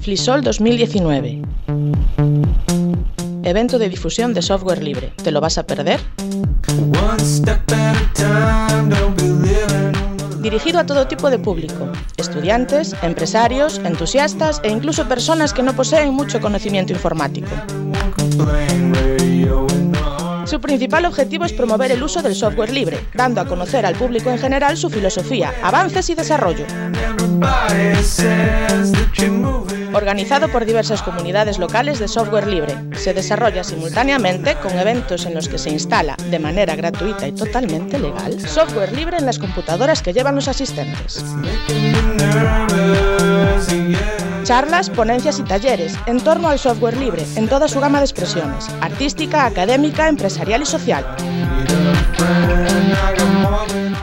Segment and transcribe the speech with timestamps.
[0.00, 1.42] Flisol 2019.
[3.42, 5.12] Evento de difusión de software libre.
[5.22, 6.00] ¿Te lo vas a perder?
[10.40, 16.12] Dirigido a todo tipo de público, estudiantes, empresarios, entusiastas e incluso personas que no poseen
[16.14, 17.50] mucho conocimiento informático.
[20.60, 24.28] Su principal objetivo es promover el uso del software libre, dando a conocer al público
[24.28, 26.66] en general su filosofía, avances y desarrollo.
[29.94, 35.48] Organizado por diversas comunidades locales de software libre, se desarrolla simultáneamente con eventos en los
[35.48, 40.12] que se instala, de manera gratuita y totalmente legal, software libre en las computadoras que
[40.12, 41.24] llevan los asistentes.
[44.50, 48.68] Charlas, ponencias y talleres en torno al software libre en toda su gama de expresiones,
[48.80, 51.06] artística, académica, empresarial y social.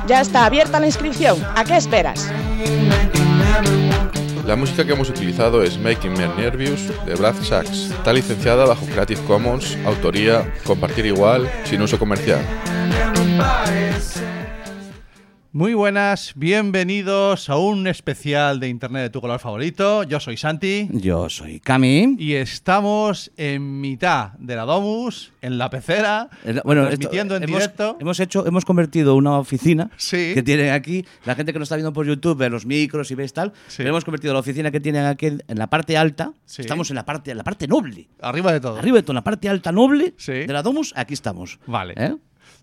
[0.07, 1.37] Ya está abierta la inscripción.
[1.53, 2.31] ¿A qué esperas?
[4.45, 7.91] La música que hemos utilizado es Making Me Nervous de Brad Sachs.
[7.91, 12.39] Está licenciada bajo Creative Commons, autoría, compartir igual, sin uso comercial.
[15.57, 20.03] Muy buenas, bienvenidos a un especial de Internet de tu color favorito.
[20.03, 20.87] Yo soy Santi.
[20.91, 22.15] Yo soy Cami.
[22.19, 26.29] Y estamos en mitad de la Domus, en la pecera,
[26.63, 27.97] bueno, transmitiendo en hemos, directo.
[27.99, 30.33] Hemos hecho, hemos convertido una oficina Sí.
[30.35, 33.15] que tienen aquí, la gente que nos está viendo por YouTube, ve los micros y
[33.15, 33.77] ves tal, Sí.
[33.77, 36.33] pero hemos convertido la oficina que tienen aquí en la parte alta.
[36.45, 36.61] Sí.
[36.61, 38.07] Estamos en la parte, en la parte noble.
[38.21, 38.77] Arriba de todo.
[38.77, 41.57] Arriba de todo, en la parte alta noble de la Domus, aquí estamos.
[41.65, 41.95] Vale.
[41.97, 42.15] ¿Eh?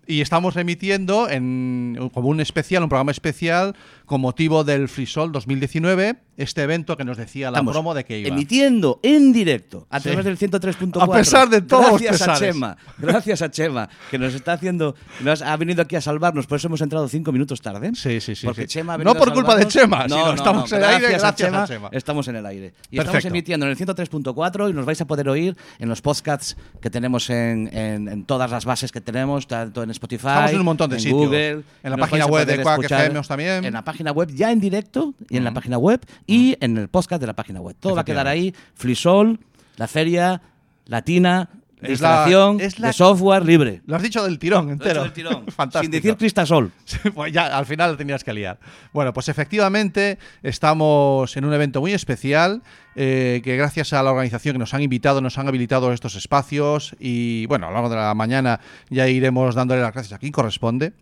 [0.07, 3.75] Y estamos remitiendo en, como un especial, un programa especial
[4.05, 8.19] con motivo del Frisol 2019, este evento que nos decía la Estamos promo de que
[8.19, 8.29] iba.
[8.29, 10.09] Emitiendo en directo a Sí.
[10.09, 11.01] través del 103.4.
[11.03, 12.35] A pesar de todos los Gracias a.
[12.35, 12.77] Chema.
[12.97, 14.95] Gracias a Chema, que nos está haciendo.
[15.21, 17.91] Nos ha venido aquí a salvarnos, por eso hemos entrado cinco minutos tarde.
[17.95, 18.67] Sí, sí, sí, Porque sí.
[18.67, 19.65] Chema ha No por a culpa de.
[19.67, 21.89] Chema, sino estamos en el aire gracias a Chema.
[21.91, 22.73] Estamos en el aire.
[22.91, 23.27] Y estamos Perfecto.
[23.29, 27.29] emitiendo en el 103.4 y nos vais a poder oír en los podcasts que tenemos
[27.29, 30.89] en, en- en todas las bases que tenemos, tanto en Spotify, Estamos en un montón
[30.89, 31.19] de en sitios.
[31.19, 31.61] Google.
[31.83, 33.65] En la página a web de Quack FM también.
[33.65, 36.87] En la página web ya en directo y en la página web y en el
[36.89, 37.75] podcast de la página web.
[37.79, 38.53] Todo va a quedar ahí.
[38.73, 39.39] Flisol,
[39.77, 40.41] la feria
[40.85, 41.49] latina
[41.81, 43.81] de Es la- instalación es la- de software libre.
[43.85, 45.03] Lo has dicho del tirón entero.
[45.03, 45.45] del tirón.
[45.51, 45.83] Fantástico.
[45.83, 46.71] Sin decir cristasol.
[47.13, 48.57] Pues ya, al final lo tenías que liar.
[48.93, 52.63] Bueno, pues efectivamente estamos en un evento muy especial
[52.95, 56.95] eh, que gracias a la organización que nos han invitado, nos han habilitado estos espacios
[56.99, 60.31] y bueno, a lo largo de la mañana ya iremos dándole las gracias a quien
[60.31, 60.93] corresponde.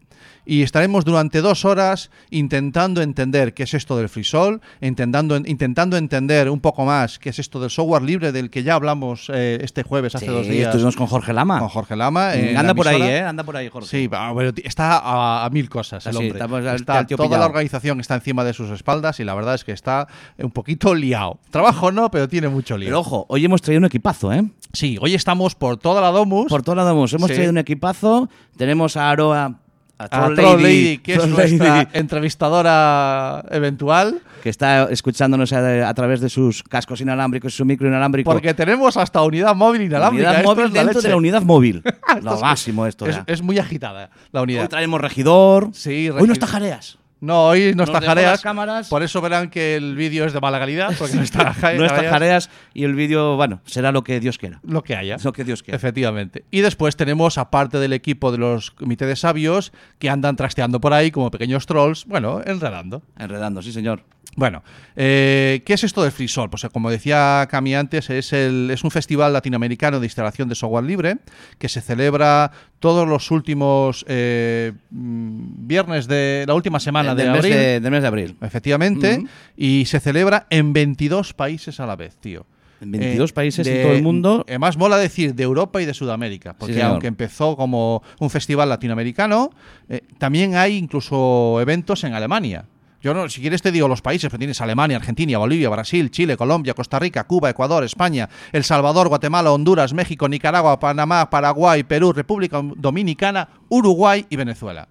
[0.45, 6.49] Y estaremos durante dos horas intentando entender qué es esto del frisol, intentando, intentando entender
[6.49, 9.83] un poco más qué es esto del software libre del que ya hablamos eh, este
[9.83, 11.59] jueves hace Sí, dos días estuvimos con Jorge Lama.
[11.59, 12.33] con Jorge Lama.
[12.35, 13.01] en Anda la por ahí.
[13.01, 13.21] ¿eh?
[13.21, 13.87] Anda por ahí, Jorge.
[13.89, 16.33] Sí, t- está a, a mil cosas el Así, hombre.
[16.39, 17.39] estamos Está- toda pillado.
[17.39, 20.93] la organización está encima de sus espaldas y la verdad es que está un poquito
[20.95, 21.39] liado.
[21.51, 22.87] Trabajo no, pero tiene mucho lío.
[22.87, 24.43] Pero ojo, hoy hemos traído un equipazo, ¿eh?
[24.73, 26.47] sí, hoy estamos por toda la Domus.
[26.49, 27.35] Por todo lado hemos, hemos Sí.
[27.35, 28.29] traído un equipazo.
[28.57, 29.59] Tenemos a Aroa,
[30.05, 34.21] a Troll Lady, Lady, que es Troll nuestra Lady, entrevistadora eventual.
[34.41, 38.31] que está escuchándonos a, a través de sus cascos inalámbricos y su micro inalámbrico.
[38.31, 40.29] Porque tenemos hasta unidad móvil inalámbrica.
[40.31, 41.83] unidad móvil es la dentro de la unidad móvil.
[42.21, 43.05] Lo es- máximo esto.
[43.07, 43.23] Es, ya.
[43.27, 44.63] es muy agitada la unidad.
[44.63, 45.69] Hoy traemos regidor.
[45.73, 46.97] Sí, Hoy no está jareas.
[47.23, 48.41] No, hoy no Nos está jareas.
[48.41, 48.89] cámaras.
[48.89, 51.79] Por eso verán que el vídeo es de mala calidad, porque no está jareas.
[51.79, 54.59] No está jareas y el vídeo, bueno, será lo que Dios quiera.
[54.63, 55.15] Lo que haya.
[55.23, 55.77] Lo que Dios quiera.
[55.77, 56.43] Efectivamente.
[56.51, 60.91] Y después tenemos, aparte del equipo de los comités de sabios, que andan trasteando por
[60.93, 63.03] ahí como pequeños trolls, bueno, enredando.
[63.17, 64.03] Enredando, sí, señor.
[64.35, 64.63] Bueno,
[64.95, 66.49] eh, ¿qué es esto del FreeSol?
[66.49, 70.55] Pues eh, como decía Cami antes, es, el, es un festival latinoamericano de instalación de
[70.55, 71.17] software libre
[71.59, 77.31] que se celebra todos los últimos eh, mm, viernes de la última semana de del,
[77.33, 77.53] mes abril.
[77.53, 78.35] de, del mes de abril.
[78.41, 79.23] Efectivamente,
[79.55, 82.47] y se celebra en 22 países a la vez, tío.
[82.81, 84.43] En 22 Eh, países de- en todo el mundo.
[84.47, 89.51] Además, mola decir de Europa y de Sudamérica, porque aunque empezó como un festival latinoamericano,
[89.89, 92.65] eh, también hay incluso eventos en Alemania.
[93.03, 96.37] Yo no, si quieres te digo los países, pero tienes Alemania, Argentina, Bolivia, Brasil, Chile,
[96.37, 102.13] Colombia, Costa Rica, Cuba, Ecuador, España, El Salvador, Guatemala, Honduras, México, Nicaragua, Panamá, Paraguay, Perú,
[102.13, 104.87] República Dominicana, Uruguay y Venezuela.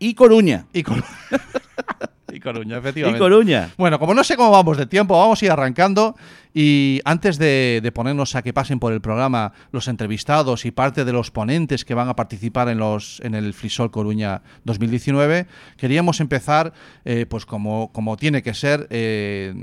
[0.00, 0.66] Y Coruña.
[0.72, 1.04] Y, Cor-
[2.32, 3.18] y Coruña, Y efectivamente.
[3.18, 3.70] Coruña.
[3.76, 6.16] Bueno, como no sé cómo vamos de tiempo, vamos a ir arrancando.
[6.54, 11.04] Y antes de, de ponernos a que pasen por el programa los entrevistados y parte
[11.04, 15.46] de los ponentes que van a participar en, los, en el Frisol Coruña 2019,
[15.76, 16.72] queríamos empezar,
[17.04, 19.54] eh, pues como, como tiene que ser, eh,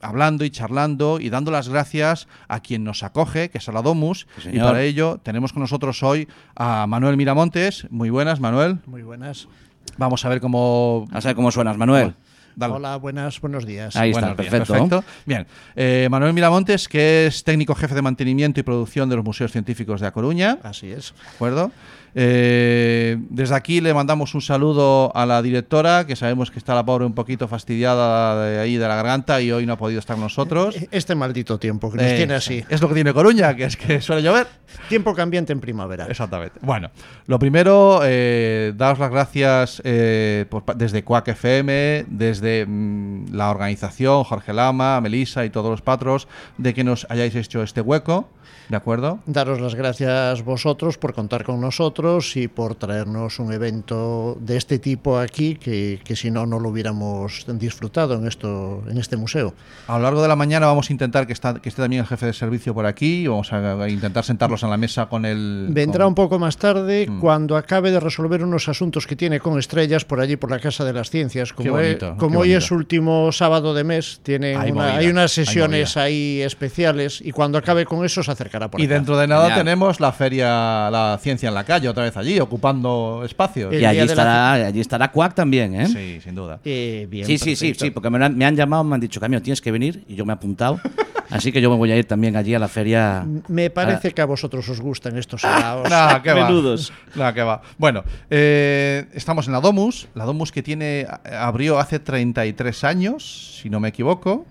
[0.00, 4.26] hablando y charlando y dando las gracias a quien nos acoge, que es Aladomus.
[4.42, 7.86] Sí, y para ello tenemos con nosotros hoy a Manuel Miramontes.
[7.90, 8.78] Muy buenas, Manuel.
[8.86, 9.48] Muy buenas.
[9.96, 12.14] Vamos a ver cómo A saber cómo suenas, Manuel.
[12.56, 12.74] Dale.
[12.74, 13.96] Hola, buenas, buenos días.
[13.96, 14.72] Ahí está, Buenos días, perfecto.
[14.88, 15.04] perfecto.
[15.26, 15.44] Bien,
[15.74, 20.00] Eh, Manuel Miramontes, que es técnico jefe de mantenimiento y producción de los museos científicos
[20.00, 21.12] de A Coruña, Así es.
[21.14, 21.72] ¿de acuerdo?
[22.16, 26.84] Eh, desde aquí le mandamos un saludo a la directora, que sabemos que está la
[26.84, 30.14] pobre un poquito fastidiada de ahí de la garganta y hoy no ha podido estar
[30.16, 30.76] con nosotros.
[30.90, 32.64] Este maldito tiempo que nos Eh, tiene así.
[32.68, 34.46] Es lo que tiene Coruña, que es que suele llover.
[34.88, 36.06] Tiempo cambiante en primavera.
[36.08, 36.58] Exactamente.
[36.62, 36.90] Bueno,
[37.26, 44.24] lo primero, eh, daros las gracias eh, por desde Quack FM, desde mm, la organización,
[44.24, 46.28] Jorge Lama, Melissa y todos los patros,
[46.58, 48.28] de que nos hayáis hecho este hueco,
[48.68, 49.18] ¿de acuerdo?
[49.26, 54.78] Daros las gracias vosotros por contar con nosotros y por traernos un evento de este
[54.78, 59.54] tipo aquí que, que si no, no lo hubiéramos disfrutado en, esto, en este museo.
[59.86, 62.06] A lo largo de la mañana vamos a intentar que, está- que esté también el
[62.08, 65.68] jefe de servicio por aquí y vamos a, intentar sentarlos en la mesa con el...
[65.70, 67.20] Vendrá con- un poco más tarde Mm.
[67.20, 70.84] cuando acabe de resolver unos asuntos que tiene con estrellas por allí por la Casa
[70.84, 71.52] de las Ciencias.
[71.52, 75.08] Como, bonito, he- qué como hoy es último sábado de mes, tienen Hay una- hay
[75.08, 78.30] unas sesiones ahí especiales y cuando acabe con eso se
[78.70, 78.94] por Y acá.
[78.94, 79.58] dentro de nada Genial.
[79.60, 83.72] tenemos la feria, la ciencia en la calle, otra vez allí, ocupando espacios.
[83.72, 85.86] El Y allí de la estará, allí estará Quack también, ¿eh?
[85.88, 86.60] Sí, sin duda.
[86.64, 89.20] Eh, bien, Sí, sí, sí, sí, porque me han, me han llamado, me han dicho,
[89.20, 90.80] Camilo, tienes que venir, y yo me he apuntado.
[91.30, 93.24] Así que yo me voy a ir también allí a la feria.
[93.48, 95.88] Me parece que a vosotros os gustan estos helados.
[96.22, 96.46] Que va.
[96.46, 96.92] Menudos.
[97.16, 97.62] Nada, que va.
[97.78, 100.06] Bueno, eh, estamos en la Domus.
[100.14, 101.06] La Domus que tiene
[101.38, 104.46] abrió hace 33 años, si no me equivoco.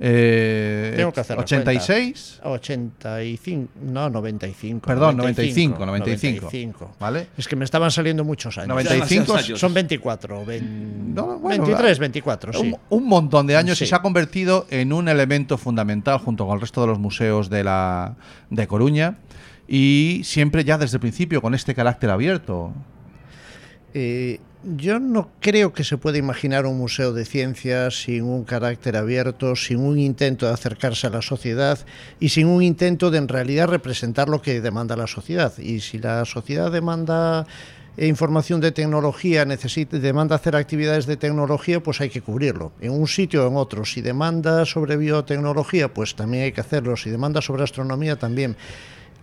[0.00, 2.40] Eh, Tengo que hacer la 86.
[2.42, 4.86] 85, no, 95.
[4.86, 6.40] Perdón, 95, 95.
[6.50, 6.96] 95.
[6.98, 7.28] ¿Vale?
[7.38, 8.68] Es que me estaban saliendo muchos años.
[8.68, 9.58] 95 años.
[9.60, 12.58] Son 24, ven- No, bueno, 23, la- 24, sí.
[12.90, 13.84] Un, un montón de años Sí.
[13.84, 17.48] y se ha convertido en un elemento fundamental junto con el resto de los museos
[17.48, 18.16] de la
[18.50, 19.18] de Coruña
[19.68, 22.72] y siempre ya desde el principio con este carácter abierto.
[23.94, 24.40] Eh,
[24.76, 29.56] yo no creo que se pueda imaginar un museo de ciencias sin un carácter abierto,
[29.56, 31.78] sin un intento de acercarse a la sociedad
[32.20, 35.56] y sin un intento de en realidad representar lo que demanda la sociedad.
[35.58, 37.46] Y si la sociedad demanda
[37.96, 42.72] eh, información de tecnología, necesita, demanda hacer actividades de tecnología, pues hay que cubrirlo.
[42.80, 43.84] En un sitio o en otro.
[43.84, 46.96] Si demanda sobre biotecnología, pues también hay que hacerlo.
[46.96, 48.56] Si demanda sobre astronomía, también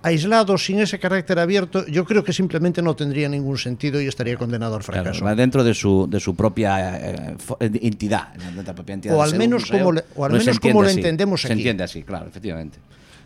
[0.03, 4.35] aislado, sin ese carácter abierto, yo creo que simplemente no tendría ningún sentido y estaría
[4.37, 5.25] condenado al Claro, fracaso.
[5.25, 8.33] va dentro de su, de su propia eh, eh, entidad.
[8.33, 10.61] de la propia entidad O al menos museo, como le- o al no menos se
[10.61, 11.53] como lo entendemos Se aquí.
[11.59, 12.79] entiende así, claro, efectivamente.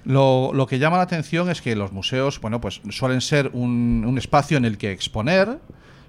[0.03, 4.03] Lo, lo que llama la atención es que los museos, bueno, pues suelen ser un,
[4.05, 5.57] un espacio en el que exponer,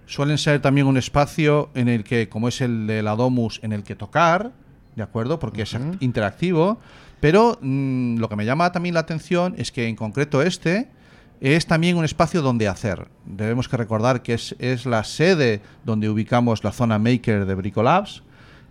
[0.06, 3.72] suelen ser también un espacio en el que, como es el de la Domus, en
[3.72, 4.50] el que tocar,
[4.96, 5.38] ¿de acuerdo?
[5.38, 6.78] Porque es act- interactivo.
[7.20, 10.88] Pero mm, lo que me llama también la atención es que en concreto este
[11.40, 13.08] es también un espacio donde hacer.
[13.24, 18.22] Debemos que recordar que es, es la sede donde ubicamos la zona maker de Bricolabs.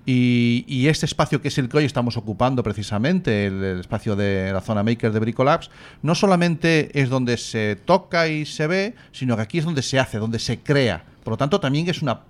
[0.07, 4.53] Y, y este espacio que es el que hoy estamos ocupando precisamente, el, espacio de
[4.53, 5.71] la zona maker de Bricolabs,
[6.03, 9.97] no solamente es donde se toca y se ve, sino que aquí es donde se
[9.99, 11.03] hace, donde se crea.
[11.23, 12.21] Por lo tanto, también es una-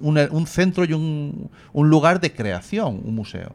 [0.00, 3.54] un centro y un, un lugar de creación, un museo.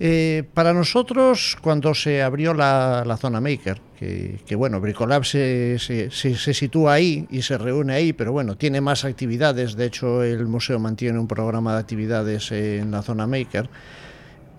[0.00, 6.10] Eh, para nosotros, cuando se abrió la, zona Maker, que, bueno, Bricolab se, se-
[6.54, 9.74] sitúa ahí y se reúne ahí, pero bueno, tiene más actividades.
[9.74, 13.68] De hecho, el museo mantiene un programa de actividades en la zona Maker.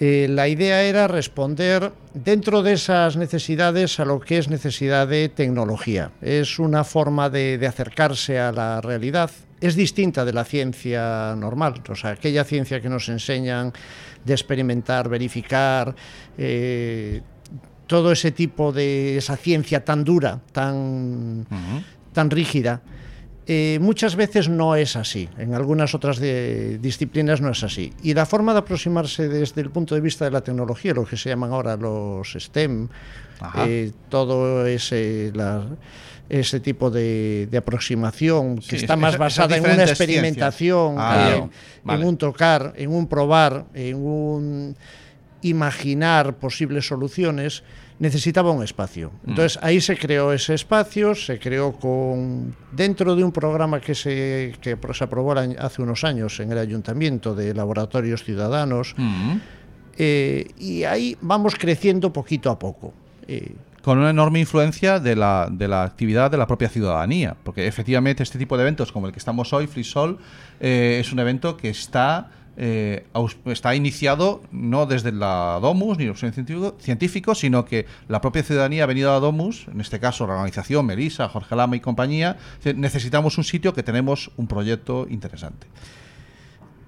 [0.02, 5.30] Eh, la idea era responder dentro de esas necesidades a lo que es necesidad de
[5.30, 6.12] tecnología.
[6.22, 9.30] Es una forma de acercarse a la realidad.
[9.62, 13.74] Es distinta de la ciencia normal, o sea, aquella ciencia que nos enseñan
[14.24, 15.96] de experimentar, verificar,
[16.38, 17.22] eh,
[17.88, 21.46] todo ese tipo de esa ciencia tan dura, tan,
[22.14, 22.82] tan rígida.
[23.52, 27.92] Eh, muchas veces no es así, en algunas otras de- disciplinas no es así.
[28.04, 31.18] Y la forma de aproximarse desde el punto de vista de la tecnología, lo que
[31.18, 32.88] se llaman ahora los STEM,
[33.66, 35.66] eh, todo ese, la-
[36.30, 40.96] ese tipo de, de aproximación que Sí, está más basada en una experimentación.
[40.98, 41.50] Ah,
[41.84, 42.02] vale.
[42.02, 44.76] en un tocar, en un probar, en un
[45.42, 47.64] imaginar posibles soluciones,
[47.98, 49.12] necesitaba un espacio.
[49.24, 49.30] Mm.
[49.30, 54.54] Entonces ahí se creó ese espacio, se creó con dentro de un programa que se,
[54.62, 58.96] que se aprobó hace unos años en el ayuntamiento de laboratorios ciudadanos,
[59.98, 62.94] eh, y ahí vamos creciendo poquito a poco.
[63.28, 67.68] Eh, con una enorme influencia de la, de la actividad de la propia ciudadanía, porque
[67.68, 70.20] efectivamente este tipo de eventos como el que estamos hoy, Frisol,
[70.60, 73.06] eh, es un evento que está, eh,
[73.46, 78.84] está iniciado no desde la Domus ni los científicos, científicos, sino que la propia ciudadanía
[78.84, 82.38] ha venido a Domus, en este caso la organización Melisa, Jorge Lama y compañía,
[82.76, 85.68] necesitamos un sitio que tenemos un proyecto interesante.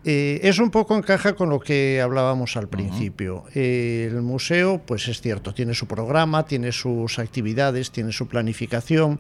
[0.04, 3.44] Eh, eso un poco encaja con lo que hablábamos al principio.
[3.54, 9.20] Eh, el museo, pues es cierto, tiene su programa, tiene sus actividades, tiene su planificación,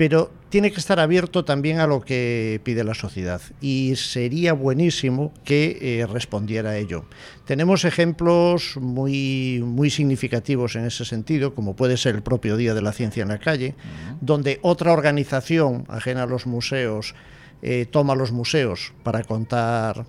[0.00, 5.32] pero tiene que estar abierto también a lo que pide la sociedad y sería buenísimo
[5.44, 7.04] que eh, respondiera a ello.
[7.44, 12.82] Tenemos ejemplos muy, muy significativos en ese sentido, como puede ser el propio Día de
[12.82, 13.74] la Ciencia en la Calle,
[14.20, 17.14] donde otra organización ajena a los museos
[17.62, 20.04] eh, toma los museos para contar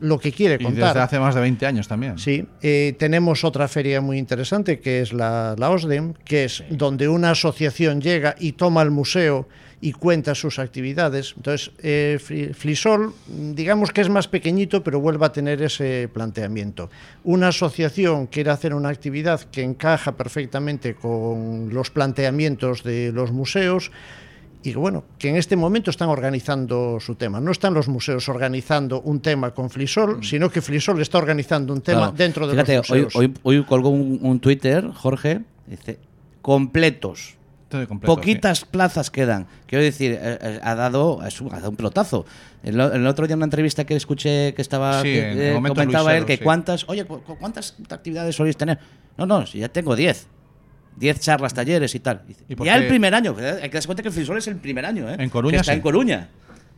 [0.00, 0.88] lo que quiere Y contar.
[0.88, 2.18] desde hace más de 20 años también.
[2.18, 7.08] Sí, eh, tenemos otra feria muy interesante que es la, la OSDEM, que es donde
[7.08, 9.46] una asociación llega y toma el museo
[9.80, 11.34] y cuenta sus actividades.
[11.36, 12.18] Entonces, eh,
[12.54, 16.88] Flisol, digamos que es más pequeñito, pero vuelve a tener ese planteamiento.
[17.24, 23.90] Una asociación quiere hacer una actividad que encaja perfectamente con los planteamientos de los museos
[24.64, 27.40] y bueno, que en este momento están organizando su tema.
[27.40, 31.80] No están los museos organizando un tema con Flisol, sino que Flisol está organizando un
[31.80, 32.12] tema Claro.
[32.16, 33.14] dentro de Fíjate, los hoy, museos.
[33.16, 35.98] hoy, hoy colgó un, un Twitter, Jorge, dice,
[36.42, 37.34] completos.
[37.68, 39.46] Todo completo, Poquitas plazas quedan.
[39.66, 42.26] Quiero decir, eh, eh, ha dado es un, ha dado un pelotazo.
[42.62, 46.10] El, el otro día en una entrevista que escuché que estaba Sí, que, eh, comentaba
[46.12, 46.44] él Luiseros, que sí.
[46.44, 48.78] cuántas, oye, cu- cu- ¿cuántas actividades soléis tener?
[49.16, 50.26] No, no, si ya tengo 10.
[50.96, 52.22] 10 charlas, talleres y tal.
[52.26, 52.82] Dice, ¿Y por ya qué?
[52.82, 53.34] el primer año.
[53.38, 55.16] eh, Hay que darse cuenta que el Frisol es el primer año, ¿eh?
[55.18, 55.76] En Coruña, Que está sí.
[55.76, 56.28] en Coruña.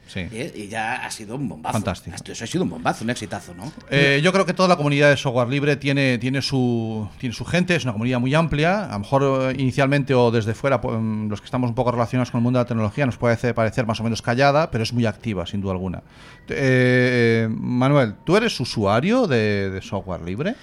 [0.06, 0.20] Sí.
[0.54, 1.72] Y, ya ha sido un bombazo.
[1.72, 2.14] Fantástico.
[2.14, 3.72] Esto, eso ha sido un bombazo, un exitazo, ¿no?
[3.90, 7.46] Eh, yo creo que toda la comunidad de software libre tiene, tiene, su, tiene su
[7.46, 8.84] gente, es una comunidad muy amplia.
[8.84, 11.90] A lo mejor eh, inicialmente o desde fuera, pues, mm, los que estamos un poco
[11.90, 14.84] relacionados con el mundo de la tecnología, nos puede parecer más o menos callada, pero
[14.84, 16.02] es muy activa, sin duda alguna.
[16.48, 20.54] Eh, Manuel, ¿tú eres usuario de, de software libre?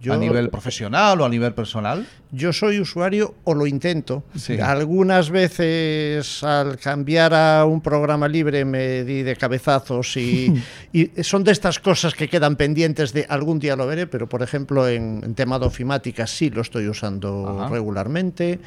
[0.00, 2.06] Yo- ¿A nivel profesional o a nivel personal?
[2.32, 4.22] Yo soy usuario o lo intento.
[4.34, 4.58] Sí.
[4.58, 10.54] Algunas veces al cambiar a un programa libre me di de cabezazos y,
[10.92, 14.42] y son de estas cosas que quedan pendientes de algún día lo veré, pero por
[14.42, 17.68] ejemplo en, en tema de ofimática sí lo estoy usando Ajá.
[17.68, 18.58] regularmente.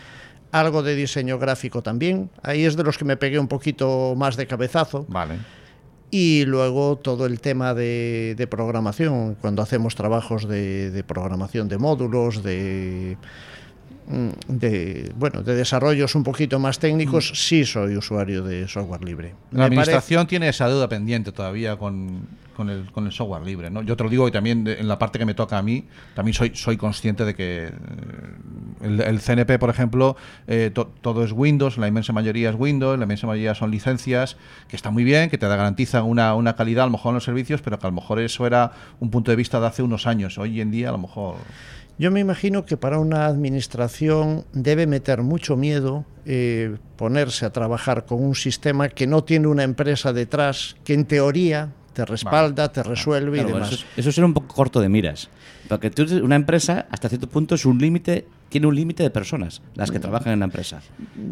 [0.51, 2.29] Algo de diseño gráfico también.
[2.43, 5.03] Ahí es de los que me pegué un poquito más de cabezazo.
[5.09, 5.39] Vale.
[6.15, 13.17] Y luego todo el tema de, programación, cuando hacemos trabajos de, programación de módulos, de,
[14.47, 19.29] de, bueno, de desarrollos un poquito más técnicos, sí soy usuario de software libre.
[19.29, 23.43] La Me parece- administración tiene esa deuda pendiente todavía con, con el, con el software
[23.43, 23.69] libre.
[23.69, 23.81] ¿no?
[23.81, 25.85] Yo te lo digo y también de- en la parte que me toca a mí,
[26.15, 27.71] también soy, soy consciente de que eh,
[28.81, 30.15] el, el CNP, por ejemplo,
[30.47, 34.37] eh, to- todo es Windows, la inmensa mayoría es Windows, la inmensa mayoría son licencias,
[34.67, 37.23] que está muy bien, que te garantizan una, una calidad a lo mejor en los
[37.23, 40.05] servicios, pero que a lo mejor eso era un punto de vista de hace unos
[40.07, 40.37] años.
[40.37, 41.35] Hoy en día a lo mejor...
[41.99, 48.05] Yo me imagino que para una administración debe meter mucho miedo eh, ponerse a trabajar
[48.05, 52.81] con un sistema que no tiene una empresa detrás, que en teoría te respalda, te
[52.81, 53.67] resuelve y demás.
[53.73, 55.29] eso, es- eso será un poco corto de miras.
[55.67, 59.61] Porque tú, una empresa, hasta cierto punto, es un límite, tiene un límite de personas,
[59.75, 59.93] las Mm.
[59.93, 60.81] que trabajan en la empresa.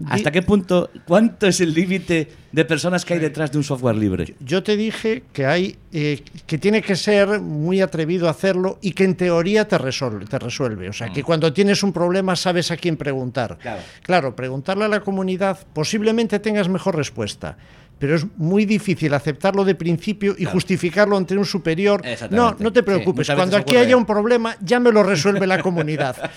[0.09, 3.95] ¿Hasta qué punto, cuánto es el límite de personas que hay detrás de un software
[3.95, 4.35] libre?
[4.39, 8.91] Yo te dije que hay eh, que tiene que ser muy atrevido a hacerlo y
[8.93, 10.87] que en teoría te resuelve, te resuelve.
[10.89, 13.57] O sea, que cuando tienes un problema sabes a quién preguntar.
[13.59, 13.81] Claro.
[14.03, 17.57] Claro, preguntarle a la comunidad posiblemente tengas mejor respuesta.
[18.01, 22.01] Pero es muy difícil aceptarlo de principio y justificarlo ante un superior.
[22.31, 23.17] No, no te Sí, preocupes.
[23.27, 23.87] muchas Cuando aquí ocurre.
[23.87, 26.31] hye un problema, ya me lo resuelve la comunidad.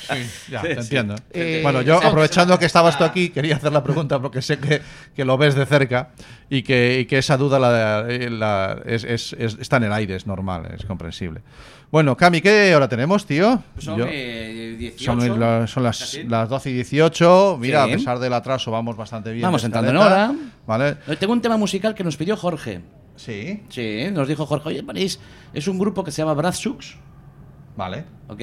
[0.51, 1.15] Ya, te entiendo.
[1.33, 4.83] Eh, bueno, yo aprovechando que estabas tú aquí, quería hacer la pregunta porque sé que,
[5.17, 6.11] que lo ves de cerca
[6.51, 9.93] y que, y que esa duda la, eh, la- es, es- es- está en el
[9.95, 11.41] aire, es normal, es comprensible.
[11.95, 13.63] Bueno, Cami, ¿qué hora tenemos, tío?
[13.79, 15.05] Son Yo- eh, 18.
[15.21, 17.57] son, la- son las, las 12 y 18.
[17.61, 17.93] Mira, Sí.
[17.93, 19.45] a pesar del atraso, vamos bastante bien.
[19.45, 20.35] Vamos entrando en hora.
[20.67, 20.97] Vale.
[21.07, 22.81] Eh, Tengo un tema musical que nos pidió Jorge.
[23.15, 25.21] Sí, Sí, nos dijo Jorge, oye, ponéis,
[25.53, 26.97] es un grupo que se llama Brad Sux,
[27.77, 28.03] vale.
[28.27, 28.43] ¿ok?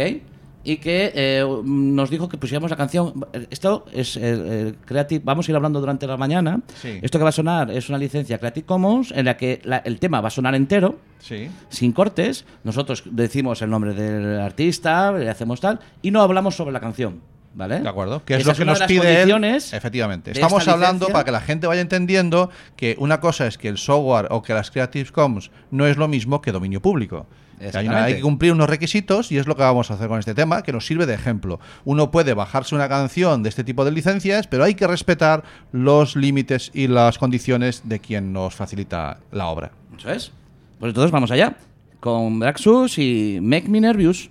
[0.63, 3.25] Y que eh, nos dijo que pusiéramos la canción.
[3.49, 5.21] Esto es eh, eh, Creative.
[5.25, 6.61] Vamos a ir hablando durante la mañana.
[6.79, 6.99] Sí.
[7.01, 9.99] Esto que va a sonar es una licencia Creative Commons en la que la- el
[9.99, 11.49] tema va a sonar entero, Sí.
[11.69, 12.45] sin cortes.
[12.63, 17.21] Nosotros decimos el nombre del artista, le hacemos tal, y no hablamos sobre la canción.
[17.53, 17.81] ¿Vale?
[17.81, 18.23] De acuerdo.
[18.23, 19.29] Que es Esa lo que nos pide él.
[19.73, 20.31] Efectivamente.
[20.31, 23.77] Estamos esta hablando para que la gente vaya entendiendo que una cosa es que el
[23.77, 27.27] software o que las Creative Commons no es lo mismo que dominio público.
[27.61, 28.05] Hay, una- Exactamente.
[28.07, 30.63] hay que cumplir unos requisitos y es lo que vamos a hacer con este tema,
[30.63, 31.59] que nos sirve de ejemplo.
[31.85, 36.15] Uno puede bajarse una canción de este tipo de licencias, pero hay que respetar los
[36.15, 39.71] límites y las condiciones de quien nos facilita la obra.
[39.97, 40.31] Eso es.
[40.79, 41.55] Pues entonces vamos allá.
[41.99, 44.29] Con Braxus y Make Me Nervous.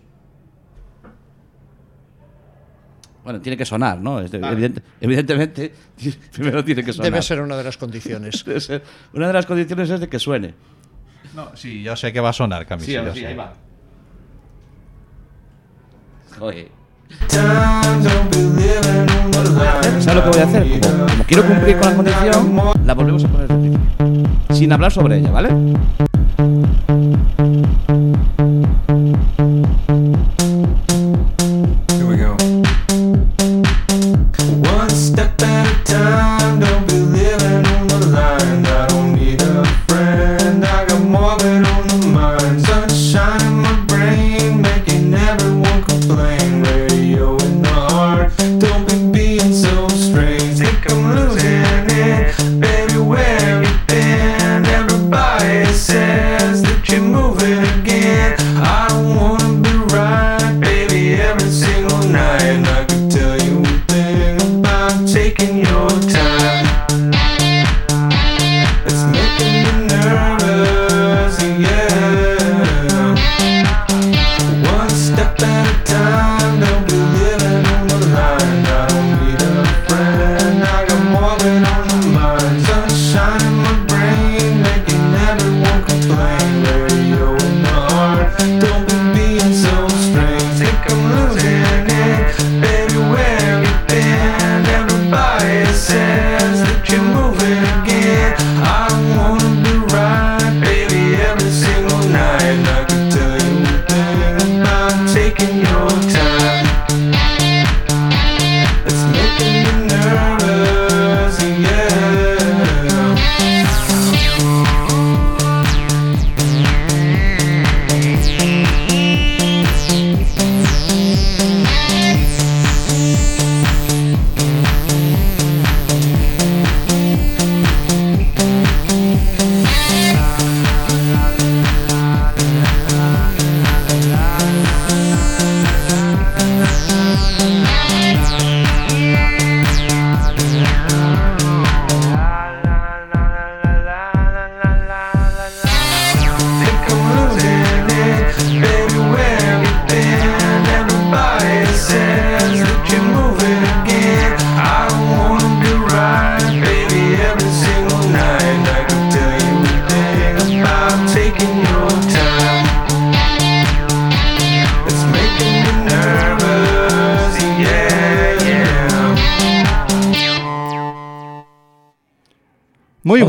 [3.22, 4.20] Bueno, tiene que sonar, ¿no?
[4.20, 5.72] Evidente- evidentemente,
[6.32, 7.12] primero tiene que sonar.
[7.12, 8.44] Debe ser una de las condiciones.
[8.46, 8.82] Debe ser.
[9.12, 10.54] Una de las condiciones es de que suene.
[11.34, 12.82] No, sí, yo sé que va a sonar, Cami.
[12.84, 13.26] Sí, sí, ahora yo sí, sé.
[13.28, 13.52] ahí va.
[16.40, 16.68] Oye.
[20.00, 20.80] ¿Sabes lo que voy a hacer?
[20.80, 23.48] Como, como quiero cumplir con la condición, la volvemos a poner.
[24.52, 25.50] Sin hablar sobre ella, ¿vale?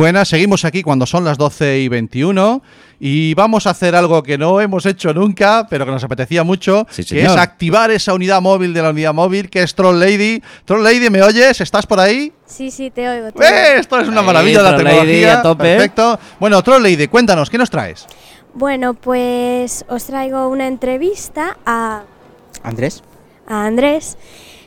[0.02, 2.64] Buenas, seguimos aquí cuando son las 12 y 21
[3.00, 6.88] y vamos a hacer algo que no hemos hecho nunca, pero que nos apetecía mucho,
[6.90, 10.42] Sí, que es activar esa unidad móvil de la unidad móvil, que es Troll Lady.
[10.66, 11.62] Troll Lady, ¿me oyes?
[11.62, 12.34] ¿Estás por ahí?
[12.48, 13.32] Sí, sí, te oigo.
[13.32, 13.80] te ¡Eh!
[13.80, 15.40] Esto es una Ahí, maravilla de la Troll Lady, tecnología.
[15.40, 15.64] a tope.
[15.64, 16.20] Perfecto.
[16.40, 18.08] Bueno, Troll Lady, cuéntanos, ¿qué nos traes?
[18.56, 22.02] Bueno, pues os traigo una entrevista a,
[22.64, 23.04] Andrés,
[23.48, 24.18] a Andrés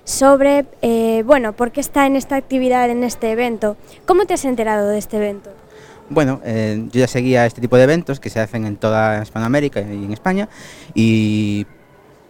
[0.05, 3.77] sobre, eh, bueno, por qué está en esta actividad, en este evento.
[4.07, 5.51] ¿Cómo te has enterado de este evento?
[6.11, 9.81] bueno, eh, yo ya seguía este tipo de eventos que se hacen en toda Hispanoamérica
[9.81, 10.49] y en España
[10.95, 11.67] y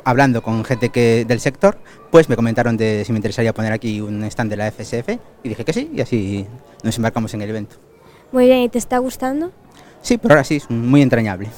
[0.05, 1.79] hablando con gente que del sector,
[2.11, 5.09] pues me comentaron de si me interesaría poner aquí un stand de la FSF
[5.43, 6.47] y dije que sí y así
[6.83, 7.77] nos embarcamos en el evento.
[8.33, 9.53] Muy bien, ¿y te está gustando?
[10.03, 11.49] Sí, por ahora sí, es muy entrañable.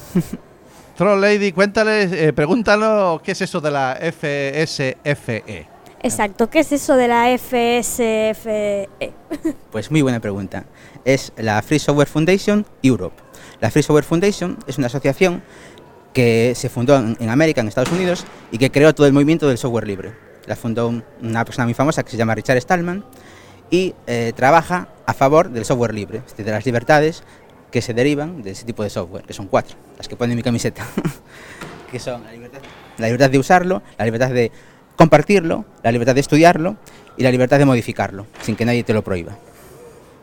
[0.97, 5.67] Troll Lady, cuéntales, eh, pregúntalo qué es eso de la FSFE.
[6.03, 8.87] Exacto, ¿qué es eso de la FSFE?
[9.71, 10.65] Pues muy buena pregunta.
[11.05, 13.15] Es la Free Software Foundation Europe.
[13.59, 15.41] La Free Software Foundation es una asociación
[16.13, 19.57] que se fundó en, América, en Estados Unidos, y que creó todo el movimiento del
[19.57, 20.13] software libre.
[20.45, 23.03] La fundó un- una persona muy famosa que se llama Richard Stallman
[23.69, 27.23] y eh, trabaja a favor del software libre, es decir, de las libertades
[27.71, 30.37] que se derivan de ese tipo de software, que son cuatro, las que pone en
[30.37, 30.85] mi camiseta,
[31.91, 32.59] que son la libertad,
[32.97, 34.51] la libertad de usarlo, la libertad de
[34.97, 36.75] compartirlo, la libertad de estudiarlo
[37.15, 39.37] y la libertad de modificarlo, sin que nadie te lo prohíba.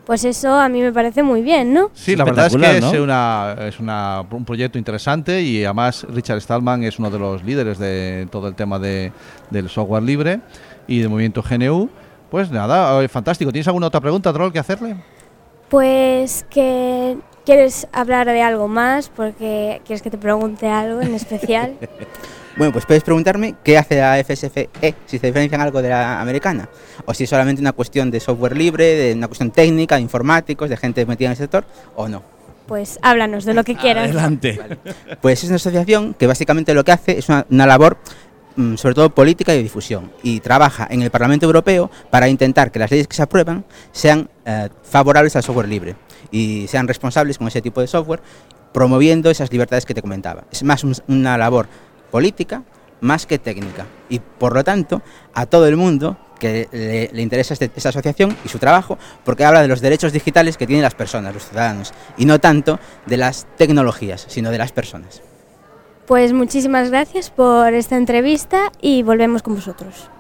[0.04, 1.90] Pues eso a mí me parece muy bien, ¿no?
[1.94, 6.42] Sí, la verdad es que es, una, es una- un proyecto interesante y además Richard
[6.42, 9.12] Stallman es uno de los líderes de todo el tema de,
[9.48, 10.40] del software libre
[10.86, 11.88] y del movimiento GNU.
[12.30, 13.50] Pues nada, eh, fantástico.
[13.50, 14.96] ¿Tienes alguna otra pregunta, Troll, que hacerle?
[15.70, 21.76] Pues que quieres hablar de algo más, porque quieres que te pregunte algo en especial.
[22.56, 24.68] Bueno, pues puedes preguntarme qué hace la FSFE,
[25.06, 26.68] si se diferencia en algo de la americana,
[27.04, 30.70] o si es solamente una cuestión de software libre, de una cuestión técnica, de informáticos,
[30.70, 31.64] de gente metida en el sector,
[31.96, 32.22] o no.
[32.68, 34.04] Pues háblanos de lo que quieras.
[34.10, 34.60] Adelante.
[35.20, 37.98] Pues es una asociación que básicamente lo que hace es una, una labor
[38.54, 42.70] mm, sobre todo política y de difusión y trabaja en el Parlamento Europeo para intentar
[42.70, 45.96] que las leyes que se aprueban sean eh, favorables al software libre
[46.30, 48.20] y sean responsables con ese tipo de software
[48.72, 50.44] promoviendo esas libertades que te comentaba.
[50.52, 51.66] Es más un- una labor
[52.10, 52.62] política
[53.00, 53.86] más que técnica.
[54.08, 55.02] Y por lo tanto,
[55.34, 59.44] a todo el mundo que le, le interesa este- esta asociación y su trabajo, porque
[59.44, 63.16] habla de los derechos digitales que tienen las personas, los ciudadanos, y no tanto de
[63.16, 65.22] las tecnologías, sino de las personas.
[66.06, 70.10] Pues muchísimas gracias por esta entrevista y volvemos con vosotros.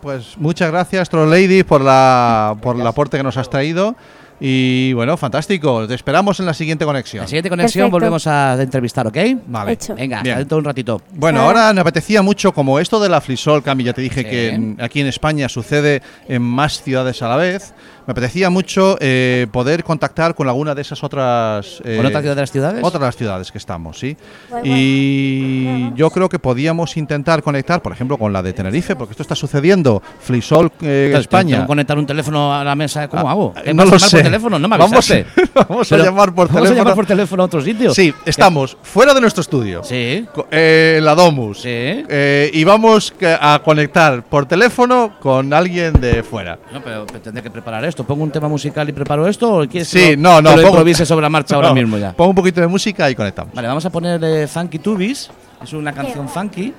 [0.00, 3.94] Pues muchas gracias, Troll Lady, por, la, por el aporte que nos has traído.
[4.40, 5.86] Y bueno, fantástico.
[5.86, 7.22] Te esperamos en la siguiente conexión.
[7.22, 7.92] La siguiente conexión Perfecto.
[7.92, 9.16] volvemos a entrevistar, ¿ok?
[9.46, 9.72] Vale.
[9.72, 9.94] Hecho.
[9.94, 10.38] Venga, Bien.
[10.38, 11.02] dentro de un ratito.
[11.14, 14.26] Bueno, ahora me apetecía mucho, como esto de la Flisol, Cami, ya te dije Sí.
[14.28, 17.74] que en- aquí en España sucede en más ciudades a la vez.
[18.06, 21.80] Me apetecía mucho eh, poder contactar con alguna de esas otras.
[21.84, 22.80] eh, ¿Con otra ciudad de las ciudades?
[22.82, 24.16] Otras de las ciudades que estamos, sí.
[24.48, 29.12] Guay, Y yo creo que podíamos intentar conectar, por ejemplo, con la de Tenerife, porque
[29.12, 30.02] esto está sucediendo.
[30.20, 31.50] Flisol eh, España.
[31.56, 33.54] tengo que conectar un teléfono a la mesa, ¿cómo Ah, hago?
[33.56, 34.16] eh, ¿Qué no lo llamar sé.
[34.16, 34.58] por teléfono?
[34.58, 34.90] No me Vamos-
[35.68, 36.74] vamos a llamar por ¿Vamos a teléfono.
[36.78, 37.94] llamar por teléfono a otro sitio?
[37.94, 39.84] Sí, estamos fuera de nuestro estudio.
[39.84, 40.26] Sí.
[40.50, 41.58] Eh, la Domus.
[41.60, 41.68] Sí.
[41.70, 46.58] Eh, y vamos a conectar por teléfono con alguien de fuera.
[46.72, 47.99] No, pero pero tendré que preparar esto.
[48.04, 49.58] ¿Pongo un tema musical y preparo esto?
[49.60, 50.50] ¿O quieres Sí, que lo- no, no.
[50.50, 52.12] que lo pongo- improvise sobre la marcha ahora No, mismo ya?
[52.14, 53.54] Pongo un poquito de música y conectamos.
[53.54, 55.30] Vale, vamos a poner eh, Funky Tubis.
[55.62, 56.72] Es una canción funky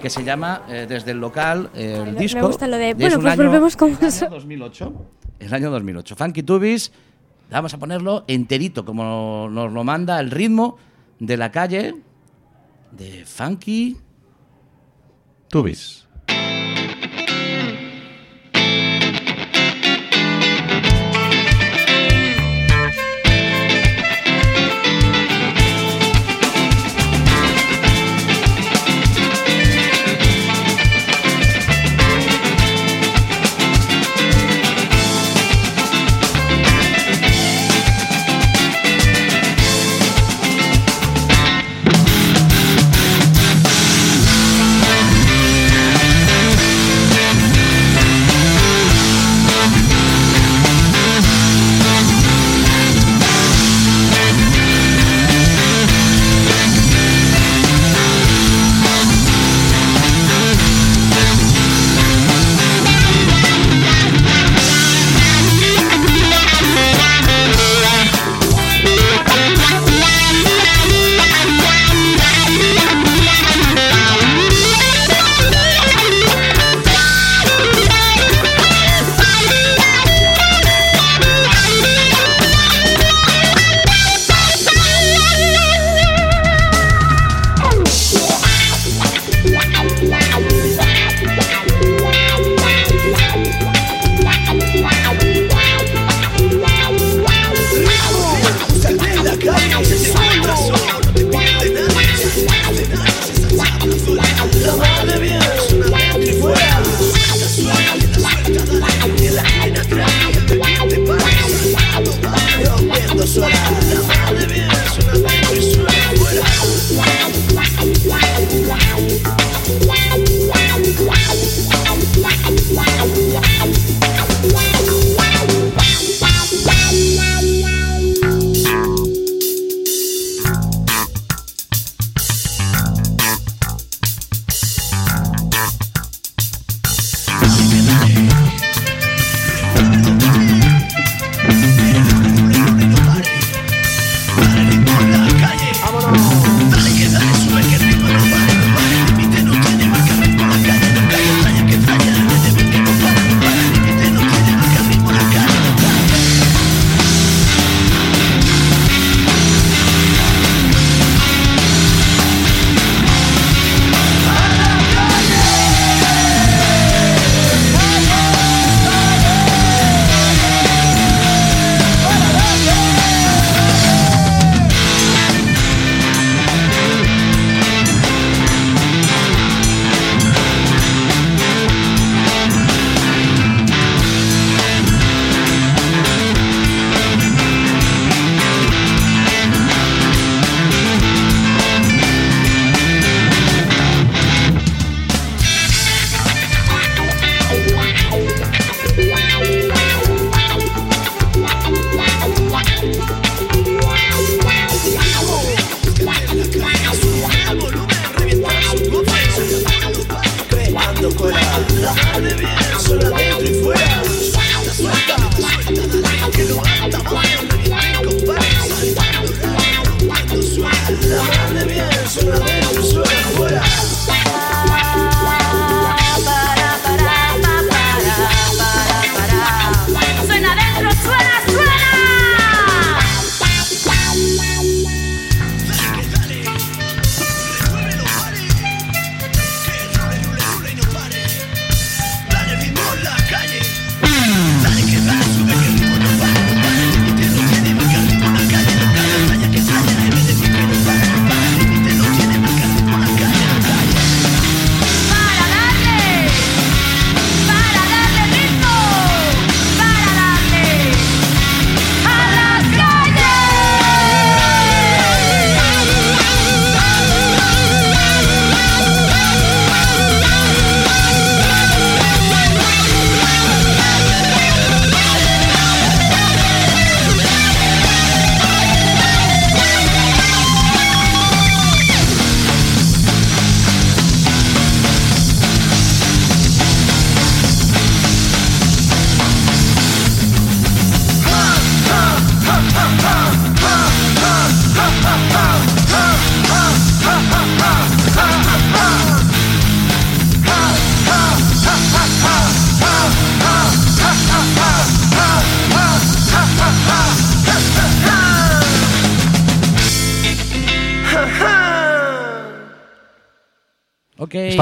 [0.00, 2.38] que se llama eh, desde el local eh, el Me- disco.
[2.40, 4.26] me gusta lo de, bueno, un pues año- volvemos con el eso.
[4.26, 4.92] año 2008.
[5.40, 6.16] El año 2008.
[6.16, 6.92] Funky Tubis.
[7.50, 10.76] Vamos a ponerlo enterito, como nos lo manda el ritmo
[11.18, 11.94] de la calle
[12.92, 13.96] de Funky.
[15.48, 16.06] Tubis.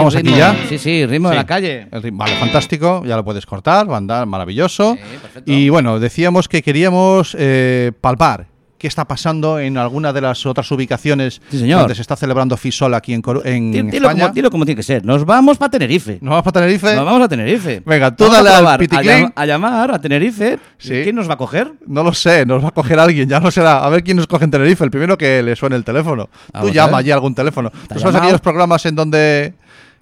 [0.08, 0.14] Ok.
[0.14, 0.56] ¿Estamos aquí ya?
[0.68, 1.88] Sí, sí, ritmo de la calle.
[1.92, 4.96] El Vale, fantástico, ya lo puedes cortar, va a andar maravilloso.
[4.96, 8.46] Sí, y bueno, decíamos que queríamos eh, palpar
[8.78, 11.78] qué está pasando en alguna de las otras ubicaciones Sí, señor.
[11.80, 14.24] donde se está celebrando FISOL aquí en, Coru- en Dilo, España.
[14.24, 15.02] como, dilo como tiene que ser.
[15.02, 16.18] Nos vamos para Tenerife.
[16.20, 16.94] ¿Nos vamos para Tenerife?
[16.94, 17.82] Nos vamos a Tenerife.
[17.86, 19.08] Venga, tú Vamos a dale al probar a, piticlín.
[19.28, 20.58] llam- a llamar a Tenerife.
[20.76, 21.00] Sí.
[21.04, 21.72] ¿Quién nos va a coger?
[21.86, 23.82] No lo sé, nos va a coger alguien, ya no será.
[23.82, 26.26] A ver quién nos coge en Tenerife, el primero que le suene el teléfono.
[26.26, 27.70] Tú Vamos llama allí a algún teléfono.
[27.70, 28.18] ¿Tú sabes llamado?
[28.24, 29.54] aquellos programas en donde,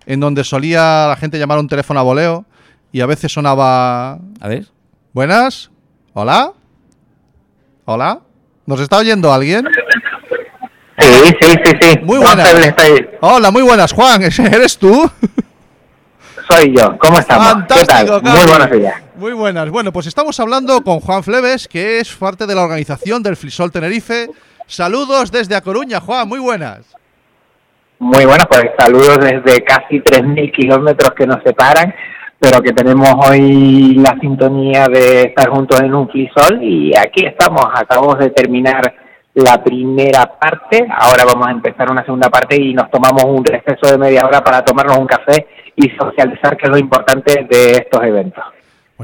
[0.07, 2.45] en donde solía la gente llamar un teléfono a voleo
[2.93, 4.19] y a veces sonaba...
[4.40, 4.67] A ver.
[5.12, 5.71] ¿Buenas?
[6.12, 6.53] ¿Hola?
[7.85, 8.21] ¿Hola?
[8.67, 9.67] ¿Nos está oyendo alguien?
[10.99, 11.09] Sí,
[11.40, 11.99] sí, sí, sí.
[12.03, 12.49] Muy buenas.
[13.21, 14.23] Hola, muy buenas, Juan.
[14.23, 15.11] ¿ese ¿Eres tú?
[16.49, 16.97] Soy yo.
[16.99, 17.49] ¿Cómo estamos?
[17.49, 18.37] Fantástico, ¿Qué tal?
[18.37, 18.95] Muy buenos días.
[19.17, 19.71] Muy buenas.
[19.71, 23.71] Bueno, pues estamos hablando con Juan Fleves, que es parte de la organización del Flisol
[23.71, 24.29] Tenerife.
[24.67, 26.87] Saludos desde A Coruña, Juan, muy buenas.
[28.05, 31.95] Muy buenos, pues saludos desde casi 3.000 kilómetros que nos separan,
[32.38, 37.64] pero que tenemos hoy la sintonía de estar juntos en un flisol y aquí estamos,
[37.75, 38.95] acabamos de terminar
[39.33, 43.90] la primera parte, ahora vamos a empezar una segunda parte y nos tomamos un receso
[43.90, 48.05] de media hora para tomarnos un café y socializar, que es lo importante de estos
[48.05, 48.45] eventos.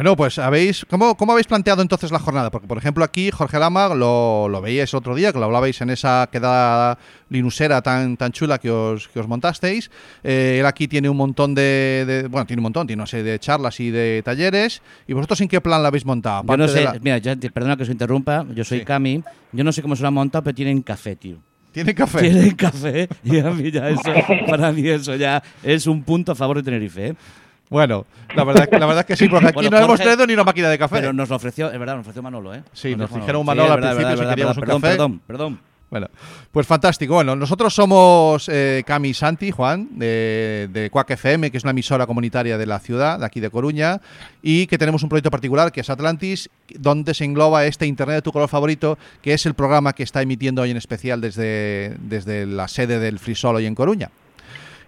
[0.01, 2.51] Bueno, pues habéis, ¿cómo, cómo habéis planteado entonces la jornada?
[2.51, 5.91] Porque, por ejemplo, aquí Jorge Lama lo, lo veíais otro día, que lo hablabais en
[5.91, 6.97] esa quedada
[7.29, 9.91] linusera tan, tan chula que os, que os montasteis.
[10.25, 13.31] Eh, él aquí tiene un montón de, de- Bueno, tiene un montón, tiene una serie
[13.31, 14.81] de charlas y de talleres.
[15.07, 16.45] ¿Y vosotros en qué plan la habéis montado?
[16.49, 17.21] Yo no sé, la- mira,
[17.53, 18.85] perdona que os interrumpa, yo soy Sí.
[18.87, 21.37] Cami, yo no sé cómo se lo han montado, pero tienen café, tío.
[21.73, 22.21] ¿Tiene café?
[22.21, 24.03] Tienen café y a mí ya eso,
[24.49, 27.09] para mí eso ya es un punto a favor de Tenerife.
[27.09, 27.15] ¿eh?
[27.71, 28.05] Bueno,
[28.35, 30.35] la verdad, la verdad es que sí, porque aquí Bueno, no hemos Jorge, traído ni
[30.35, 30.97] una máquina de café.
[30.97, 32.65] Pero nos lo ofreció, es verdad, nos ofreció Manolo, ¿eh?
[32.73, 34.93] Sí, nos dijo dijeron Manolo al verdad, principio verdad, si verdad, queríamos un perdón, café.
[34.93, 35.61] Perdón, perdón.
[35.91, 36.07] Bueno,
[36.53, 37.15] pues fantástico.
[37.15, 41.73] Bueno, nosotros somos eh, Cami y Santi, Juan, de, de Quack FM, que es una
[41.73, 44.01] emisora comunitaria de la ciudad, de aquí de Coruña,
[44.41, 48.23] y que tenemos un proyecto particular que es Atlantis, donde se engloba este Internet de
[48.23, 52.47] tu color favorito, que es el programa que está emitiendo hoy en especial desde, desde
[52.47, 54.11] la sede del Frisol hoy en Coruña.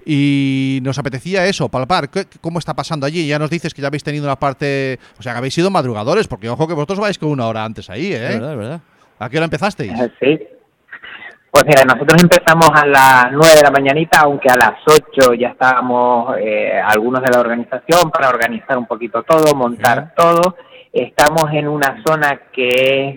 [0.04, 3.26] Y nos apetecía eso, palpar ¿qué- cómo está pasando allí.
[3.26, 6.28] Ya nos dices que ya habéis tenido una parte, o sea, que habéis sido madrugadores,
[6.28, 8.28] porque ojo que vosotros vais con una hora antes ahí, Es ¿eh?
[8.34, 8.80] verdad, es verdad.
[9.18, 9.92] ¿A qué hora empezasteis?
[10.20, 10.40] Sí.
[11.50, 15.48] Pues mira, nosotros empezamos a las 9 de la mañanita, aunque a las 8 ya
[15.48, 20.56] estábamos eh, algunos de la organización para organizar un poquito todo, montar todo.
[20.92, 22.68] Estamos en una zona que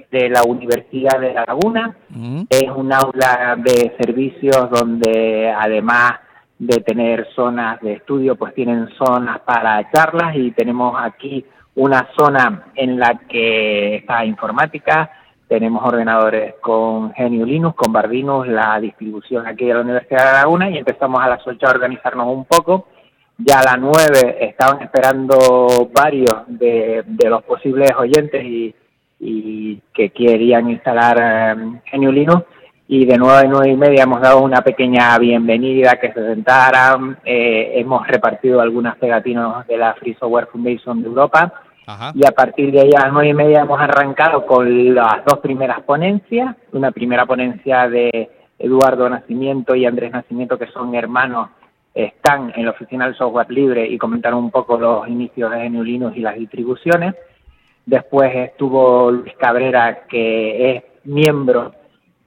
[0.03, 2.41] es de la Universidad de La Laguna, Mm.
[2.49, 6.13] es un aula de servicios donde además
[6.57, 12.67] de tener zonas de estudio, pues tienen zonas para charlas y tenemos aquí una zona
[12.75, 15.11] en la que está informática,
[15.47, 20.33] tenemos ordenadores con GNU Linux, con Bardinus, la distribución aquí de la Universidad de La
[20.39, 22.87] Laguna y empezamos a las 8 a organizarnos un poco.
[23.37, 28.73] Ya a las 9 estaban esperando varios de, los posibles oyentes y,
[29.93, 31.55] que querían instalar eh,
[31.91, 32.43] GNU Linux
[32.87, 37.17] y de nueve a nueve y media hemos dado una pequeña bienvenida, que se sentaran,
[37.25, 41.51] eh, hemos repartido algunas pegatinas de la Free Software Foundation de Europa
[41.87, 42.11] Ajá.
[42.13, 45.39] y a partir de ahí a las nueve y media hemos arrancado con las dos
[45.39, 51.49] primeras ponencias, una primera ponencia de Eduardo Nacimiento y Andrés Nacimiento, que son hermanos,
[51.93, 55.83] están en la oficina del software libre y comentaron un poco los inicios de GNU
[55.83, 57.15] Linux y las distribuciones.
[57.85, 61.71] Después estuvo Luis Cabrera, que es miembro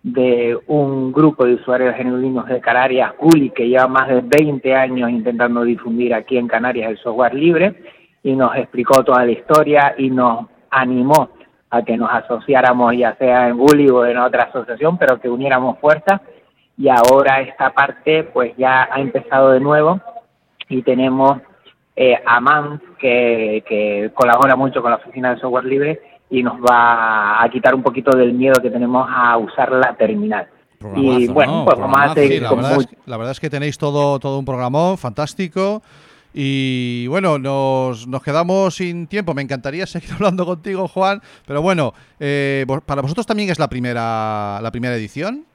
[0.03, 5.11] de un grupo de usuarios Linux de Canarias, ULI, que lleva más de 20 años
[5.11, 7.75] intentando difundir aquí en Canarias el software libre,
[8.23, 11.31] y nos explicó toda la historia y nos animó
[11.71, 15.79] a que nos asociáramos, ya sea en ULI o en otra asociación, pero que uniéramos
[15.79, 16.21] fuerzas.
[16.77, 20.01] Y ahora esta parte pues ya ha empezado de nuevo
[20.69, 21.39] y tenemos
[21.97, 26.61] eh, a Man, que, que colabora mucho con la Oficina de Software Libre y nos
[26.61, 30.47] va a quitar un poquito del miedo que tenemos a usar la terminal.
[30.97, 31.65] y bueno, ¿no?
[31.65, 32.97] pues vamos a seguir Sí, la con verdad, es, mucho.
[33.07, 35.83] la verdad es que tenéis todo, todo un programón fantástico.
[36.35, 39.35] Y bueno, nos, nos quedamos sin tiempo.
[39.35, 41.21] Me encantaría seguir hablando contigo, Juan.
[41.47, 45.47] Pero bueno, eh, para vosotros también es la primera, la primera edición.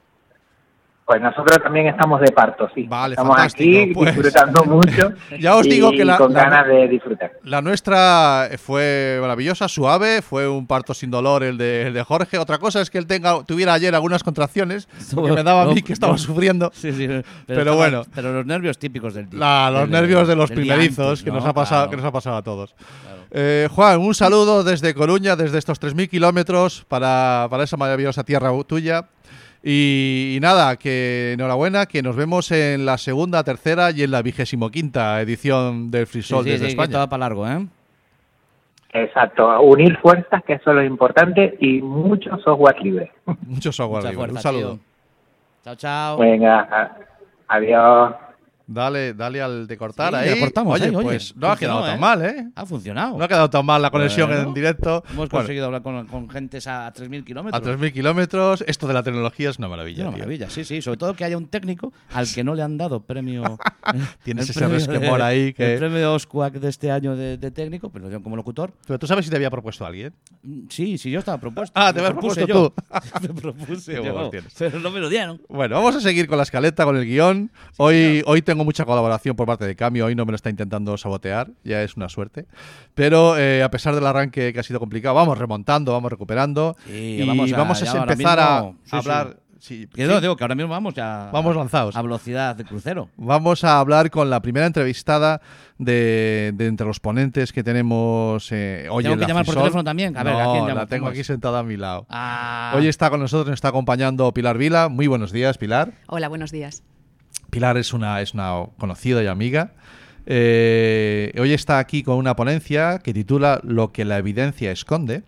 [1.05, 2.83] Pues nosotros también estamos de parto, sí.
[2.87, 4.15] Vale, estamos fantástico, aquí pues.
[4.15, 7.31] disfrutando mucho Ya os y digo que la- con la- ganas de disfrutar.
[7.43, 12.37] La nuestra fue maravillosa, suave, fue un parto sin dolor el de, el de Jorge.
[12.37, 15.81] Otra cosa es que él tenga, tuviera ayer algunas contracciones, porque me daba a mí
[15.81, 16.17] que estaba No.
[16.17, 16.71] sufriendo.
[16.73, 18.01] Sí, sí, pero, Pero estaba- bueno.
[18.15, 19.27] Pero los nervios típicos del.
[19.33, 21.35] La- los del- nervios de los día primerizos antes, que, ¿no?
[21.37, 21.89] nos ha pasado, Claro.
[21.91, 22.73] que nos ha pasado a todos.
[22.75, 23.23] Claro.
[23.35, 28.51] Eh, Juan, un saludo desde Coruña, desde estos 3.000 kilómetros para, para esa maravillosa tierra
[28.65, 29.05] tuya.
[29.65, 34.21] Y, y nada, que enhorabuena, que nos vemos en la segunda, tercera y en la
[34.21, 36.99] vigésimo quinta edición del Frisol sí, desde sí, que España.
[36.99, 37.65] va para largo, ¿eh?
[38.91, 43.11] Exacto, unir fuerzas, que eso es lo importante, y mucho software libre.
[43.47, 44.31] Mucho software Mucha libre.
[44.33, 44.71] Un saludo.
[44.73, 44.79] tío.
[45.63, 46.17] Chao, chao.
[46.17, 46.97] Venga,
[47.47, 48.13] adiós.
[48.65, 50.39] Dale, dale al de cortar Sí, ahí.
[50.39, 51.03] cortamos oye, ahí, oye.
[51.03, 51.99] pues no ha quedado tan ¿eh?
[51.99, 52.47] mal, ¿eh?
[52.55, 53.17] Ha funcionado.
[53.17, 55.03] No ha quedado tan mal la conexión Bueno, en directo.
[55.05, 57.61] Hemos Bueno, conseguido hablar con, con gentes a 3.000 kilómetros.
[57.61, 58.63] a 3.000 kilómetros.
[58.65, 60.03] Esto de la tecnología es una Es maravilla.
[60.03, 60.17] una tío.
[60.19, 60.81] maravilla, sí, sí.
[60.81, 63.57] Sobre todo que haya un técnico al que no le han dado premio.
[64.23, 68.09] Tienes ese resquemor ahí que- El premio Oscuac de este año de, de técnico, pero
[68.09, 68.71] yo como locutor.
[68.87, 70.13] Pero tú sabes si te había propuesto alguien.
[70.43, 71.73] mm, Sí, sí, yo estaba propuesto.
[71.77, 72.73] Ah, te habías propuesto yo.
[73.21, 74.31] Me propuse yo.
[74.57, 75.41] Pero no me lo dieron.
[75.49, 77.51] Bueno, vamos a seguir con la escaleta, con el guion.
[77.77, 80.95] Hoy, hoy tengo mucha colaboración por parte de Cambio, hoy no me lo está intentando
[80.97, 82.45] sabotear, ya es una suerte.
[82.93, 86.75] Pero eh, a pesar del arranque que ha sido complicado, vamos remontando, vamos recuperando.
[86.85, 89.37] Sí, y vamos vamos a- a, ya ahora empezar mismo- a sí, hablar.
[89.59, 91.29] sí, Que sí, digo que ahora mismo vamos ya.
[91.33, 91.95] Vamos lanzados.
[91.95, 93.09] A velocidad de crucero.
[93.17, 95.41] Vamos a hablar con la primera entrevistada
[95.79, 99.53] de, de entre los ponentes que tenemos eh, hoy Tengo en que la llamar por
[99.53, 99.63] Frisol.
[99.63, 100.15] teléfono también.
[100.15, 100.79] A ver, ¿a No, quién llamo?
[100.79, 102.05] la tengo ¿Cómo aquí sentada a mi lado.
[102.09, 104.89] Ah, Hoy está con nosotros, nos está acompañando Pilar Vila.
[104.89, 105.93] Muy buenos días, Pilar.
[106.07, 106.83] Hola, buenos días.
[107.53, 109.71] Pilar es una, es una conocida y amiga.
[110.25, 115.23] Eh, hoy está aquí con una ponencia que titula Lo que la evidencia esconde.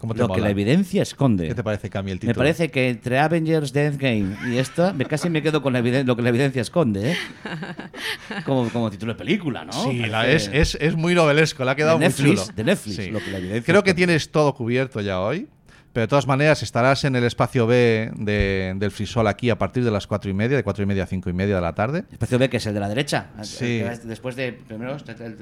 [0.00, 1.46] ¿Cómo te lo que la evidencia esconde.
[1.48, 2.36] ¿Qué te parece, Cami, el Me título?
[2.38, 6.06] parece que entre Avengers, The Endgame y esta, me casi me quedo con la eviden-
[6.06, 7.16] lo que la evidencia esconde, ¿eh?
[8.46, 9.72] Como, como título de película, ¿no?
[9.74, 12.56] Sí, la- es, es, es muy novelesco, le ha quedado De muy Netflix, chulo.
[12.56, 13.10] de Netflix, Sí.
[13.10, 15.48] lo que la evidencia Creo que tienes todo cubierto ya hoy,
[15.92, 19.82] pero de todas maneras estarás en el espacio B de- del Frisol aquí a partir
[19.84, 21.72] de las cuatro y media, de cuatro y media a cinco y media de la
[21.72, 22.04] tarde.
[22.12, 23.26] Espacio B, que es el de la derecha.
[23.42, 23.82] Sí.
[24.04, 24.52] Después de.
[24.52, 24.96] Primero.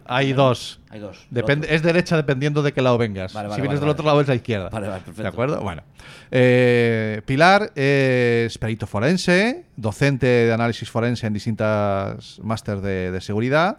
[0.06, 0.80] Hay dos.
[0.90, 1.26] Hay dos.
[1.30, 3.32] Depende, es derecha dependiendo de qué lado vengas.
[3.34, 4.68] Vale, vale, si vienes vale, del otro lado es la izquierda.
[4.70, 5.22] Vale, vale, perfecto.
[5.22, 5.61] ¿De acuerdo?
[5.61, 5.82] Bueno.
[6.30, 13.78] Eh, Pilar es perito forense, docente de análisis forense en distintas másteres de, de seguridad,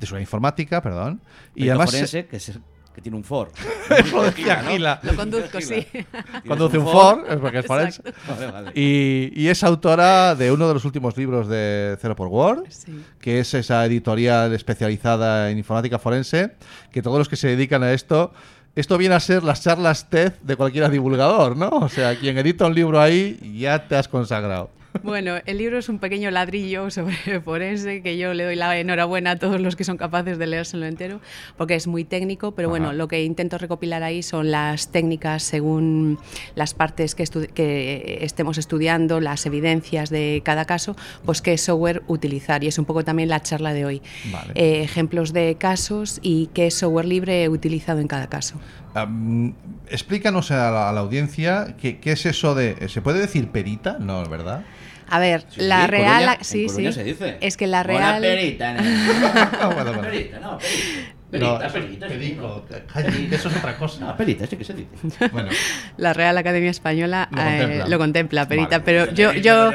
[0.00, 1.20] de seguridad informática, perdón.
[1.54, 2.58] Y además forense, que, es-
[2.98, 3.50] que tiene un Ford.
[4.36, 4.98] Gila.
[5.04, 5.86] Lo conduzco, sí.
[6.48, 8.02] Conduce un Ford, es porque es forense.
[8.28, 8.72] Vale, vale.
[8.74, 13.00] Y, y es autora de uno de los últimos libros de Zero por Word, Sí.
[13.20, 16.52] que es esa editorial especializada en informática forense,
[16.90, 18.32] que todos los que se dedican a esto,
[18.74, 21.68] esto viene a ser las charlas TED de cualquier divulgador, ¿no?
[21.68, 24.70] O sea, quien edita un libro ahí ya te has consagrado.
[25.02, 29.32] Bueno, el libro es un pequeño ladrillo sobre forense que yo le doy la enhorabuena
[29.32, 31.20] a todos los que son capaces de leérselo entero,
[31.56, 32.94] porque es muy técnico, pero bueno, Ajá.
[32.94, 36.18] lo que intento recopilar ahí son las técnicas según
[36.54, 42.02] las partes que, estu- que estemos estudiando, las evidencias de cada caso, pues qué software
[42.08, 42.64] utilizar.
[42.64, 44.02] Y es un poco también la charla de hoy.
[44.32, 44.52] Vale.
[44.54, 48.56] Eh, ejemplos de casos y qué software libre he utilizado en cada caso.
[49.02, 49.54] Am,
[49.88, 52.88] explícanos a la, a la audiencia qué, qué es eso de...
[52.88, 53.96] ¿Se puede decir perita?
[53.98, 54.62] No, ¿verdad?
[55.10, 56.22] A ver, Sí, la sí, real...
[56.24, 56.94] Coruña- en sí, Coruña sí.
[56.98, 57.38] se dice.
[57.40, 58.22] Es que la Buena real...
[58.22, 58.80] perita, ¿no?
[59.74, 60.00] Bueno, bueno.
[60.02, 61.12] Perita, no, perita.
[61.30, 62.86] No, Perita, eso- perita, sí, perico, no.
[62.90, 64.00] calla, eso es otra cosa.
[64.00, 64.88] No, perita, sí que se dice.
[65.30, 65.50] Bueno,
[65.98, 67.86] La Real Academia Española Lo eh, contempla.
[67.88, 68.82] lo contempla, Perita, Vale.
[68.84, 69.70] pero yo, yo,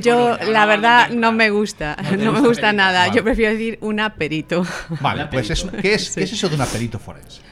[0.00, 3.00] yo la verdad no me gusta, no me gusta nada.
[3.00, 3.12] Vale.
[3.14, 4.64] Yo prefiero decir una perito.
[5.00, 6.14] vale, pues es- ¿qué, es, Sí.
[6.20, 7.42] ¿qué es eso de una perito forense?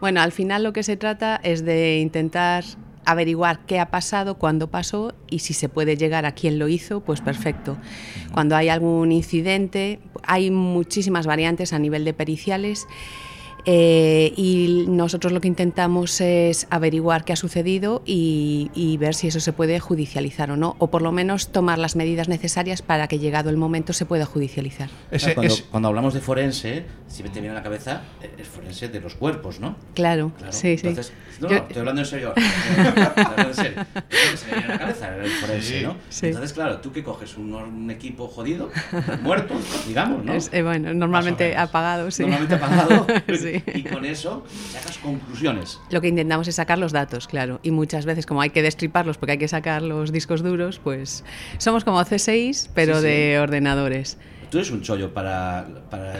[0.00, 2.64] Bueno, al final lo que se trata es de intentar
[3.04, 7.00] averiguar qué ha pasado, cuándo pasó y si se puede llegar a quién lo hizo,
[7.00, 7.78] pues perfecto.
[8.32, 12.86] Cuando hay algún incidente, hay muchísimas variantes a nivel de periciales
[13.64, 19.28] eh, y nosotros lo que intentamos es averiguar qué ha sucedido y, y ver si
[19.28, 23.08] eso se puede judicializar o no, o por lo menos tomar las medidas necesarias para
[23.08, 24.88] que llegado el momento se pueda judicializar.
[25.10, 28.46] Ese- cuando, es- cuando hablamos de forense, si te viene a la cabeza, eh, es
[28.48, 29.76] forense de los cuerpos, ¿no?
[29.94, 30.52] Claro, Claro.
[30.52, 30.88] sí, sí.
[30.88, 32.32] Entonces, no, Yo- no, estoy hablando en serio.
[32.36, 33.80] Estoy hablando en serio.
[34.10, 35.84] Es lo que se me viene a la cabeza, el forense, Sí.
[35.84, 35.96] ¿no?
[36.08, 36.26] Sí.
[36.26, 38.70] Entonces, claro, tú que coges un, un equipo jodido,
[39.22, 39.54] muerto,
[39.86, 40.32] digamos, ¿no?
[40.34, 42.22] Es, eh, bueno, normalmente apagado, sí.
[42.22, 43.06] Normalmente apagado.
[43.66, 43.72] Sí.
[43.80, 45.78] Y con eso sacas conclusiones.
[45.90, 47.60] Lo que intentamos es sacar los datos, claro.
[47.62, 51.24] Y muchas veces, como hay que destriparlos porque hay que sacar los discos duros, pues
[51.58, 53.06] somos como C6, pero Sí, sí.
[53.06, 54.18] de ordenadores.
[54.50, 56.14] Tú eres un chollo para, para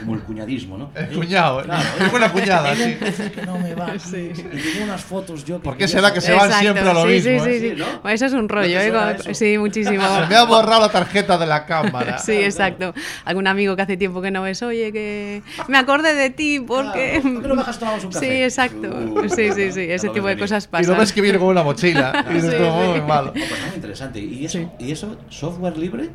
[0.00, 0.90] como el cuñadismo, ¿no?
[0.96, 1.64] El cuñado, ¿eh?
[1.64, 2.96] Claro, Es buena cuñada, sí.
[3.34, 3.98] que no me va.
[3.98, 4.30] Sí.
[4.34, 7.02] Y tengo unas fotos yo que ¿Por qué será que se van siempre a lo
[7.02, 7.52] sí, mismo, Sí, eh?
[7.52, 7.70] sí, sí.
[7.70, 7.84] Sí, ¿no?
[8.02, 9.34] Bueno, Eso es un rollo, ¿eh?
[9.34, 10.02] Sí, muchísimo.
[10.02, 12.18] Se me ha borrado la tarjeta de la cámara.
[12.18, 12.94] Sí, exacto.
[13.24, 17.20] Algún amigo que hace tiempo que no ves, oye, que me acordé de ti porque...
[17.20, 18.26] Claro, ¿por qué no bajas tomamos un café?
[18.26, 18.88] Sí, exacto.
[18.88, 19.80] Uh, sí, sí, sí.
[19.90, 20.94] Ese tipo de cosas Y pasan.
[20.94, 22.24] lo ves que viene con una mochila.
[22.30, 23.30] y dices muy malo.
[23.30, 24.20] Oh, pues muy interesante.
[24.20, 26.10] ¿Y eso, ¿Y eso software libre?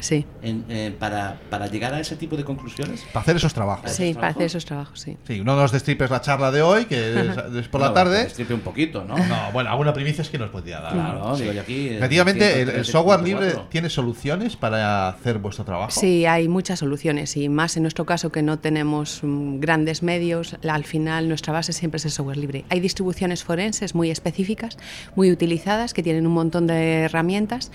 [0.00, 0.24] Sí.
[0.42, 3.02] en- eh, para, para llegar a ese tipo de conclusiones.
[3.12, 3.90] Para hacer esos trabajos.
[3.90, 4.30] Sí, para trabajo?
[4.38, 5.16] hacer esos trabajos, sí.
[5.26, 8.24] Sí, no nos destripes la charla de hoy, que es, es por la No, tarde.
[8.24, 9.16] destripe un poquito, ¿no?
[9.16, 10.92] No, bueno, alguna primicia es que nos podría dar.
[10.92, 11.88] Claro, digo yo aquí.
[11.88, 13.24] eh, Efectivamente, el, el software 103.4.
[13.24, 15.90] libre tiene soluciones para hacer vuestro trabajo.
[15.90, 20.56] Sí, hay muchas soluciones y más en nuestro caso que no tenemos mm, grandes medios,
[20.62, 22.64] la- al final nuestra base siempre es el software libre.
[22.70, 24.78] Hay distribuciones forenses muy específicas,
[25.16, 27.70] muy utilizadas, que tienen un montón de herramientas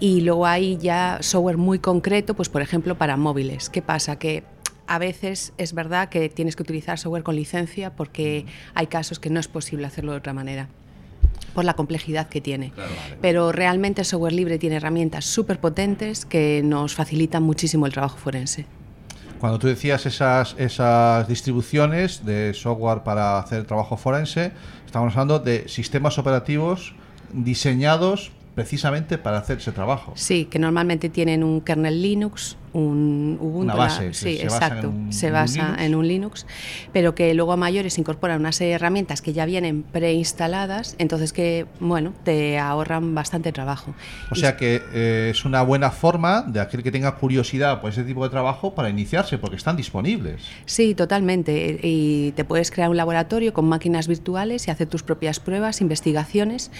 [0.00, 3.70] y luego hay ya software muy concreto, pues por ejemplo para móviles.
[3.70, 4.18] ¿Qué pasa?
[4.18, 4.44] Que
[4.86, 9.30] a veces es verdad que tienes que utilizar software con licencia porque hay casos que
[9.30, 10.68] no es posible hacerlo de otra manera
[11.54, 12.72] por la complejidad que tiene.
[13.20, 18.18] Pero realmente el software libre tiene herramientas súper potentes que nos facilitan muchísimo el trabajo
[18.18, 18.66] forense.
[19.38, 24.52] Cuando tú decías esas, esas distribuciones de software para hacer trabajo forense,
[24.84, 26.94] estamos hablando de sistemas operativos
[27.32, 30.12] diseñados precisamente para hacer ese trabajo.
[30.14, 33.60] Sí, que normalmente tienen un kernel Linux, un Ubuntu.
[33.62, 34.88] Una base, la- sí, se basa en exacto.
[34.88, 36.46] un- se un basa en un Linux,
[36.92, 41.32] pero que luego a mayores incorporan una serie de herramientas que ya vienen preinstaladas, entonces
[41.32, 43.94] que, bueno, te ahorran bastante trabajo.
[44.30, 47.90] O Y- sea que eh, es una buena forma de aquel que tenga curiosidad por
[47.90, 50.42] ese tipo de trabajo para iniciarse, porque están disponibles.
[50.66, 51.78] Sí, totalmente.
[51.82, 56.70] Y te puedes crear un laboratorio con máquinas virtuales y hacer tus propias pruebas, investigaciones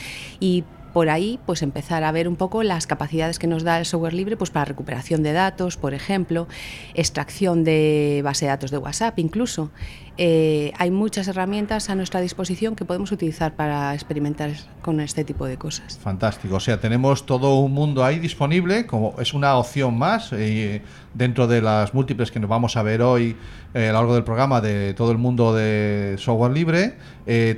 [0.40, 0.64] y
[0.94, 4.14] por ahí pues empezar a ver un poco las capacidades que nos da el software
[4.14, 6.46] libre pues para recuperación de datos, por ejemplo,
[6.94, 9.70] extracción de base de datos de WhatsApp incluso.
[10.16, 15.46] Eh, hay muchas herramientas a nuestra disposición que podemos utilizar para experimentar con este tipo
[15.46, 15.98] de cosas.
[15.98, 16.56] Fantástico.
[16.56, 20.82] O sea, tenemos todo un mundo ahí disponible, como es una opción más eh,
[21.14, 23.36] dentro de las múltiples que nos vamos a ver hoy
[23.74, 26.94] eh, a lo largo del programa de todo el mundo de software libre,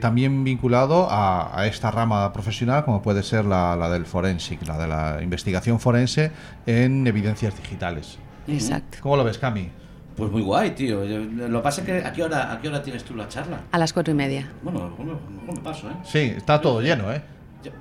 [0.01, 4.79] también vinculado a, a esta rama profesional como puede ser la, la del forensic, la
[4.79, 6.31] de la investigación forense
[6.67, 8.19] en evidencias digitales.
[8.49, 8.99] Exacto.
[9.03, 9.71] ¿Cómo lo ves, Cami?
[10.17, 11.05] Pues muy guay, tío.
[11.05, 13.61] Lo que pasa es que ¿a qué hora, a qué hora tienes tú la charla?
[13.71, 14.49] A las cuatro y media.
[14.62, 15.07] Bueno, a lo mejor
[15.47, 15.95] me, paso, ¿eh?
[16.05, 17.23] Sí, está todo lleno, ¿eh?
[17.62, 17.73] Yo-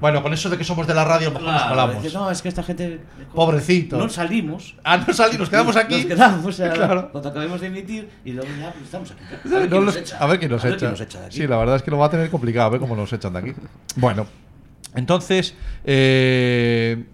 [0.00, 2.10] bueno, con eso de que somos de la radio, a lo mejor nos Claro, que
[2.10, 3.00] no, es que esta gente.
[3.34, 3.98] Pobrecito.
[3.98, 4.74] No salimos.
[4.82, 5.94] Ah, no salimos, nos quedamos aquí.
[6.04, 7.08] Nos quedamos, a- Claro.
[7.12, 9.20] cuando acabemos de emitir y luego ya pues, estamos aquí.
[9.34, 10.16] A No ver, quién los- nos echa.
[10.18, 10.78] a ver quién nos A ver echa.
[10.80, 11.36] quién nos echa de aquí.
[11.36, 13.32] Sí, la verdad es que lo va a tener complicado, a ver cómo nos echan
[13.34, 13.52] de aquí.
[13.96, 14.26] Bueno,
[14.96, 17.04] entonces, eh,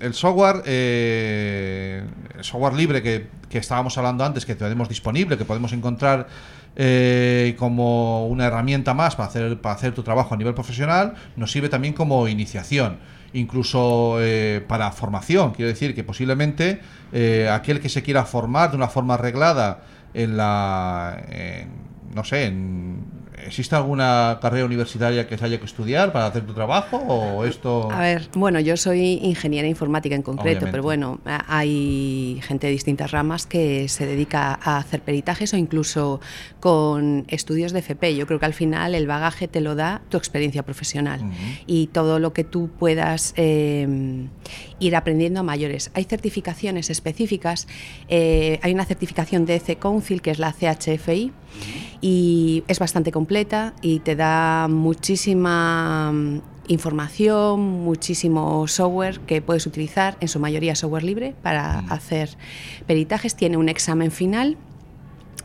[0.00, 2.02] el software, eh,
[2.36, 6.26] el software libre que, que estábamos hablando antes, que tenemos disponible, que podemos encontrar
[6.76, 11.50] eh, como una herramienta más para hacer, para hacer tu trabajo a nivel profesional, nos
[11.52, 12.98] sirve también como iniciación.
[13.32, 16.80] Incluso eh, para formación, quiero decir que posiblemente
[17.12, 19.82] eh, aquel que se quiera formar de una forma arreglada
[20.14, 21.68] en la, en,
[22.14, 26.54] no sé, en- ¿existe alguna carrera universitaria que se haya que estudiar para hacer tu
[26.54, 27.90] trabajo o esto?
[27.90, 30.70] A ver, bueno, yo soy ingeniera informática en concreto, Obviamente.
[30.70, 36.20] pero bueno, hay gente de distintas ramas que se dedica a hacer peritajes o incluso
[36.60, 38.16] con estudios de FP.
[38.16, 41.20] Yo creo que al final el bagaje te lo da tu experiencia profesional
[41.66, 44.26] y todo lo que tú puedas eh,
[44.78, 45.90] ir aprendiendo a mayores.
[45.94, 47.66] Hay certificaciones específicas,
[48.08, 51.32] eh, hay una certificación de EC Council que es la CHFI
[52.00, 60.16] y es bastante completa y te da muchísima mm, información, muchísimo software que puedes utilizar,
[60.20, 62.30] en su mayoría software libre, para hacer
[62.86, 63.34] peritajes.
[63.34, 64.56] Tiene un examen final.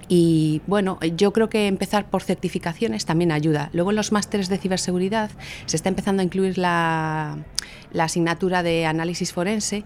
[0.07, 3.69] Y bueno, yo creo que empezar por certificaciones también ayuda.
[3.71, 5.31] Luego en los másteres de ciberseguridad
[5.67, 7.37] se está empezando a incluir la,
[7.93, 9.85] la asignatura de análisis forense.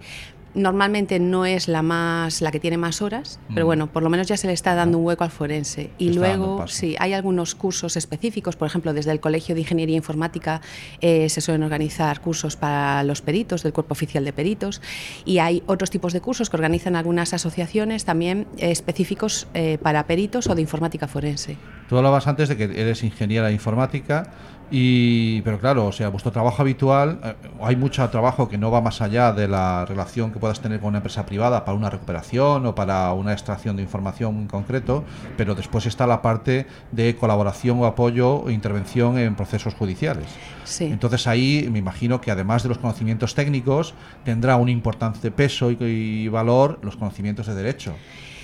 [0.56, 3.68] Normalmente no es la más la que tiene más horas, pero Mm.
[3.68, 5.90] bueno, por lo menos ya se le está dando un hueco al forense.
[5.98, 10.62] Y luego, sí, hay algunos cursos específicos, por ejemplo, desde el Colegio de Ingeniería Informática
[11.02, 14.80] eh, se suelen organizar cursos para los peritos, del Cuerpo Oficial de Peritos,
[15.26, 20.06] y hay otros tipos de cursos que organizan algunas asociaciones también eh, específicos eh, para
[20.06, 21.58] peritos o de informática forense.
[21.88, 24.32] Tú hablabas antes de que eres ingeniera informática
[24.70, 28.80] y pero claro, o sea, vuestro trabajo habitual eh, hay mucho trabajo que no va
[28.80, 32.66] más allá de la relación que puedas tener con una empresa privada para una recuperación
[32.66, 35.04] o para una extracción de información en concreto,
[35.36, 40.26] pero después está la parte de colaboración o apoyo o intervención en procesos judiciales.
[40.64, 40.84] Sí.
[40.84, 43.94] Entonces ahí me imagino que además de los conocimientos técnicos
[44.24, 47.94] tendrá un importante peso y, y valor los conocimientos de derecho.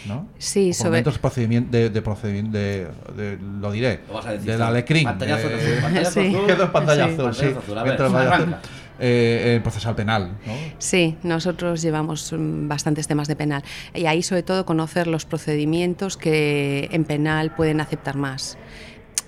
[0.06, 0.28] ¿No?
[0.38, 2.86] Sí, O sobre- conocimientos procedimien- de, de procedimiento de,
[3.16, 4.64] de- lo diré Lo vas a decir del tú.
[4.64, 6.28] alecrín Pantallazo eh, azul, pantallazo Sí.
[6.28, 6.46] azul.
[6.46, 7.40] quedó en pantallazo, Sí.
[7.46, 7.78] sí, azul.
[7.78, 8.60] A ver, a hacer, arranca.
[9.00, 10.52] eh, el procesal penal ¿no?
[10.78, 13.62] Sí, nosotros llevamos mm, bastantes temas de penal
[13.94, 18.58] y ahí sobre todo conocer los procedimientos que en penal pueden aceptar más.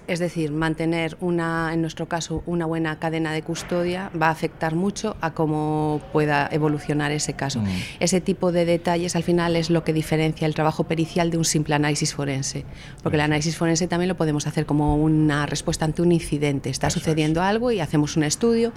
[0.07, 4.75] Es decir, mantener una, en nuestro caso, una buena cadena de custodia va a afectar
[4.75, 7.61] mucho a cómo pueda evolucionar ese caso.
[7.61, 7.67] Mm.
[8.01, 11.45] Ese tipo de detalles al final es lo que diferencia el trabajo pericial de un
[11.47, 12.67] simple análisis forense,
[13.03, 16.69] porque el análisis forense también lo podemos hacer como una respuesta ante un incidente.
[16.69, 18.73] Está sucediendo algo y hacemos un estudio,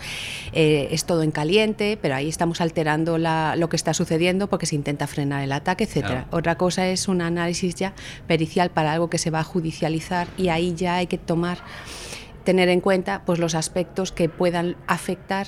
[0.53, 4.65] eh, es todo en caliente, pero ahí estamos alterando la- lo que está sucediendo porque
[4.65, 6.23] se intenta frenar el ataque, etcétera.
[6.23, 6.37] Claro.
[6.37, 7.93] Otra cosa es un análisis ya
[8.27, 11.59] pericial para algo que se va a judicializar y ahí ya hay que tomar,
[12.43, 15.47] tener en cuenta pues, los aspectos que puedan afectar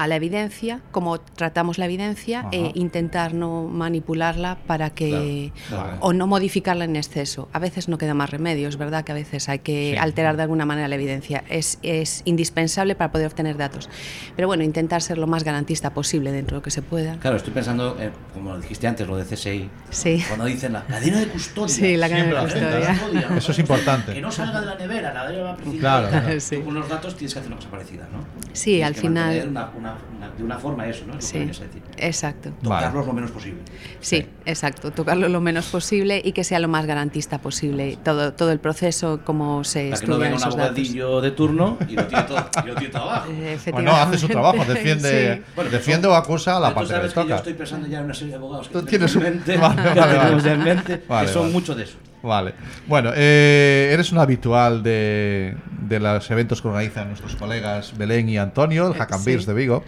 [0.00, 2.48] a la evidencia, cómo tratamos la evidencia, Ajá.
[2.52, 5.98] e intentar no manipularla para que Claro, claro.
[6.00, 7.50] o no modificarla en exceso.
[7.52, 10.44] A veces no queda más remedio, es verdad que a veces hay que alterar de
[10.44, 11.44] alguna manera la evidencia.
[11.50, 13.90] Es, es indispensable para poder obtener datos.
[14.36, 17.18] Pero bueno, intentar ser lo más garantista posible dentro de lo que se pueda.
[17.18, 19.68] Claro, estoy pensando, eh, como dijiste antes, lo de CSI.
[19.90, 20.24] Sí.
[20.28, 21.68] Cuando dicen la cadena de custodia.
[21.74, 22.40] Sí, la cadena de
[23.00, 23.36] custodia.
[23.36, 24.14] Eso es importante.
[24.14, 26.08] Que no salga de la nevera, la nevera principal.
[26.08, 26.40] Claro, claro.
[26.40, 26.56] Sí.
[26.56, 28.24] Tú con los datos tienes que hacer una cosa parecida, ¿no?
[28.54, 31.14] Sí, Tienes al que final- una- una- una- de una forma eso, ¿no?
[31.18, 31.82] Es lo que Sí, decir.
[31.96, 32.50] exacto.
[32.62, 32.86] Vale.
[32.86, 33.60] Tocarlos lo menos posible.
[34.00, 34.90] Sí, exacto.
[34.90, 37.98] Tocarlo lo menos posible y que sea lo más garantista posible.
[38.04, 41.78] Todo, todo el proceso, cómo se Para que no venga un esos abogadillo de turno
[41.88, 43.30] y lo tire todo, y lo tire todo abajo.
[43.32, 45.42] Eh, Bueno, hace su trabajo, defiende, Sí.
[45.56, 47.36] Bueno, defiende o acusa a la parte que sabes les que yo toca.
[47.36, 50.00] estoy pensando ya en una serie de abogados que Tú tienes un- mente, Vale, que
[50.00, 50.54] vale, tenemos vale.
[50.54, 51.52] en mente, Vale, que son vale.
[51.54, 51.96] mucho de eso.
[52.22, 52.54] Vale.
[52.86, 55.56] Bueno, eh, eres un habitual de,
[55.88, 59.30] de los eventos que organizan nuestros colegas Belén y Antonio, el Hack and Sí.
[59.30, 59.82] Beers de Vigo.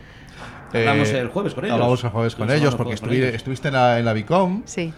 [0.72, 1.74] Eh, Hablamos el jueves con ellos.
[1.74, 3.34] Hablamos el jueves con ellos porque el jueves con estuvi- ellos.
[3.34, 4.62] estuviste en la, en la Bicom.
[4.64, 4.92] Sí.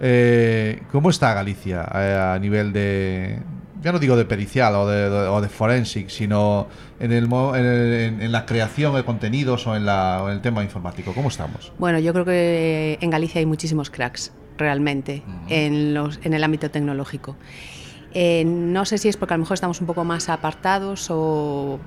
[0.00, 3.38] Eh, ¿Cómo está Galicia eh, a nivel de,
[3.82, 6.66] ya no digo de pericial o de, de- o de forensic, sino
[6.98, 10.36] en, el, mo- en, el- en la creación de contenidos o en, la, o en
[10.36, 11.12] el tema informático?
[11.14, 11.70] ¿Cómo estamos?
[11.78, 16.70] Bueno, yo creo que en Galicia hay muchísimos cracks, realmente, en, los, en el ámbito
[16.70, 17.36] tecnológico.
[18.14, 21.80] Eh, no sé si es porque a lo mejor estamos un poco más apartados o...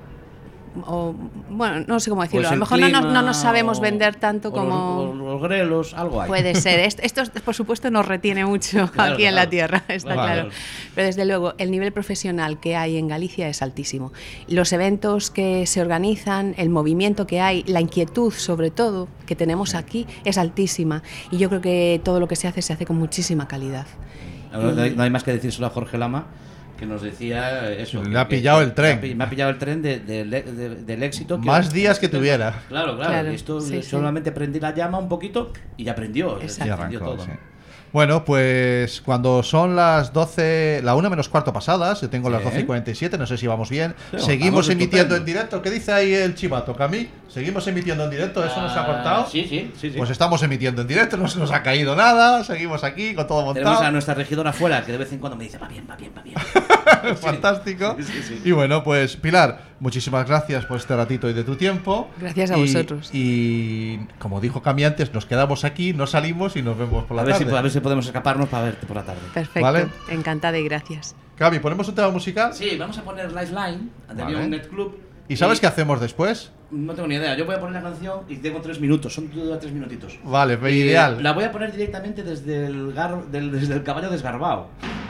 [0.86, 1.13] o,
[1.49, 2.41] bueno, no sé cómo decirlo.
[2.41, 5.13] Pues a el lo mejor no nos, no clima nos sabemos o- vender tanto como...
[5.13, 6.28] Los, los grelos, algo hay.
[6.28, 6.80] Puede ser.
[6.88, 10.34] Est- Esto, por supuesto, nos retiene mucho Claro, aquí en la tierra, está Claro.
[10.43, 10.49] claro.
[10.95, 14.11] Pero desde luego, el nivel profesional que hay en Galicia es altísimo.
[14.47, 19.76] Los eventos que se organizan, el movimiento que hay, la inquietud, sobre todo, que tenemos
[19.76, 21.03] aquí, es altísima.
[21.32, 23.86] Y yo creo que todo lo que se hace se hace con muchísima calidad.
[24.51, 26.26] No no hay más que decírselo a Jorge Lama,
[26.84, 28.03] que nos decía eso.
[28.03, 28.99] Le que- ha que- pillado que- el tren.
[29.01, 31.38] Me ha me ha pillado el tren de- de- de- del éxito.
[31.38, 32.61] Más días que tuviera.
[32.67, 33.11] Claro, claro.
[33.11, 33.89] Claro, y esto sí, sí.
[33.89, 36.41] solamente prendí la llama un poquito y ya prendió.
[36.41, 36.65] Exacto.
[36.65, 37.25] Y ya prendió arrancó, todo.
[37.25, 37.31] sí.
[37.93, 42.45] Bueno, pues cuando son las 12, la 1 menos cuarto pasadas, yo tengo las Sí.
[42.45, 43.93] 12 y 47, no sé si vamos bien.
[44.17, 45.15] Seguimos emitiendo estupendo.
[45.17, 45.61] en directo.
[45.61, 47.07] ¿Qué dice ahí el chivato, Cami?
[47.29, 49.27] Seguimos emitiendo en directo, ¿eso nos ha Ah, cortado?
[49.29, 49.91] Sí, sí, sí.
[49.91, 49.97] sí.
[49.97, 53.53] Pues estamos emitiendo en directo, no se nos ha caído nada, seguimos aquí con todo
[53.53, 53.91] Tenemos a montado.
[53.91, 56.21] nuestra regidora afuera que de vez en cuando me dice, va bien, va bien, va
[56.23, 56.35] bien.
[57.17, 57.95] Fantástico.
[57.99, 58.41] Sí, sí, sí.
[58.43, 62.09] Y bueno, pues Pilar, muchísimas gracias por este ratito y de tu tiempo.
[62.19, 63.09] Gracias a Y- vosotros.
[63.13, 67.21] Y como dijo Cami antes, nos quedamos aquí, no salimos y nos vemos por la
[67.21, 67.57] A ver, si, tarde.
[67.57, 69.21] a ver si podemos escaparnos para verte por la tarde.
[69.34, 69.61] Perfecto.
[69.61, 69.88] Vale.
[70.09, 71.15] Encantada y gracias.
[71.38, 72.53] Cami, ¿ponemos un tema musical?
[72.53, 74.47] Sí, vamos a poner Lifeline de Vale.
[74.47, 74.97] Net Club.
[75.28, 76.51] ¿Y sabes qué hacemos después?
[76.69, 77.36] No tengo ni idea.
[77.38, 79.13] Yo voy a poner la canción y tengo tres minutos.
[79.13, 80.19] Son tres minutitos.
[80.24, 81.21] Vale, Eh, ideal.
[81.24, 84.67] La voy a poner directamente desde el, gar- del, desde el caballo desgarbado.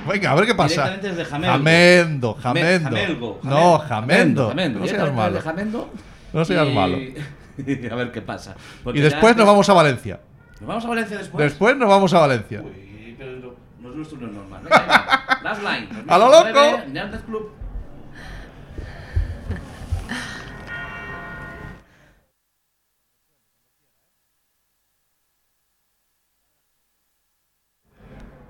[0.07, 0.83] Venga, a ver qué pasa.
[0.89, 1.53] Directamente desde Jamelgo.
[1.53, 2.89] Jamendo, jamendo.
[2.89, 4.79] Jamelgo, No, Jamendo, jamendo.
[4.79, 5.41] No seas malo.
[5.41, 5.89] Jamendo.
[6.33, 6.97] No seas Y- malo.
[7.91, 8.55] a ver qué pasa.
[8.81, 10.19] Y Porque después ya- nos vamos a Valencia.
[10.59, 11.43] ¿Nos vamos a Valencia después?
[11.43, 12.61] Después nos vamos a Valencia.
[12.61, 14.61] Uy, pero no, no es nuestro no es normal.
[14.63, 15.39] Venga.
[15.43, 15.87] Last line.
[16.07, 16.59] ¡A lo loco!
[16.77, 17.49] 2009, Club.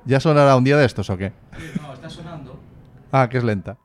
[0.05, 1.31] ¿Ya sonará un día de estos o qué?
[1.81, 2.59] No, está sonando.
[3.11, 3.77] Ah, que es lenta.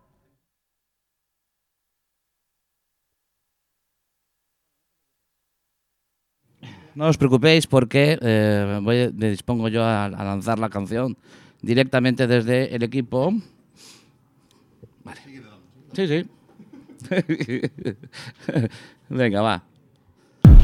[6.99, 11.16] No os preocupéis porque eh, voy- me dispongo yo a, a lanzar la canción
[11.62, 13.33] directamente desde el equipo.
[15.05, 15.21] Vale.
[15.95, 16.27] Sí, sí.
[19.09, 19.62] Venga, va.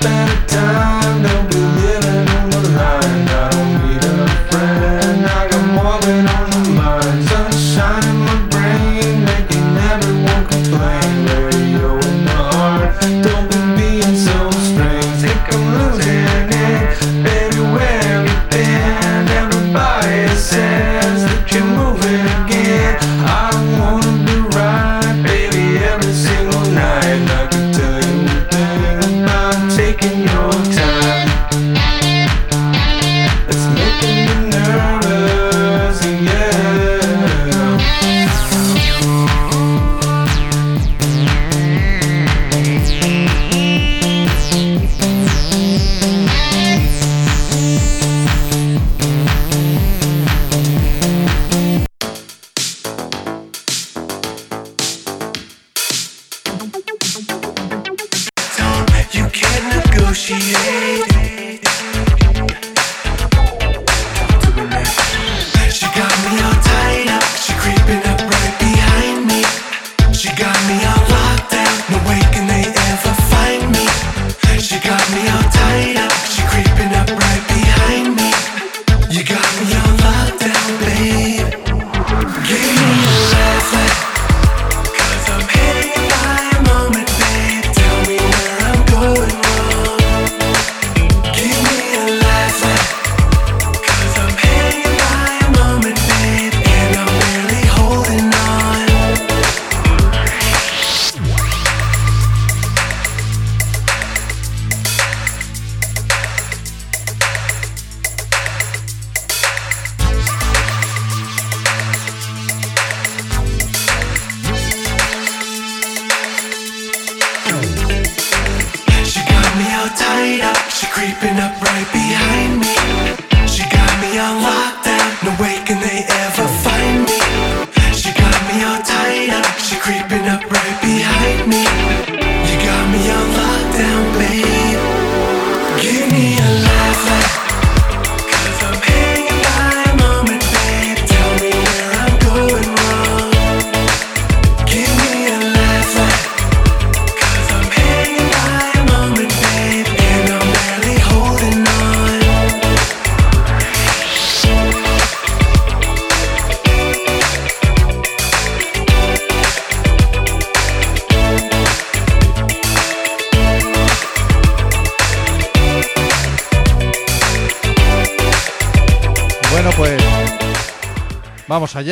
[0.00, 0.59] better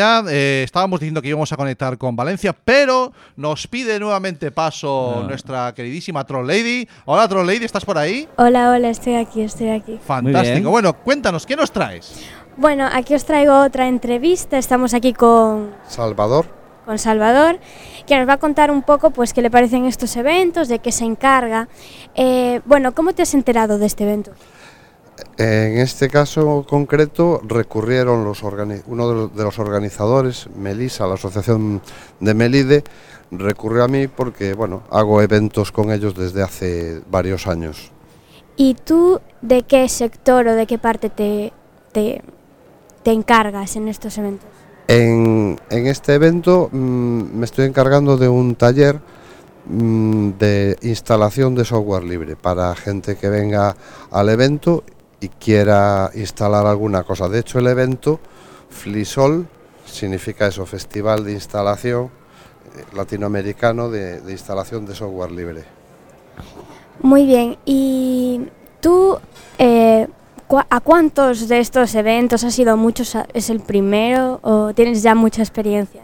[0.00, 0.22] allá.
[0.30, 5.26] Eh, estábamos diciendo que íbamos a conectar con Valencia, pero nos pide nuevamente paso Ah.
[5.28, 6.88] nuestra queridísima Troll Lady.
[7.04, 8.28] Hola, Troll Lady, ¿estás por ahí?
[8.36, 9.98] Hola, hola, estoy aquí, estoy aquí.
[10.04, 10.70] Fantástico.
[10.70, 12.24] Bueno, cuéntanos, ¿qué nos traes?
[12.56, 14.58] Bueno, aquí os traigo otra entrevista.
[14.58, 16.46] Estamos aquí con, Salvador.
[16.84, 17.58] con Salvador,
[18.06, 20.90] que nos va a contar un poco pues qué le parecen estos eventos, de qué
[20.90, 21.68] se encarga.
[22.14, 24.32] Eh, bueno, ¿cómo te has enterado de este evento?
[25.36, 31.80] En este caso concreto recurrieron los uno de los, de los organizadores, Melisa, la asociación
[32.18, 32.84] de Melide,
[33.30, 37.92] recurrió a mí porque bueno, hago eventos con ellos desde hace varios años.
[38.56, 41.52] ¿Y tú de qué sector o de qué parte te,
[41.92, 42.22] te,
[43.04, 44.48] te encargas en estos eventos?
[44.88, 49.00] En, en este evento mm, me estoy encargando de un taller
[49.66, 53.76] mm, de instalación de software libre para gente que venga
[54.10, 54.82] al evento
[55.20, 57.28] y quiera instalar alguna cosa.
[57.28, 58.20] De hecho, el evento
[58.70, 59.46] FLISOL
[59.86, 62.06] significa eso, Festival de Instalación
[62.76, 65.64] eh, Latinoamericano de, de Instalación de Software Libre.
[67.00, 68.48] Muy bien, ¿y
[68.80, 69.18] tú
[69.58, 70.08] eh,
[70.70, 73.16] a cuántos de estos eventos has ido muchos?
[73.34, 76.02] ¿Es el primero o tienes ya mucha experiencia?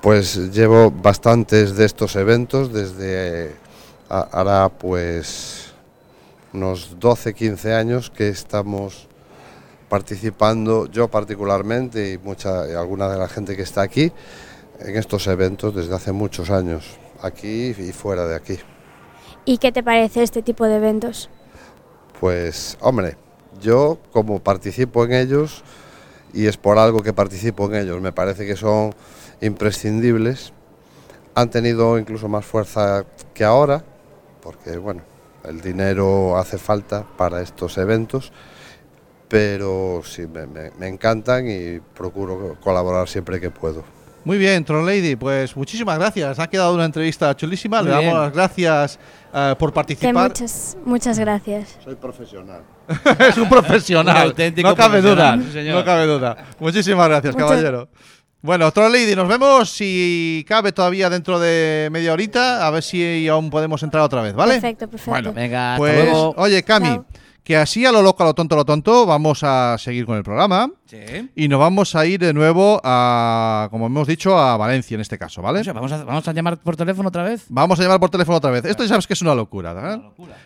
[0.00, 3.56] Pues llevo bastantes de estos eventos desde eh,
[4.08, 5.67] ahora pues
[6.58, 9.06] unos 12, 15 años que estamos
[9.88, 14.12] participando, yo particularmente y mucha y alguna de la gente que está aquí
[14.80, 18.58] en estos eventos desde hace muchos años, aquí y fuera de aquí.
[19.44, 21.30] ¿Y qué te parece este tipo de eventos?
[22.20, 23.16] Pues hombre,
[23.60, 25.62] yo como participo en ellos
[26.32, 28.94] y es por algo que participo en ellos, me parece que son
[29.40, 30.52] imprescindibles.
[31.36, 33.84] Han tenido incluso más fuerza que ahora,
[34.42, 35.02] porque bueno,
[35.48, 38.32] el dinero hace falta para estos eventos,
[39.28, 43.84] pero sí, me, me- me encantan y procuro colaborar siempre que puedo.
[44.24, 46.38] Muy bien, Troll Lady, pues muchísimas gracias.
[46.38, 47.78] Ha quedado una entrevista chulísima.
[47.78, 48.20] Muy Le damos bien.
[48.20, 48.98] las gracias
[49.32, 50.28] eh, por Que participar.
[50.28, 51.78] muchas, muchas gracias.
[51.82, 52.62] Soy profesional.
[53.28, 54.16] es un profesional.
[54.16, 55.46] Un auténtico no cabe profesional, duda.
[55.48, 55.74] sí, señor.
[55.76, 56.36] no cabe duda.
[56.58, 57.88] Muchísimas gracias, caballero.
[58.40, 63.26] Bueno, Troll Lady, nos vemos si cabe todavía dentro de media horita, a ver si
[63.26, 64.54] aún podemos entrar otra vez, ¿vale?
[64.54, 65.10] Perfecto, perfecto.
[65.10, 66.34] Bueno, Venga, hasta Pues, luego.
[66.36, 67.06] oye, Cami, Chao.
[67.48, 70.18] Que así a lo loco, a lo tonto, a lo tonto, vamos a seguir con
[70.18, 71.30] el programa Sí.
[71.34, 75.16] y nos vamos a ir de nuevo a, como hemos dicho, a Valencia en este
[75.18, 75.60] caso, ¿vale?
[75.60, 77.44] O sea, ¿vamos, a, ¿Vamos a llamar por teléfono otra vez?
[77.48, 78.64] Vamos a llamar por teléfono otra vez.
[78.66, 80.00] Esto ya sabes que es una locura, ¿verdad?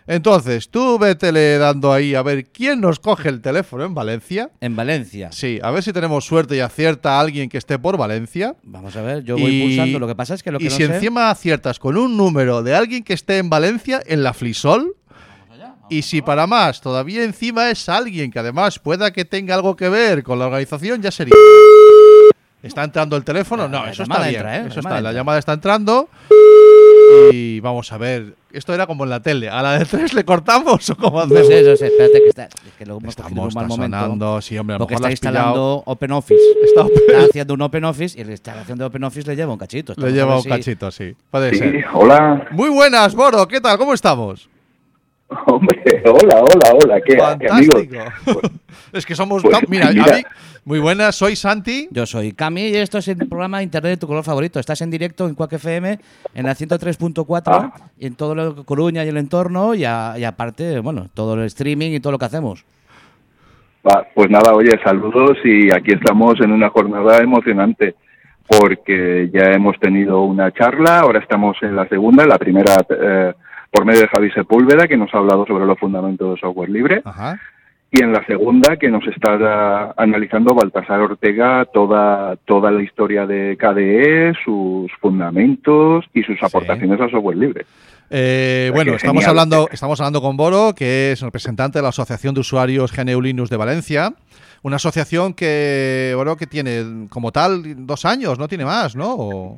[0.06, 4.50] Entonces, tú vétele dando ahí a ver quién nos coge el teléfono en Valencia.
[4.60, 5.30] En Valencia.
[5.32, 8.54] Sí, a ver si tenemos suerte y acierta a alguien que esté por Valencia.
[8.62, 9.98] Vamos a ver, yo voy Y- pulsando.
[9.98, 12.16] Lo que pasa es que lo que y no si sé- encima aciertas con un
[12.16, 14.94] número de alguien que esté en Valencia, en la Flisol.
[15.92, 19.88] Y si para más, todavía encima es alguien que además pueda que tenga algo que
[19.90, 21.34] ver con la organización, ya sería.
[22.62, 23.68] ¿Está entrando el teléfono?
[23.68, 24.36] No, eso está bien.
[24.36, 24.60] entra, ¿eh?
[24.62, 25.12] La Eso llamada está, la entra.
[25.12, 26.08] llamada está entrando.
[27.32, 28.34] Y vamos a ver.
[28.52, 29.50] Esto era como en la tele.
[29.50, 31.46] ¿A la de tres le cortamos o cómo No hacemos?
[31.46, 32.44] sé, no sé, espérate que está.
[32.44, 33.98] Es que en Estamos un mal momento.
[33.98, 34.40] sonando.
[34.40, 36.40] Sí, hombre, a lo Porque mejor está instalando OpenOffice.
[36.64, 39.92] Está Está haciendo un OpenOffice y la instalación de OpenOffice le lleva un cachito.
[39.96, 41.14] Le lleva un cachito, sí.
[41.30, 41.84] Puede Sí, ser.
[41.92, 42.46] hola.
[42.52, 43.46] Muy buenas, Boro.
[43.48, 43.76] ¿Qué tal?
[43.76, 44.48] ¿Cómo estamos?
[45.46, 47.00] Hombre, hola, hola, hola.
[47.00, 47.86] ¿Qué, qué amigos?
[47.88, 48.40] Fantástico.
[48.92, 49.42] es que somos.
[49.42, 50.16] Pues, Mira, a mira.
[50.16, 50.22] mí-
[50.64, 51.88] muy buenas, soy Santi.
[51.90, 54.60] Yo soy Cami y esto es el programa de Internet de tu color favorito.
[54.60, 55.98] Estás en directo en Quack FM
[56.34, 57.72] en la 103.4 Ah.
[57.98, 61.40] y en todo lo Coruña y el entorno y, a- y aparte, bueno, todo el
[61.46, 62.64] streaming y todo lo que hacemos.
[63.84, 67.96] Va, pues nada, oye, saludos y aquí estamos en una jornada emocionante
[68.46, 73.32] porque ya hemos tenido una charla, ahora estamos en la segunda, la primera eh,
[73.72, 77.02] por medio de Javi Sepúlveda que nos ha hablado sobre los fundamentos de software libre
[77.04, 77.40] Ajá.
[77.90, 83.26] y en la segunda que nos está ah, analizando Baltasar Ortega toda, toda la historia
[83.26, 87.64] de KDE, sus fundamentos y sus aportaciones al software libre.
[88.10, 89.30] Eh, bueno, estamos genial.
[89.30, 93.48] hablando, estamos hablando con Boro, que es representante de la Asociación de Usuarios GNU Linux
[93.48, 94.12] de Valencia.
[94.62, 99.14] Una asociación que, bueno, que tiene como tal dos años, no tiene más, ¿no?
[99.14, 99.56] O-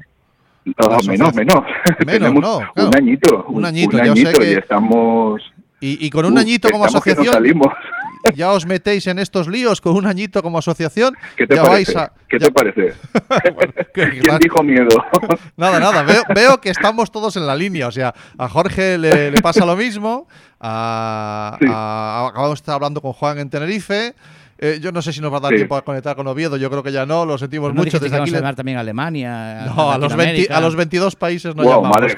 [0.64, 1.60] No, menos, menos.
[2.06, 2.88] Menos, no, claro.
[2.88, 3.44] un añito.
[3.48, 5.42] Un añito, yo sé añito que- y estamos...
[5.80, 7.66] Y, y con un Uh, añito como no asociación, salimos.
[8.34, 11.14] ya os metéis en estos líos con un añito como asociación.
[11.36, 11.92] ¿Qué te ya parece?
[11.94, 12.94] vais a- ¿Qué ya- te parece?
[13.94, 14.88] que- ¿Quién dijo miedo?
[15.58, 17.86] Nada, nada, veo, veo que estamos todos en la línea.
[17.88, 20.26] O sea, a Jorge le, le pasa lo mismo.
[20.60, 21.66] A, Sí.
[21.70, 24.14] a- acabamos de estar hablando con Juan en Tenerife.
[24.58, 25.56] Eh, yo no sé si nos va a dar Sí.
[25.56, 26.56] tiempo a conectar con Oviedo.
[26.56, 27.98] Yo creo que ya no, lo sentimos ¿No mucho.
[27.98, 29.64] Desde que aquí vamos a le- llamar también a Alemania?
[29.74, 30.56] No, a los, 20 Latinoamérica?
[30.56, 32.16] a los 22 países no Wow, llamamos.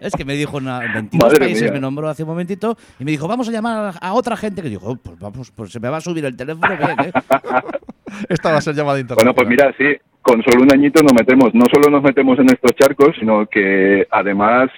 [0.00, 1.72] Es que me dijo una, 22 Madre países, mía.
[1.72, 4.60] me nombró hace un momentito y me dijo, vamos a llamar a, a otra gente
[4.62, 7.12] que dijo, "Oh, pues vamos, pues se me va a subir el teléfono, bien, ¿eh?".
[8.28, 9.34] Esta va a ser llamada internacional.
[9.34, 12.46] Bueno, pues mira, sí, con solo un añito nos metemos, no solo nos metemos en
[12.52, 14.68] estos charcos, sino que además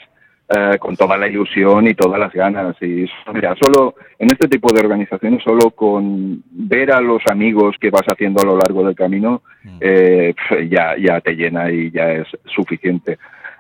[0.48, 2.76] eh, con toda la ilusión y todas las ganas.
[2.82, 7.90] Y mira, solo en este tipo de organizaciones, solo con ver a los amigos que
[7.90, 9.42] vas haciendo a lo largo del camino,
[9.80, 13.18] eh, pf, ya, ya te llena y ya es suficiente.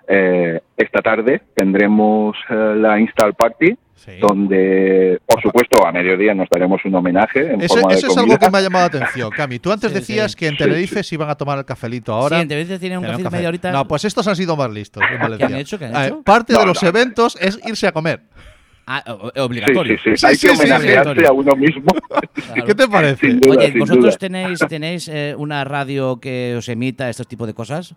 [0.08, 3.76] Eh, esta tarde tendremos eh, la Install Party,
[4.20, 8.16] donde, por supuesto, a mediodía nos daremos un homenaje en Eso, forma de eso es
[8.16, 8.38] algo comida.
[8.38, 9.58] que me ha llamado la atención, Cami.
[9.60, 10.38] Tú antes Sí, decías sí.
[10.38, 12.36] que en Sí, Tenerife se iban a tomar el cafelito ahora.
[12.36, 13.70] Sí, en Tenerife tienen un café de media horita.
[13.70, 15.02] No, pues estos han sido más listos.
[15.20, 15.46] Valencia.
[15.46, 15.78] han hecho?
[15.78, 16.22] ¿Qué han Eh, hecho?
[16.22, 16.88] parte de No, los no.
[16.88, 18.20] eventos es irse a comer.
[18.88, 19.96] Ah, Sí, obligatorio.
[19.98, 20.16] sí, sí.
[20.16, 21.84] Sí, Hay sí, que sí, homenajearse a uno mismo.
[22.34, 22.64] Claro.
[22.66, 23.28] ¿Qué te parece?
[23.34, 24.16] Duda, Oye, ¿vosotros duda.
[24.18, 27.94] tenéis, tenéis eh, una radio que os emita este tipo de cosas?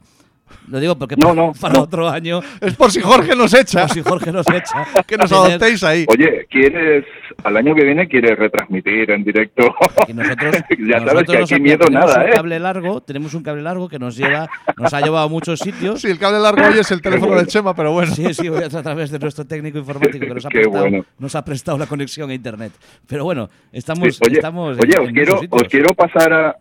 [0.67, 1.81] Lo digo porque No, no, para no.
[1.81, 3.81] otro año, Es por si Jorge nos echa.
[3.81, 4.85] como si Jorge nos echa.
[5.07, 6.05] que nos adoptéis ahí.
[6.07, 7.05] Oye, ¿quieres,
[7.43, 9.73] al año que viene, quieres retransmitir en directo?
[10.07, 12.31] Y nosotros, ya sabes nosotros que nos aquí miedo tenemos nada, un ¿eh?
[12.33, 16.01] cable largo, tenemos un cable largo que nos lleva, nos ha llevado a muchos sitios.
[16.01, 17.41] Sí, el cable largo hoy es el teléfono bueno.
[17.41, 18.13] del Chema, pero bueno.
[18.13, 21.05] Sí, sí, voy a a través de nuestro técnico informático que nos ha, prestado, bueno.
[21.19, 22.71] nos ha prestado la conexión a internet.
[23.07, 26.55] Pero bueno, estamos, Sí, oye, estamos oye, en- os en quiero, os quiero pasar a,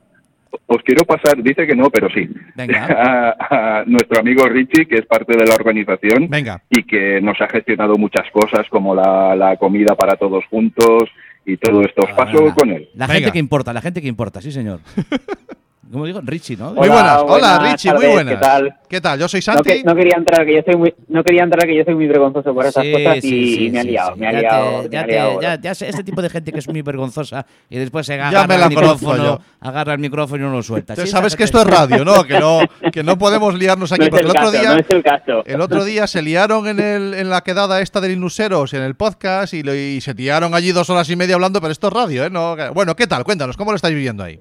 [0.67, 2.87] os quiero pasar, dice que no, pero sí, Venga.
[3.49, 6.63] a, a nuestro amigo Richie, que es parte de la organización Venga.
[6.71, 11.11] y que nos ha gestionado muchas cosas como la, la comida para todos juntos
[11.47, 12.03] y todo esto.
[12.03, 12.55] Os paso Venga.
[12.55, 12.89] con él.
[12.95, 13.15] La Venga.
[13.21, 14.81] gente que importa, la gente que importa, sí, señor.
[15.93, 16.21] ¿Cómo digo?
[16.23, 16.73] Richie, ¿no?
[16.75, 17.23] Muy Hola, buenas.
[17.23, 18.35] Hola, buenas Richie, muy buenas.
[18.35, 18.75] ¿qué tal?
[18.89, 19.19] ¿Qué tal?
[19.21, 19.71] Yo soy No, Santi.
[19.71, 22.07] que- no quería entrar, que yo soy muy, no quería entrar, que yo soy muy
[22.07, 24.21] vergonzoso por esas Sí, cosas y, sí, sí, me ha liado, sí.
[24.21, 25.41] me ha Ya liado, te- me ya ha te- liado.
[25.41, 28.23] ya- ya sé, este tipo de gente que es muy vergonzosa y después se me
[28.23, 29.41] agarra la el micrófono, yo.
[29.61, 30.95] agarra el micrófono y no lo suelta.
[30.95, 32.25] Tú sabes que esto es radio, ¿no?
[32.25, 32.61] Que no,
[32.93, 34.05] que no podemos liarnos aquí.
[34.05, 35.43] no porque el el otro caso, día, no es el caso.
[35.45, 38.95] el otro día se liaron en, el, en la quedada esta de Linuseros, en el
[38.95, 42.31] podcast, y, se tiraron allí dos horas y media hablando, pero esto es radio, ¿eh?
[42.31, 43.23] No, bueno, ¿qué tal?
[43.25, 44.41] Cuéntanos, ¿cómo lo estáis viviendo ahí?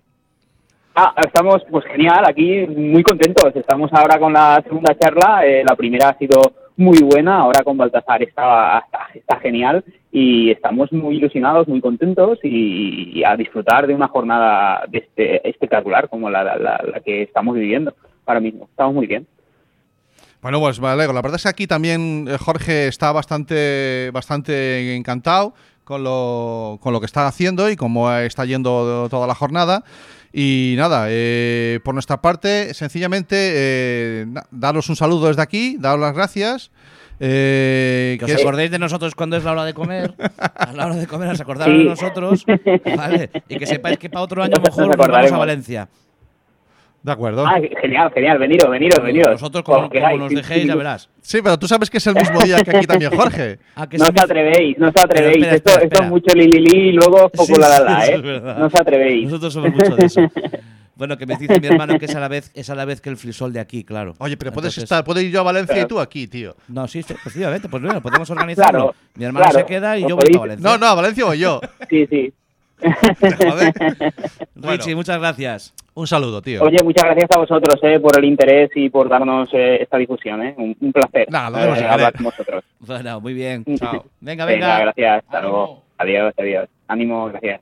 [0.96, 3.56] Ah, estamos, pues genial, aquí muy contentos.
[3.56, 5.46] Estamos ahora con la segunda charla.
[5.46, 10.92] eh, la primera ha sido muy buena, ahora con Baltasar está, está, genial y estamos
[10.92, 16.44] muy ilusionados, muy contentos y, a disfrutar de una jornada de este, espectacular como la-
[16.58, 17.94] la que estamos viviendo
[18.26, 18.66] ahora mismo.
[18.66, 19.28] Estamos muy bien.
[20.42, 21.14] Bueno, pues me alegro.
[21.14, 25.54] La verdad es que aquí también eh, Jorge está bastante, bastante encantado
[25.86, 29.84] con lo, con lo que está haciendo y cómo está yendo toda la jornada.
[30.36, 36.16] Y nada, eh, por nuestra parte, sencillamente, eh, daros un saludo desde aquí, daros las
[36.16, 36.72] gracias.
[37.20, 40.16] eh, Que que os acordéis de nosotros cuando es la hora de comer.
[40.56, 41.84] A la hora de comer os acordaros Sí.
[41.84, 42.46] de nosotros.
[42.98, 43.30] ¿vale?
[43.48, 45.38] Y que sepáis que para otro año mejor nos vamos a.
[45.38, 45.88] Valencia.
[47.04, 47.46] De acuerdo.
[47.46, 49.32] Ah, genial, genial, veniros, veniros, veniros.
[49.34, 51.10] Nosotros, como, como nos sí, dejéis, ya verás.
[51.22, 53.60] Sí, pero tú sabes que es el mismo día que aquí también Jorge.
[53.90, 55.36] Que No os atrevéis, no os atrevéis.
[55.46, 58.06] espera, esto, espera, esto es mucho li, li, li y luego poco Sí, la la
[58.08, 58.16] ¿eh?
[58.16, 58.42] es.
[58.42, 59.26] No os atrevéis.
[59.26, 60.22] Nosotros somos mucho de eso.
[60.96, 63.02] Bueno, que me dice mi hermano que es a la vez, es a la vez
[63.02, 64.14] que el frisol de aquí, claro.
[64.20, 66.56] Oye, pero puedes Entonces- estar, puedes ir yo a Valencia y tú aquí, tío.
[66.68, 68.72] No, sí, sí, efectivamente, pues bueno, podemos organizarlo.
[68.92, 69.60] Claro, mi hermano claro.
[69.60, 70.70] se queda y yo voy a Valencia.
[70.70, 71.60] No, no, a Valencia voy yo.
[71.90, 72.32] Sí, sí.
[73.50, 73.74] Joder.
[74.56, 74.96] Richie, Bueno.
[74.98, 75.74] muchas gracias.
[75.96, 76.64] Un saludo, tío.
[76.64, 80.42] Oye, muchas gracias a vosotros eh, por el interés y por darnos eh, esta difusión.
[80.42, 80.56] Eh.
[80.58, 82.64] Un, un placer Nada, lo eh, hablar con vosotros.
[82.80, 83.64] Bueno, muy bien.
[83.78, 84.04] Chao.
[84.20, 84.80] Venga, Venga, venga.
[84.80, 85.24] gracias.
[85.24, 85.54] Hasta Ánimo.
[85.58, 85.84] luego.
[86.00, 86.70] Adiós, adiós.
[86.88, 87.62] Ánimo, gracias.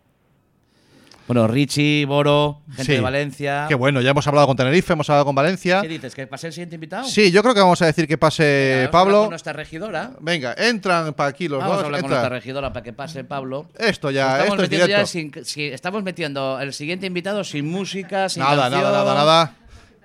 [1.33, 2.91] Bueno, Richie, Boro, gente Sí.
[2.91, 3.65] de Valencia.
[3.69, 5.79] Qué bueno, ya hemos hablado con Tenerife, hemos hablado con Valencia.
[5.81, 6.13] ¿Qué dices?
[6.13, 7.05] ¿Que pase el siguiente invitado?
[7.05, 8.43] Sí, yo creo que vamos a decir que pase
[8.75, 9.19] Venga, a Pablo.
[9.21, 10.11] con nuestra regidora.
[10.19, 11.85] Venga, entran para aquí los Vamos a dos.
[11.85, 13.67] hablar con nuestra regidora para que pase Pablo.
[13.79, 14.89] Esto ya, estamos esto es directo.
[14.89, 18.81] ya sin, si- estamos metiendo el siguiente invitado sin música, sin Nada, canción.
[18.83, 19.55] nada, nada, nada.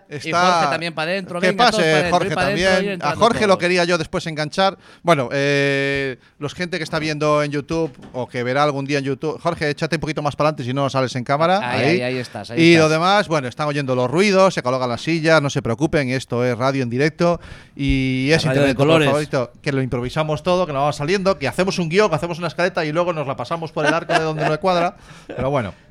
[0.09, 0.29] Está...
[0.29, 1.41] Y Jorge también para adentro.
[1.41, 2.99] Que pase dentro, Jorge dentro, también.
[3.03, 3.59] A Jorge lo todos.
[3.59, 4.79] quería yo después enganchar.
[5.03, 9.05] Bueno, eh, los gente que está viendo en YouTube o que verá algún día en
[9.05, 9.39] YouTube.
[9.41, 11.61] Jorge, échate un poquito más para adelante si no sales en cámara.
[11.63, 12.85] Ahí, ahí, ahí estás, ahí y estás.
[12.85, 16.45] lo demás, bueno, están oyendo los ruidos, se colocan las sillas, no se preocupen, esto
[16.45, 17.41] es radio en directo
[17.75, 21.89] y es internet favorito, que lo improvisamos todo, que nos va saliendo, que hacemos un
[21.89, 24.49] guion, que hacemos una escaleta y luego nos la pasamos por el arco de donde
[24.49, 24.97] no cuadra.
[25.27, 25.86] Pero bueno.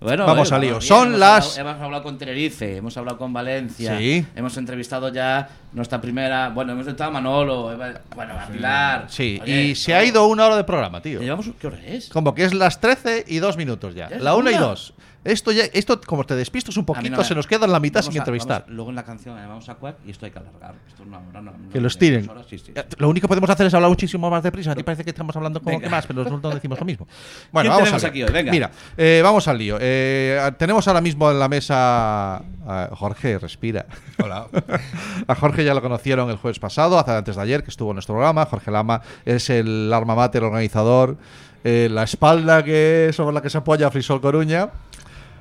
[0.00, 0.70] Bueno, vamos oye, al lío.
[0.78, 3.98] bien, Son hemos las hablado- hemos hablado con Tenerife, hemos hablado con Valencia.
[3.98, 4.24] Sí.
[4.36, 6.50] Hemos entrevistado ya nuestra primera.
[6.50, 7.76] Bueno, hemos entrevistado a Manolo,
[8.14, 9.06] bueno, a Pilar.
[9.08, 11.20] Sí, Oye, y se ha ido una hora de programa, tío.
[11.20, 12.08] Llevamos, ¿Qué hora es?
[12.10, 14.08] Como que es las 13 y 2 minutos ya.
[14.08, 14.66] ¿Ya es La 1 y una?
[14.66, 14.94] 2.
[15.32, 17.80] Esto, ya, esto, como te despistas un poquito, no me- se nos queda en la
[17.80, 18.62] mitad Vamos sin a- entrevistar.
[18.62, 20.74] vamos- luego en la canción eh, vamos a cuac y esto hay que alargar.
[20.88, 22.28] Esto no, no, que no, los tiren.
[22.28, 22.72] horas, sí, sí.
[22.74, 24.72] Eh, Lo único que podemos hacer es hablar muchísimo más deprisa.
[24.72, 25.84] A ti parece que estamos hablando como Venga.
[25.84, 27.06] que más, pero nosotros decimos lo mismo.
[27.52, 28.30] Bueno, ¿Quién vamos tenemos al aquí hoy?
[28.32, 28.50] Venga.
[28.52, 29.78] Mira, eh, vamos al lío.
[29.80, 33.86] Eh, tenemos ahora mismo en la mesa a Jorge, respira.
[34.22, 34.46] Hola.
[35.26, 37.94] a Jorge ya lo conocieron el jueves pasado, hace antes de ayer, que estuvo en
[37.96, 38.44] nuestro programa.
[38.46, 41.16] Jorge Lama es el arma mater organizador,
[41.64, 44.68] eh, la espalda que sobre la que se apoya Frisol Coruña.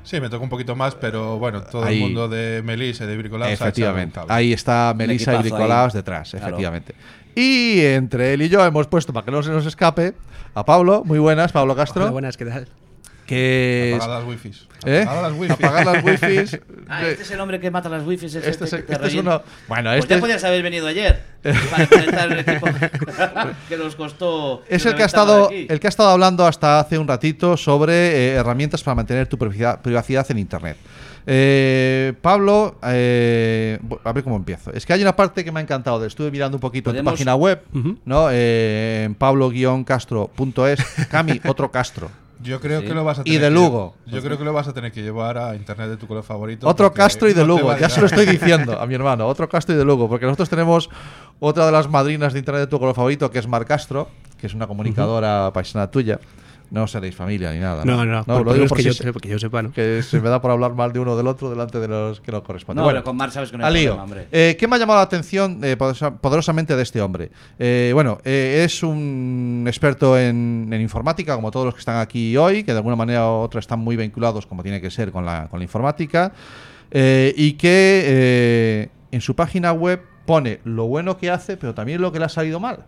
[0.07, 1.97] Sí, me toca un poquito más, pero bueno, todo Ahí.
[1.97, 4.19] el mundo de Melissa y de Bricolab se ha echado Efectivamente.
[4.29, 5.43] Ahí está Melissa y ahí.
[5.43, 5.91] detrás,
[6.31, 6.45] Claro.
[6.47, 6.95] efectivamente.
[7.35, 10.13] Y entre él y yo hemos puesto, para que no se nos escape,
[10.55, 11.03] a Pablo.
[11.03, 12.03] Muy buenas, Pablo Castro.
[12.03, 12.69] Hola, buenas, ¿qué tal?
[13.27, 14.67] Que es- Apagar las wifis.
[14.85, 15.01] ¿Eh?
[15.03, 15.51] Apagar las wifis.
[15.65, 16.59] Apagar las wifis.
[16.89, 18.33] Ah, este es el hombre que mata las wifis.
[18.35, 19.29] Este es- que este es revienta.
[19.35, 22.67] uno- bueno, Pues este ya es- podías haber venido ayer para el equipo
[23.67, 24.63] que nos costó.
[24.69, 27.93] Es el que, ha estado, el que ha estado hablando hasta hace un ratito sobre
[27.93, 30.77] eh, herramientas para mantener tu privacidad, privacidad en Internet.
[31.29, 34.71] Eh, Pablo, eh, a ver cómo empiezo.
[34.71, 36.05] Es que hay una parte que me ha encantado.
[36.05, 37.61] Estuve mirando un poquito en tu página web,
[38.05, 38.29] ¿no?
[38.31, 40.79] Eh, en pablo-castro.es.
[41.09, 42.09] Cami, otro Castro.
[42.41, 42.87] Yo creo Sí.
[42.87, 43.95] que lo vas a Y tener de que- Lugo.
[44.05, 46.67] Yo creo que lo vas a tener que llevar a internet de tu color favorito.
[46.67, 49.73] Otro Castro y de Lugo, ya se lo estoy diciendo a mi hermano, otro Castro
[49.75, 50.89] y de Lugo, porque nosotros tenemos
[51.39, 54.09] otra de las madrinas de Internet de tu color favorito, que es Mar Castro,
[54.39, 56.19] que es una comunicadora paisana tuya.
[56.69, 57.85] No seréis familia ni nada.
[57.85, 59.61] No, no, por- por digo los por que si yo se- sepa- que yo sepa,
[59.63, 59.71] ¿no?
[59.71, 62.19] Que se me da por hablar mal de uno o del otro delante de los
[62.19, 62.81] que no corresponden.
[62.81, 64.27] No, Bueno, pero con Mar sabes que no hay problema, hombre.
[64.31, 67.31] Eh, ¿Qué me ha llamado la atención eh, poderosa- poderosamente de este hombre?
[67.57, 72.35] Eh, bueno, eh, es un experto en, en informática, como todos los que están aquí
[72.35, 75.25] hoy, que de alguna manera u otra están muy vinculados, como tiene que ser, con
[75.25, 76.33] la, con la informática,
[76.91, 82.01] eh, y que eh, en su página web pone lo bueno que hace, pero también
[82.01, 82.83] lo que le ha salido mal.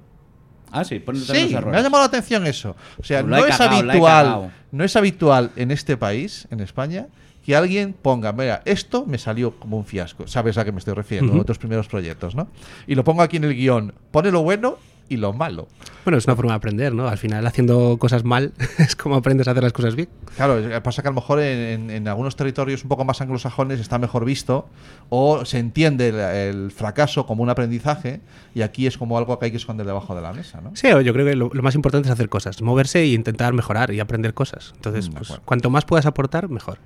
[0.72, 2.76] Ah, sí, pone también Sí, los me ha llamado la atención eso.
[3.00, 7.08] O sea, Pues no es cagao, habitual, no es habitual en este país, en España,
[7.46, 10.28] que alguien ponga, mira, esto me salió como un fiasco.
[10.28, 11.32] ¿Sabes a qué me estoy refiriendo?
[11.34, 11.42] Ujú.
[11.42, 12.50] Otros primeros proyectos, ¿no?
[12.86, 13.94] Y lo pongo aquí en el guion.
[14.12, 14.78] Pone lo bueno
[15.10, 15.68] y lo malo.
[16.06, 17.08] Bueno, es una forma de aprender, ¿no?
[17.08, 20.08] Al final, haciendo cosas mal es como aprendes a hacer las cosas bien.
[20.38, 23.98] Claro, pasa que a lo mejor en, en- algunos territorios un poco más anglosajones está
[23.98, 24.68] mejor visto
[25.10, 28.22] o se entiende el, el fracaso como un aprendizaje
[28.56, 30.72] y aquí es como algo que hay que esconder debajo de la mesa, ¿no?
[30.76, 33.92] Sí, yo creo que lo, lo más importante es hacer cosas, moverse e intentar mejorar
[33.92, 34.72] y aprender cosas.
[34.76, 36.78] Entonces, pues, cuanto más puedas aportar, mejor.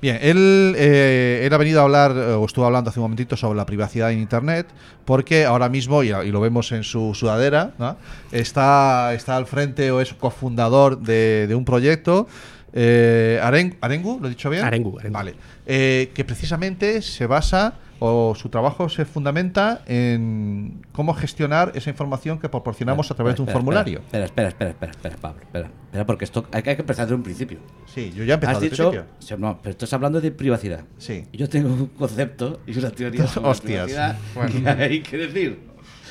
[0.00, 3.36] Bien, él, eh, él ha venido a hablar, eh, o estuvo hablando hace un momentito
[3.36, 4.66] sobre la privacidad en Internet,
[5.06, 7.96] porque ahora mismo, y, y lo vemos en su sudadera, ¿no?
[8.30, 12.28] está, está al frente o es cofundador de, de un proyecto,
[12.74, 14.64] eh, Aren- Arengu, ¿lo he dicho bien?
[14.64, 15.14] Arengu, Arengu.
[15.14, 15.34] Vale.
[15.66, 22.38] Eh, que precisamente se basa, o su trabajo se fundamenta en cómo gestionar esa información
[22.38, 23.98] que proporcionamos a través de un Espera, formulario.
[24.00, 25.40] Espera, espera, espera, espera, espera, Pablo.
[25.42, 27.58] Espera, espera, porque esto hay que, hay que empezar desde un principio.
[27.86, 29.16] Sí, yo ya he empezado Has desde dicho, el principio.
[29.26, 30.80] sí, no, pero estás hablando de privacidad.
[30.98, 31.24] Sí.
[31.32, 33.90] Y yo tengo un concepto y una teoría sobre Hostias.
[33.92, 34.76] la privacidad Bueno.
[34.76, 35.66] que hay que decir.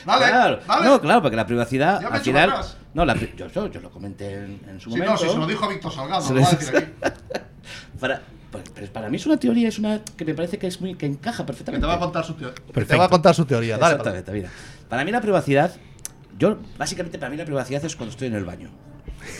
[0.06, 0.60] Dale, claro.
[0.68, 0.86] dale.
[0.86, 2.54] No, claro, porque la privacidad Ya me al final.
[2.94, 5.12] No, la pri- yo, yo, yo lo comenté en, en su Sí, momento.
[5.14, 6.92] no, si se lo dijo a Víctor Salgado, lo va a decir aquí.
[8.00, 8.22] para,
[8.74, 11.06] pero para mí es una teoría, es una que me parece que es muy que
[11.06, 11.82] encaja perfectamente.
[11.82, 12.56] Que te va a contar su teoría.
[12.74, 13.78] Te va a contar su teoría.
[13.78, 14.50] Dale, Exactamente, mira.
[14.90, 15.76] Para mí la privacidad,
[16.38, 18.70] yo básicamente para mí la privacidad es cuando estoy en el baño.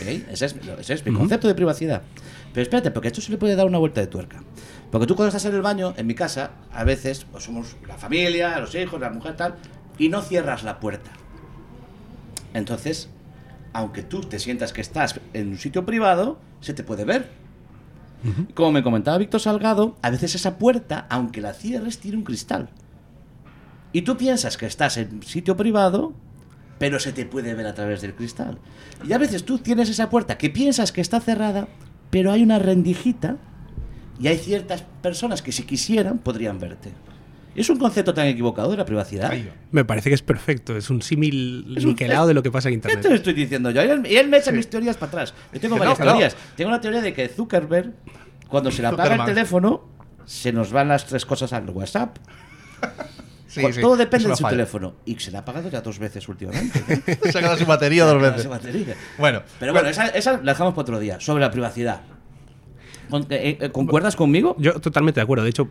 [0.00, 0.06] ¿ok?
[0.30, 2.02] Ese es, ese es mi concepto de privacidad.
[2.52, 4.42] Pero espérate, porque esto se le puede dar una vuelta de tuerca.
[4.90, 7.96] Porque tú cuando estás en el baño, en mi casa, a veces pues somos la
[7.98, 9.56] familia, los hijos, la mujer tal,
[9.98, 11.10] y no cierras la puerta.
[12.54, 13.10] Entonces,
[13.72, 17.28] aunque tú te sientas que estás en un sitio privado, se te puede ver.
[18.54, 22.70] Como me comentaba Víctor Salgado, a veces esa puerta, aunque la cierres, tiene un cristal.
[23.92, 26.12] Y tú piensas que estás en sitio privado,
[26.78, 28.58] pero se te puede ver a través del cristal.
[29.06, 31.68] Y a veces tú tienes esa puerta que piensas que está cerrada,
[32.10, 33.36] pero hay una rendijita
[34.20, 36.92] y hay ciertas personas que si quisieran podrían verte.
[37.56, 39.32] Es un concepto tan equivocado de la privacidad.
[39.72, 42.74] Me parece que es perfecto, es un símil niquelado de lo que pasa en ¿Qué
[42.76, 43.02] Internet.
[43.02, 43.82] te lo estoy diciendo yo?
[43.82, 45.34] Y él, me echa mis teorías para atrás.
[45.52, 46.12] Yo tengo varias no, que no.
[46.12, 46.36] teorías.
[46.56, 47.92] Tengo la teoría de que Zuckerberg,
[48.48, 49.84] cuando se le apaga el teléfono,
[50.26, 52.18] se nos van las tres cosas al WhatsApp,
[53.48, 54.50] Sí, Cu- sí, Todo depende una de su falla.
[54.56, 54.94] teléfono.
[55.06, 56.78] Y se le ha apagado ya dos veces últimamente.
[56.88, 57.18] ¿eh?
[57.30, 58.46] Se ha quedado sin batería dos veces.
[58.48, 58.94] batería.
[59.18, 61.18] Bueno, Pero bueno, esa, esa la dejamos para otro día.
[61.20, 62.00] Sobre la privacidad.
[63.30, 64.56] Eh, eh, ¿Concuerdas conmigo?
[64.58, 65.44] Yo totalmente de acuerdo.
[65.44, 65.68] De hecho,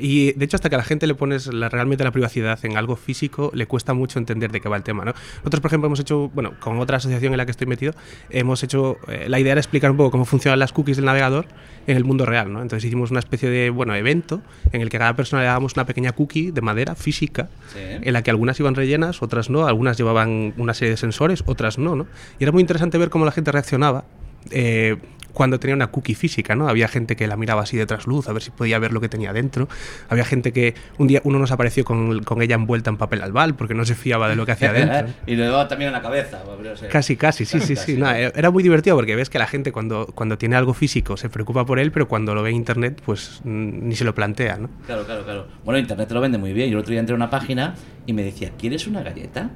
[0.00, 2.76] y de hecho hasta que a la gente le pones la- realmente la privacidad en
[2.76, 5.04] algo físico, le cuesta mucho entender de qué va el tema.
[5.04, 5.12] ¿no?
[5.38, 7.92] Nosotros, por ejemplo, hemos hecho, bueno, con otra asociación en la que estoy metido,
[8.30, 11.46] hemos hecho, eh, la idea era explicar un poco cómo funcionan las cookies del navegador
[11.86, 12.52] en el mundo real.
[12.52, 12.62] ¿no?
[12.62, 14.42] Entonces hicimos una especie de, bueno, evento
[14.72, 17.78] en el que a cada persona le dábamos una pequeña cookie de madera física, Sí.
[17.80, 21.78] en la que algunas iban rellenas, otras no, algunas llevaban una serie de sensores, otras
[21.78, 22.06] no, ¿no?
[22.38, 24.04] Y era muy interesante ver cómo la gente reaccionaba
[24.50, 24.96] eh,
[25.36, 26.66] cuando tenía una cookie física, ¿no?
[26.66, 29.10] Había gente que la miraba así de trasluz, a ver si podía ver lo que
[29.10, 29.68] tenía dentro.
[30.08, 33.54] Había gente que un día uno nos apareció con, con ella envuelta en papel albal
[33.54, 35.12] porque no se fiaba de lo que hacía dentro.
[35.26, 36.42] y luego también en la cabeza.
[36.90, 37.98] Casi, casi, sí, sí, sí.
[37.98, 41.18] No, eh, era muy divertido porque ves que la gente cuando, cuando tiene algo físico
[41.18, 44.14] se preocupa por él, pero cuando lo ve en internet, pues mm, ni se lo
[44.14, 44.70] plantea, ¿no?
[44.86, 45.48] Claro, claro, claro.
[45.66, 46.70] Bueno, Internet te lo vende muy bien.
[46.70, 47.74] Yo el otro día entré a una página
[48.06, 49.50] y me decía, ¿quieres una galleta?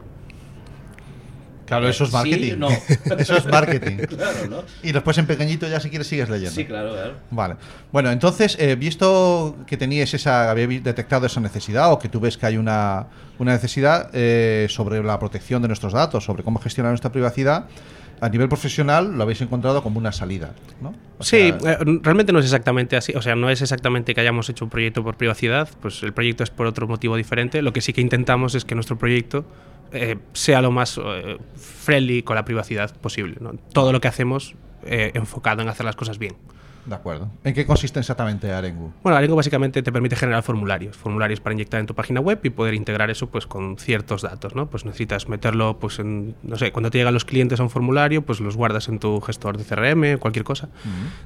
[1.71, 2.55] Claro, eso es Sí, marketing.
[2.59, 2.69] no.
[3.19, 3.97] eso es marketing.
[4.09, 4.63] Claro, ¿no?
[4.83, 6.55] Y después en pequeñito ya si quieres sigues leyendo.
[6.55, 7.15] Sí, claro, claro.
[7.31, 7.55] Vale.
[7.93, 12.37] Bueno, entonces, eh, visto que teníais esa, habéis detectado esa necesidad o que tú ves
[12.37, 13.07] que hay una,
[13.39, 17.67] una necesidad eh, sobre la protección de nuestros datos, sobre cómo gestionar nuestra privacidad,
[18.23, 20.51] a nivel profesional lo habéis encontrado como una salida,
[20.83, 20.91] ¿no?
[21.19, 23.15] O Sí, sea, eh, realmente no es exactamente así.
[23.15, 26.45] O sea, no es exactamente que hayamos hecho un proyecto por privacidad, pues el proyecto
[26.45, 27.63] es por otro motivo diferente.
[27.63, 29.47] Lo que sí que intentamos es que nuestro proyecto
[29.93, 33.37] eh, sea lo más eh, friendly con la privacidad posible.
[33.41, 33.55] ¿no?
[33.73, 36.37] Todo lo que hacemos eh, enfocado en hacer las cosas bien.
[36.87, 37.29] De acuerdo.
[37.45, 38.93] ¿En qué consiste exactamente Arengu?
[39.03, 42.51] Bueno, Arengo básicamente te permite generar formularios, formularios para inyectar en tu página web y
[42.51, 44.71] poder integrar eso pues con ciertos datos, ¿no?
[44.71, 48.23] Pues necesitas meterlo pues en no sé, cuando te llegan los clientes a un formulario,
[48.23, 50.71] pues los guardas en tu gestor de CRM, cualquier cosa.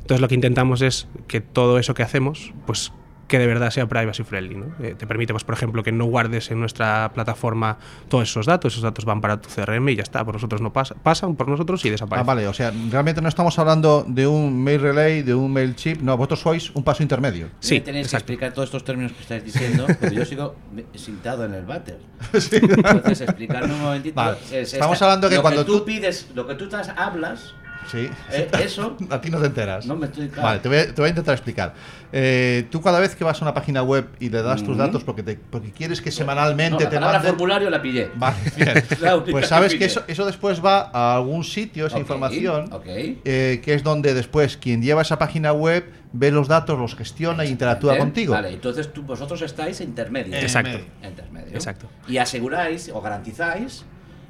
[0.01, 2.93] Entonces lo que intentamos es que todo eso que hacemos, pues
[3.29, 4.55] que de verdad sea privacy friendly.
[4.57, 4.67] ¿no?
[4.81, 8.73] Eh, te permite, pues, por ejemplo, que no guardes en nuestra plataforma todos esos datos,
[8.75, 11.49] esos datos van para tu CRM y ya está, por nosotros no pasa, pasan por
[11.49, 12.27] nosotros y Ah, desaparecen.
[12.27, 16.01] vale, o sea, realmente no estamos hablando de un mail relay, de un mail chip,
[16.03, 17.49] no, vosotros sois un paso intermedio.
[17.71, 20.57] me tenéis que explicar todos estos términos que estáis diciendo, pero yo sigo
[20.95, 21.99] sentado en el váter.
[22.33, 24.15] Entonces, explicarme un momentito.
[24.17, 24.37] Vale.
[24.53, 27.55] es Estamos esta- hablando que lo cuando tú, tú- pides, lo que tú estás, hablas,
[27.91, 28.09] Sí.
[28.33, 28.97] eh, eso.
[29.11, 29.87] A ti no te enteras.
[29.87, 30.29] No me estoy.
[30.29, 30.43] claro.
[30.49, 31.75] Vale, te voy, a, te voy a intentar explicar.
[32.13, 35.03] Eh, tú cada vez que vas a una página web y le das tus datos
[35.03, 37.31] porque, te, porque quieres que No, semanalmente la te palabra manden...
[37.33, 38.11] formulario la pillé.
[38.15, 38.85] Vale, bien.
[39.31, 42.85] Pues sabes que eso, eso después va a algún sitio, esa Ok, información, ok.
[42.87, 47.43] eh, que es donde después quien lleva esa página web ve los datos, los gestiona
[47.43, 47.99] e interactúa ¿Eh?
[47.99, 48.35] contigo.
[48.35, 50.41] Vale, entonces tú, vosotros estáis intermedios.
[50.41, 50.79] Exacto.
[51.03, 51.53] Intermedio.
[51.55, 51.89] Exacto.
[52.07, 53.85] Y aseguráis o garantizáis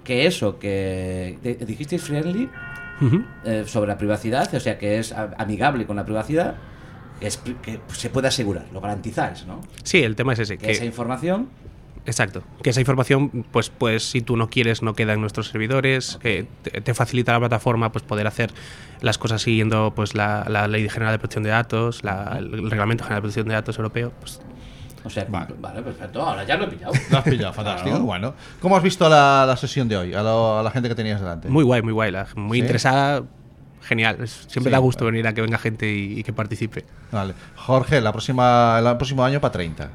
[0.05, 2.49] que eso que dijisteis friendly
[3.45, 6.55] Eh, sobre la privacidad, o sea, que es amigable con la privacidad,
[7.21, 9.61] que, es que se puede asegurar, lo garantizáis, ¿no?
[9.83, 10.59] Sí, el tema es ese.
[10.59, 11.49] Que que- esa información
[12.07, 12.43] Exacto.
[12.63, 16.19] Que esa información, pues, pues si tú no quieres, no queda en nuestros servidores.
[16.21, 18.51] que te, te facilita la plataforma pues poder hacer
[19.01, 23.05] las cosas siguiendo pues la, la Ley General de Protección de Datos, la- el Reglamento
[23.05, 24.13] General de Protección de Datos Europeo.
[24.21, 24.39] Pues,
[25.05, 25.83] O sea, vale.
[25.83, 26.93] perfecto, ahora ya lo he pillado.
[27.11, 27.91] Lo has pillado, fantástico.
[27.91, 28.05] Claro.
[28.05, 30.15] Bueno, ¿cómo has visto la, la sesión de hoy?
[30.15, 31.49] A, lo- a la gente que tenías delante.
[31.49, 32.11] muy guay, muy guay.
[32.11, 32.63] la- muy ¿Sí?
[32.63, 33.23] interesada.
[33.83, 34.17] Genial.
[34.27, 36.87] Siempre Sí, da gusto venir a que venga gente y, y que participe.
[37.13, 37.35] Vale.
[37.55, 39.91] Jorge, la próxima, el próximo año para 30.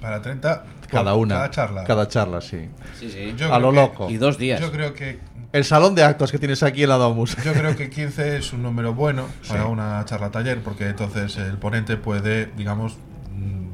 [0.00, 1.34] Para 30, Cada una.
[1.36, 1.84] Cada charla.
[1.84, 2.68] Cada charla, sí.
[2.98, 3.34] Sí, sí.
[3.36, 4.08] Yo a lo que- loco.
[4.10, 5.20] Yo creo que
[5.52, 7.36] El salón de actos que tienes aquí en la Domus.
[7.44, 9.68] Yo creo que 15 es un número bueno para Sí.
[9.70, 12.96] una charla taller porque entonces el ponente puede, digamos,
[13.32, 13.69] mm,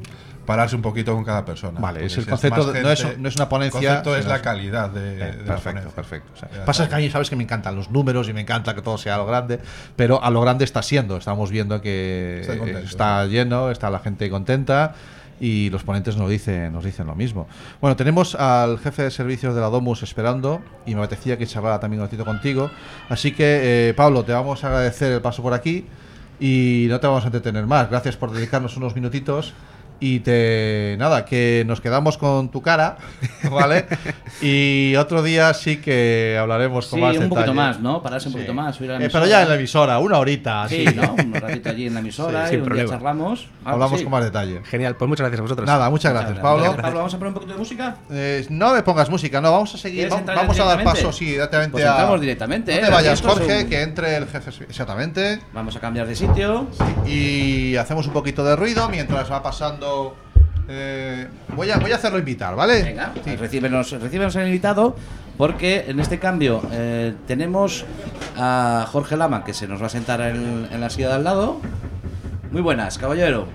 [0.47, 1.79] pararse un poquito con cada persona.
[1.79, 3.79] Vale, es el si concepto, de- no, es, no es una ponencia.
[3.79, 5.91] El concepto es la calidad de, Eh, de la perfecto, ponencia.
[5.95, 6.31] perfecto.
[6.33, 8.73] O sea, pasa que a mí sabes que me encantan los números y me encanta
[8.73, 9.59] que todo sea a lo grande,
[9.95, 11.17] pero a lo grande está siendo.
[11.17, 14.95] Estamos viendo que contento, está lleno, está la gente contenta
[15.39, 17.47] y los ponentes nos dicen, nos dicen lo mismo.
[17.79, 21.79] Bueno, tenemos al jefe de servicios de la Domus esperando y me apetecía que charlara
[21.79, 22.71] también un ratito contigo.
[23.09, 25.85] Así que, eh, Pablo, te vamos a agradecer el paso por aquí
[26.39, 27.89] y no te vamos a entretener más.
[27.89, 29.53] Gracias por dedicarnos unos minutitos.
[29.99, 30.95] Y te.
[30.99, 32.97] Nada, que nos quedamos con tu cara,
[33.51, 33.85] ¿vale?
[34.41, 37.29] y otro día sí que hablaremos con Sí, más un detalle.
[37.35, 38.01] poquito más, ¿no?
[38.03, 38.37] Pararse un Sí.
[38.37, 40.67] poquito más, subir a la Eh, pero ya en la emisora, una horita.
[40.69, 40.95] Sí, así.
[40.95, 41.13] ¿no?
[41.13, 43.47] Un ratito allí en la emisora Sí, y un día charlamos.
[43.65, 44.03] Ah, Hablamos sí.
[44.05, 44.61] con más detalle.
[44.65, 45.65] Genial, pues muchas gracias a vosotros.
[45.67, 46.75] Nada, muchas gracias, Pablo.
[46.75, 47.95] Pablo, ¿vamos a poner un poquito de música?
[48.11, 50.07] Eh, no me pongas música, no, vamos a seguir.
[50.09, 51.89] ¿Quieres va- Vamos a dar paso, sí, directamente Pues a.
[51.91, 52.85] entramos directamente, No ¿eh?
[52.85, 54.51] te vayas, Esto es Jorge, un- que entre el jefe.
[54.65, 55.39] Exactamente.
[55.53, 56.67] Vamos a cambiar de sitio.
[57.07, 59.86] Y hacemos un poquito de ruido mientras va pasando.
[60.69, 62.83] Eh, voy, a, voy a hacerlo invitar, ¿vale?
[62.83, 64.95] Venga, recíbenos, recíbenos al invitado
[65.37, 67.85] porque en este cambio eh, tenemos
[68.35, 71.23] a Jorge Lama que se nos va a sentar en, en la silla de al
[71.23, 71.61] lado.
[72.51, 73.47] Muy buenas, caballero.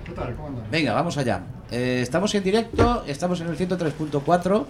[0.71, 1.41] Venga, vamos allá.
[1.71, 4.65] Eh, estamos en directo, estamos en el 103.4,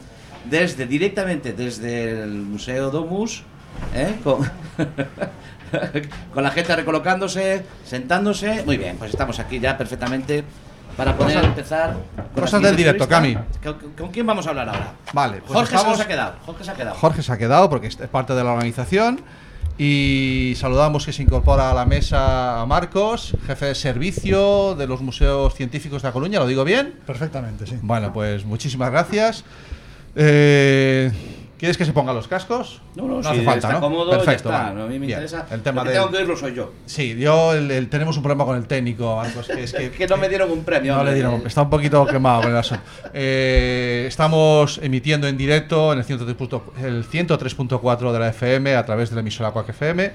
[0.50, 3.44] desde, directamente desde el Museo Domus,
[3.94, 4.16] ¿eh?
[4.24, 4.40] con,
[6.34, 8.64] con la gente recolocándose, sentándose.
[8.66, 10.46] Muy bien, pues estamos aquí ya perfectamente
[10.98, 11.94] para poder Cosas- empezar.
[12.34, 13.46] con cosas del directo, entrevista.
[13.64, 14.94] ¿Con, con quién vamos a hablar ahora?
[15.14, 16.34] Vale, pues Jorge estamos- se ha quedado.
[16.46, 16.96] Jorge se ha quedado.
[16.96, 19.22] Jorge se ha quedado porque es parte de la organización.
[19.76, 25.02] Y saludamos que se incorpora a la mesa a Marcos, jefe de servicio de los
[25.02, 26.38] museos científicos de La Coruña.
[26.40, 26.94] ¿Lo digo bien?
[27.08, 27.80] Perfectamente, sí.
[27.82, 29.44] Bueno, pues muchísimas gracias.
[30.16, 31.12] Eh,
[31.64, 32.82] ¿Quieres que se pongan los cascos?
[32.98, 33.80] No, no, hace si falta, está ¿no?
[33.80, 34.50] cómodo, ya Perfecto.
[34.50, 34.64] está.
[34.64, 34.82] vale.
[34.82, 35.20] A mí me Bien.
[35.22, 35.48] interesa.
[35.50, 36.74] El tema El que del- tengo que oírlo soy yo.
[36.86, 40.18] Sí, yo el- el- tenemos un problema con el técnico, que es que, Que no
[40.18, 40.94] me dieron un premio.
[40.98, 42.84] no le dieron, está un poquito quemado con el asunto.
[43.14, 49.10] Eh, estamos emitiendo en directo en el 103.4 el 103.4 de la FM a través
[49.12, 50.12] de la emisora Quack FM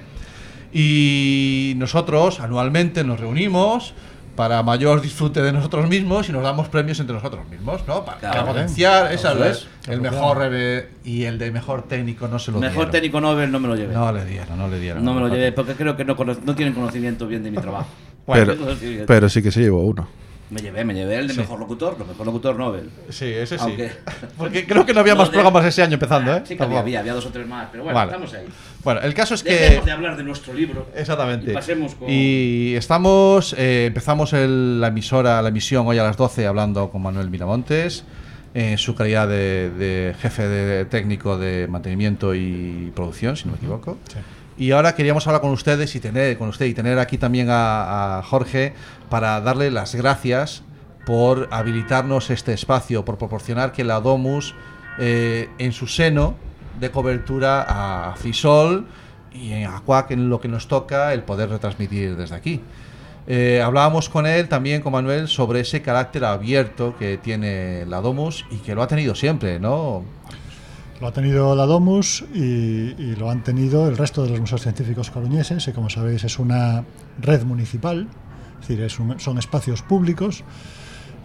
[0.71, 3.95] y nosotros anualmente nos reunimos
[4.39, 8.05] para mayor disfrute de nosotros mismos y nos damos premios entre nosotros mismos, ¿no?
[8.05, 8.45] Para, Claro.
[8.47, 12.53] potenciar, esa Claro, es, claro, el mejor rebe- y el de mejor técnico no se
[12.53, 12.91] lo Mejor dieron.
[12.91, 13.93] técnico Nobel no me lo llevé.
[13.93, 15.03] No le dieron, no le dieron.
[15.03, 17.89] No me lo llevé porque creo que no, no tienen conocimiento bien de mi trabajo.
[18.25, 19.03] Pero, bien.
[19.05, 20.07] pero sí que se llevó uno.
[20.49, 21.39] Me llevé, me llevé el de Sí.
[21.41, 22.89] mejor locutor, lo mejor locutor Nobel.
[23.09, 23.63] Sí, ese sí.
[23.63, 23.91] Aunque-
[24.37, 26.41] Porque creo que no había más de- programas ese año empezando, ¿eh?
[26.43, 26.79] Sí que había, Tampoco.
[26.79, 28.11] había, había dos o tres más, pero bueno, Vale.
[28.11, 28.45] estamos ahí.
[28.83, 29.53] Bueno, el caso es que.
[29.53, 30.87] Dejemos de hablar de nuestro libro.
[30.95, 31.51] Exactamente.
[31.51, 32.09] Y pasemos con.
[32.09, 37.03] Y estamos, eh, empezamos el- la emisora, la emisión hoy a las 12 hablando con
[37.03, 38.03] Manuel Miramontes,
[38.55, 43.57] en su calidad de, de jefe de técnico de mantenimiento y producción, si no me
[43.57, 43.99] equivoco.
[44.59, 48.19] Y ahora queríamos hablar con ustedes y tener con usted y tener aquí también a,
[48.19, 48.73] a Jorge
[49.09, 50.63] para darle las gracias
[51.05, 54.53] por habilitarnos este espacio, por proporcionar que la Domus
[54.99, 56.35] eh, en su seno
[56.77, 58.85] de cobertura a Frisol
[59.31, 62.61] y en Aquac en lo que nos toca el poder retransmitir desde aquí.
[63.27, 68.45] Eh, hablábamos con él también, con Manuel, sobre ese carácter abierto que tiene la Domus
[68.51, 70.03] y que lo ha tenido siempre, ¿no?
[71.01, 74.61] Lo ha tenido la Domus y, y lo han tenido el resto de los museos
[74.61, 76.83] científicos coruñeses, y como sabéis es una
[77.21, 78.07] red municipal,
[78.61, 80.43] es decir, es un- son espacios públicos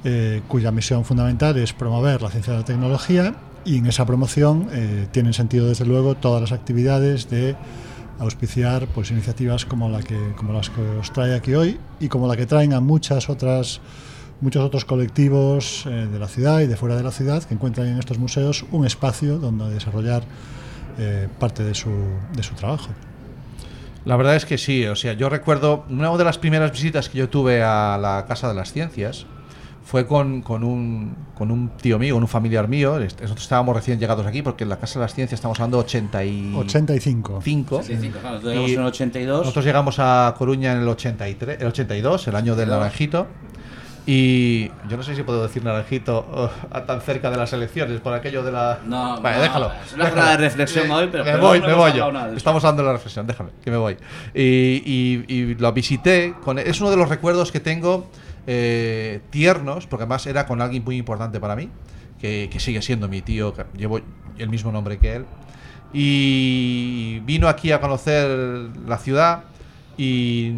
[0.05, 3.35] eh, cuya misión fundamental es promover la ciencia y la tecnología
[3.65, 7.57] y en esa promoción eh, tienen sentido desde luego todas las actividades de
[8.21, 12.29] auspiciar pues iniciativas como la que como las que os trae aquí hoy y como
[12.29, 13.81] la que traen a muchas otras
[14.41, 17.87] muchos otros colectivos eh, de la ciudad y de fuera de la ciudad que encuentran
[17.87, 20.23] en estos museos un espacio donde desarrollar
[20.99, 21.91] eh, parte de su,
[22.35, 22.89] de su trabajo.
[24.05, 27.19] La verdad es que sí, o sea, yo recuerdo una de las primeras visitas que
[27.19, 29.27] yo tuve a la Casa de las Ciencias
[29.85, 32.99] fue con, con un, con un tío mío, con un familiar mío.
[32.99, 36.25] Nosotros estábamos recién llegados aquí porque en la Casa de las Ciencias estamos hablando 80
[36.25, 37.41] y 85.
[37.43, 37.77] 5.
[37.77, 39.39] 85, claro, nosotros llegamos en el 82.
[39.41, 42.79] Nosotros llegamos a Coruña en el 83, el 82, el año del 82.
[42.79, 43.27] naranjito.
[44.07, 48.13] Y yo no sé si puedo decir naranjito a tan cerca de las elecciones por
[48.13, 48.81] aquello de la.
[48.85, 49.73] No, Vale, no, déjalo.
[49.87, 50.31] es una déjalo.
[50.31, 52.13] de reflexión hoy, pero- me pero voy, no me voy yo.
[52.13, 52.37] nada de.
[52.37, 53.97] Estamos la reflexión, déjame, que me voy.
[54.35, 54.43] Y,
[54.85, 56.35] y- y lo visité.
[56.45, 58.11] Con, es uno de los recuerdos que tengo
[58.47, 61.71] eh, tiernos, porque además era con alguien muy importante para mí,
[62.21, 64.01] que, que sigue siendo mi tío, que llevo
[64.37, 65.25] el mismo nombre que él.
[65.95, 68.29] Y vino aquí a conocer
[68.87, 69.45] la ciudad
[69.97, 70.53] y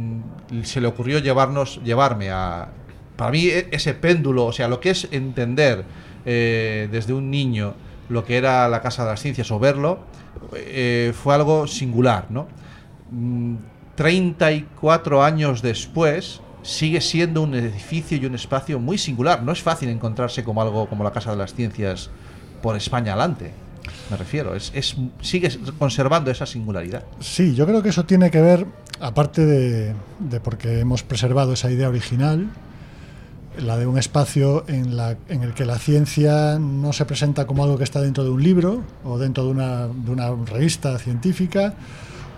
[0.65, 2.69] se le ocurrió llevarnos, llevarme a.
[3.17, 5.85] Para mí, e- ese péndulo, o sea, lo que es entender
[6.25, 7.75] eh, desde un niño
[8.09, 10.01] lo que era la Casa de las Ciencias o verlo,
[10.55, 12.47] eh, fue algo singular, ¿no?
[13.11, 13.57] Mm,
[13.97, 19.43] 34 años después, sigue siendo un edificio y un espacio muy singular.
[19.43, 22.11] No es fácil encontrarse como algo como la Casa de las Ciencias
[22.63, 23.53] por España adelante.
[24.11, 27.05] Me refiero, es, es- sigue conservando esa singularidad.
[27.21, 28.67] Sí, yo creo que eso tiene que ver,
[29.01, 32.49] aparte de, de porque hemos preservado esa idea original,
[33.59, 34.99] la de un espacio en,
[35.43, 38.83] el que la ciencia no se presenta como algo que está dentro de un libro
[39.05, 39.89] o dentro de una,
[40.47, 41.75] revista científica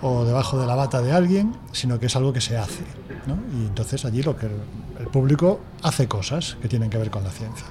[0.00, 2.82] o debajo de la bata de alguien, sino que es algo que se hace.
[3.52, 4.52] Y entonces allí lo que el,
[5.00, 7.66] el público hace cosas que tienen que ver con la ciencia.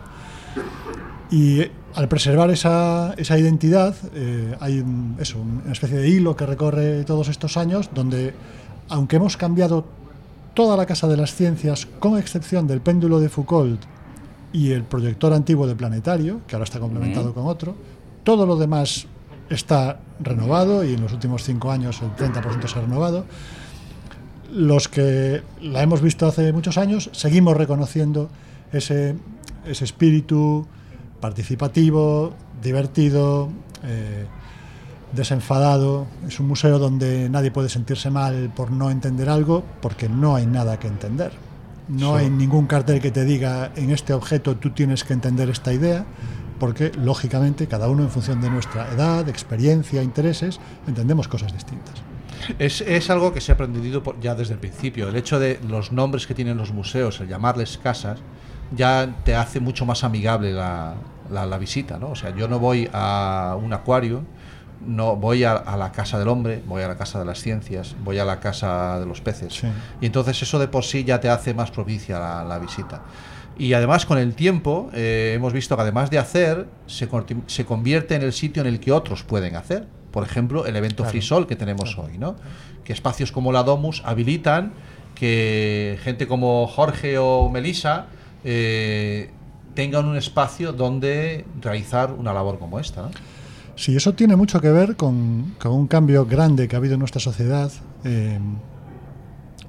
[1.29, 6.35] Y eh, al preservar esa, esa identidad, eh, hay un- eso, una especie de hilo
[6.35, 8.33] que recorre todos estos años, donde,
[8.89, 9.85] aunque hemos cambiado
[10.57, 13.79] toda la Casa de las Ciencias, con excepción del péndulo de Foucault
[14.51, 17.35] y el proyector antiguo de Planetario, que ahora está complementado Ujú.
[17.35, 17.75] con otro,
[18.23, 19.05] todo lo demás
[19.51, 23.25] está renovado y en los últimos cinco años el 30% se ha renovado.
[24.51, 28.27] Los que la hemos visto hace muchos años, seguimos reconociendo
[28.73, 29.15] ese,
[29.67, 30.65] ese espíritu
[31.21, 33.49] participativo, divertido,
[33.83, 34.25] eh,
[35.17, 36.07] desenfadado.
[36.27, 40.45] Es un museo donde nadie puede sentirse mal por no entender algo, porque no hay
[40.45, 41.33] nada que entender.
[41.89, 42.23] No Sí.
[42.23, 46.05] hay ningún cartel que te diga en este objeto tú tienes que entender esta idea,
[46.59, 51.95] porque lógicamente cada uno en función de nuestra edad, experiencia, intereses, entendemos cosas distintas.
[52.59, 55.09] Es, es algo que se ha aprendido ya desde el principio.
[55.09, 58.19] El hecho de los nombres que tienen los museos, el llamarles casas,
[58.75, 60.95] ya te hace mucho más amigable la,
[61.31, 61.97] la- la visita.
[61.97, 62.09] ¿no?
[62.09, 64.23] O sea, yo no voy a un acuario,
[64.85, 67.95] no voy a, a la casa del hombre, voy a la casa de las ciencias,
[68.03, 69.53] voy a la casa de los peces.
[69.53, 69.67] Sí.
[70.01, 73.03] Y entonces eso de por sí ya te hace más propicia la, la visita.
[73.57, 77.09] Y además con el tiempo eh, hemos visto que además de hacer, se,
[77.47, 79.87] se convierte en el sitio en el que otros pueden hacer.
[80.11, 81.11] Por ejemplo, el evento Claro.
[81.11, 82.35] Frisol que tenemos hoy, ¿no?
[82.83, 84.73] Que espacios como la Domus habilitan
[85.15, 88.05] que gente como Jorge o Melisa
[88.43, 89.31] eh,
[89.73, 93.09] tengan un espacio donde realizar una labor como esta, ¿no?
[93.77, 96.99] Sí, eso tiene mucho que ver con, con un cambio grande que ha habido en
[96.99, 97.71] nuestra sociedad.
[98.03, 98.39] Eh,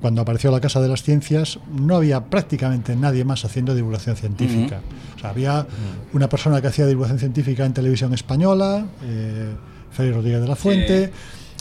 [0.01, 4.81] cuando apareció la Casa de las Ciencias, no había prácticamente nadie más haciendo divulgación científica.
[5.17, 5.67] O sea, había
[6.15, 9.55] una persona que hacía divulgación científica en televisión española, eh,
[9.91, 11.13] Félix Rodríguez de la Fuente.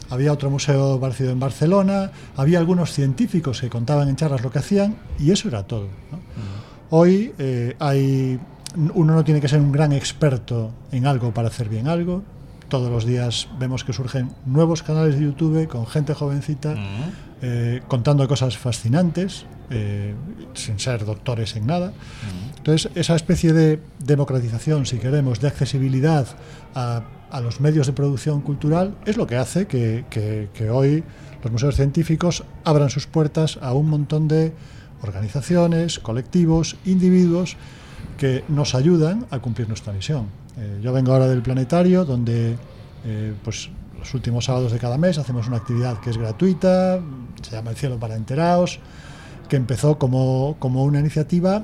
[0.09, 4.59] Había otro museo parecido en Barcelona, había algunos científicos que contaban en charlas lo que
[4.59, 5.89] hacían y eso era todo.
[6.11, 6.19] ¿no?
[6.91, 8.39] Hoy eh, hay
[8.93, 12.23] uno no tiene que ser un gran experto en algo para hacer bien algo.
[12.69, 16.75] Todos los días vemos que surgen nuevos canales de YouTube con gente jovencita
[17.41, 20.13] eh, contando cosas fascinantes, eh,
[20.53, 21.93] sin ser doctores en nada.
[22.57, 26.27] Entonces, esa especie de democratización, si queremos, de accesibilidad
[26.75, 31.03] a, a los medios de producción cultural es lo que hace que, que- que hoy
[31.43, 34.51] los museos científicos abran sus puertas a un montón de
[35.03, 37.55] organizaciones, colectivos, individuos
[38.17, 40.27] que nos ayudan a cumplir nuestra misión.
[40.57, 42.55] Eh, yo vengo ahora del planetario, donde
[43.05, 46.99] eh, pues los últimos sábados de cada mes hacemos una actividad que es gratuita,
[47.41, 48.79] se llama El cielo para enteraos,
[49.49, 51.63] que empezó como, como una iniciativa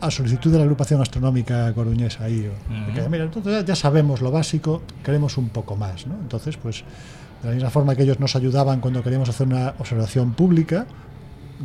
[0.00, 2.50] a solicitud de la agrupación astronómica coruñesa ahí.
[2.50, 2.94] Ujú.
[2.94, 6.06] que, mira, entonces ya, sabemos lo básico, queremos un poco más.
[6.06, 6.14] ¿no?
[6.14, 6.82] Entonces, pues
[7.42, 10.86] de la misma forma que ellos nos ayudaban cuando queríamos hacer una observación pública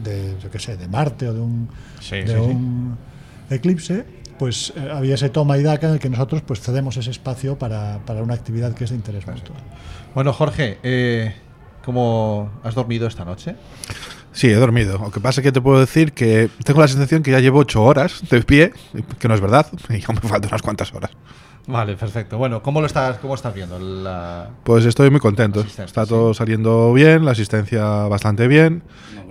[0.03, 1.69] de, yo qué sé, de Marte o de un,
[1.99, 2.57] Sí, de sí, sí.
[3.49, 4.05] Eclipse,
[4.37, 7.57] pues eh, había ese toma y daca en el que nosotros pues cedemos ese espacio
[7.57, 9.55] para, para una actividad que es de interés mutuo.
[10.13, 11.35] Bueno, Jorge, eh,
[11.83, 13.55] ¿cómo has dormido esta noche?
[14.31, 14.99] Sí, he dormido.
[14.99, 17.59] Lo que pasa es que te puedo decir que tengo la sensación que ya llevo
[17.59, 18.71] ocho horas de pie,
[19.19, 21.11] que no es verdad, y aún me faltan unas cuantas horas.
[21.67, 22.37] Vale, perfecto.
[22.37, 23.77] Bueno, ¿cómo lo estás, cómo estás viendo?
[23.77, 24.47] La...
[24.63, 25.59] Pues estoy muy contento.
[25.61, 28.83] Está todo saliendo bien, la asistencia bastante bien.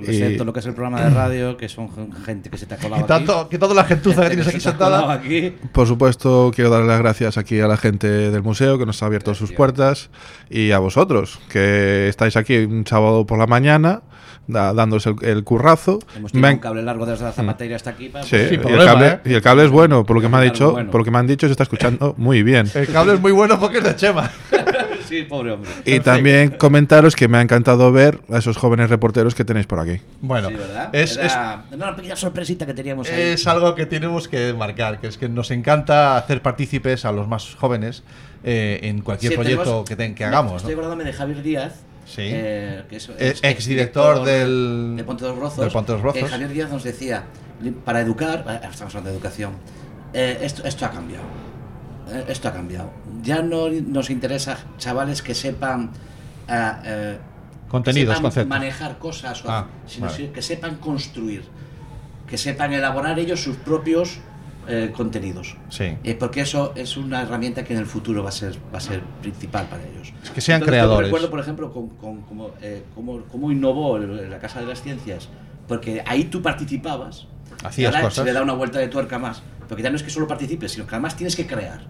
[0.03, 1.89] Excepto lo que es el programa de radio, que son
[2.27, 3.49] gente que se te ha colado Quitando- aquí.
[3.53, 5.11] quitando la gentuza que tienes se aquí sentada.
[5.11, 5.55] aquí.
[5.73, 9.07] Por supuesto, quiero darle las gracias aquí a la gente del museo que nos ha
[9.07, 10.11] abierto sus puertas
[10.51, 14.03] y a vosotros que estáis aquí un sábado por la mañana
[14.47, 15.99] da- dándoos el, el currazo.
[16.17, 18.09] Hemos Me un cable largo desde la zapatería hasta aquí.
[18.09, 20.37] Para Sí, pues, y, el cable, y el cable es bueno, por lo que me
[20.37, 20.91] ha dicho, bueno.
[20.91, 22.69] por lo que me han dicho se está escuchando muy bien.
[22.75, 24.31] El cable es muy bueno porque es de Chema.
[25.09, 25.71] sí, pobre hombre.
[25.85, 29.79] Y también comentaros que me ha encantado ver a esos jóvenes reporteros que tenéis por
[29.79, 30.01] aquí.
[30.21, 30.49] Bueno,
[30.93, 33.21] es, Era una pequeña sorpresita que teníamos ahí.
[33.21, 37.29] es algo que tenemos que marcar, que es que nos encanta hacer partícipes a los
[37.29, 38.03] más jóvenes
[38.45, 40.57] eh, en cualquier Sí, proyecto tenemos- que, ten- que hagamos.
[40.57, 40.81] Estoy ¿no?
[40.81, 41.73] acordándome de Javier Díaz.
[42.07, 42.23] Sí.
[42.25, 45.59] eh, que es, Eh, exdirector del- de Ponte dos Rozos.
[45.59, 46.23] del Ponte dos Rozos.
[46.23, 47.25] que Javier Díaz nos decía,
[47.85, 49.53] para educar, eh, estamos hablando de educación,
[50.13, 51.25] eh, esto, esto ha cambiado.
[52.13, 52.91] Eh, esto ha cambiado.
[53.23, 55.91] Ya no nos interesa chavales que sepan
[56.49, 57.19] eh,
[57.69, 58.49] Contenidos, que sepan conceptos.
[58.49, 60.31] manejar cosas, Ah, sino vale.
[60.31, 61.43] que sepan construir,
[62.29, 64.21] que sepan elaborar ellos sus propios
[64.69, 65.57] eh, contenidos.
[65.69, 65.97] Sí.
[66.05, 68.81] Eh, porque eso es una herramienta que en el futuro va a ser, va a
[68.81, 70.13] ser principal para ellos.
[70.23, 70.99] Es que sean Entonces, creadores.
[70.99, 74.83] Yo recuerdo, por ejemplo, con, con- cómo, eh, cómo- cómo innovó la Casa de las
[74.83, 75.29] Ciencias,
[75.69, 77.27] porque ahí tú participabas.
[77.65, 78.15] Hacías y ahora cosas.
[78.15, 79.43] Se le da una vuelta de tuerca más.
[79.69, 81.81] Porque ya no es que solo participes, sino que además tienes que crear.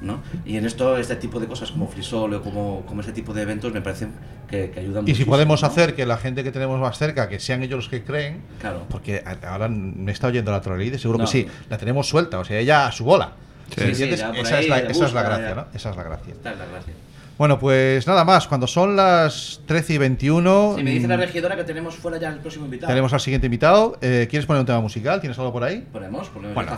[0.00, 0.20] ¿No?
[0.44, 3.42] Y en esto, este tipo de cosas como Frisol o como, como ese tipo de
[3.42, 4.10] eventos me parecen
[4.48, 5.68] que, que ayudan Y si podemos ¿no?
[5.68, 8.84] hacer que la gente que tenemos más cerca, que sean ellos los que creen, Claro.
[8.88, 11.24] porque ahora me está oyendo la troleide, seguro No.
[11.24, 13.32] que sí, la tenemos suelta, o sea, ella a su bola.
[13.76, 15.54] Esa, es la, le esa es la busca, gracia.
[15.54, 15.66] ¿no?
[15.72, 16.32] Esa es la gracia.
[16.34, 16.92] Esta es la gracia.
[17.38, 21.20] Bueno, pues nada más, cuando son las 13 y 21, Si me dice la mm,
[21.20, 22.88] regidora que tenemos fuera ya el próximo invitado.
[22.92, 23.96] tenemos al siguiente invitado.
[24.02, 25.20] Eh, ¿Quieres poner un tema musical?
[25.20, 25.84] ¿Tienes algo por ahí?
[25.90, 26.70] Ponemos, ponemos Bueno.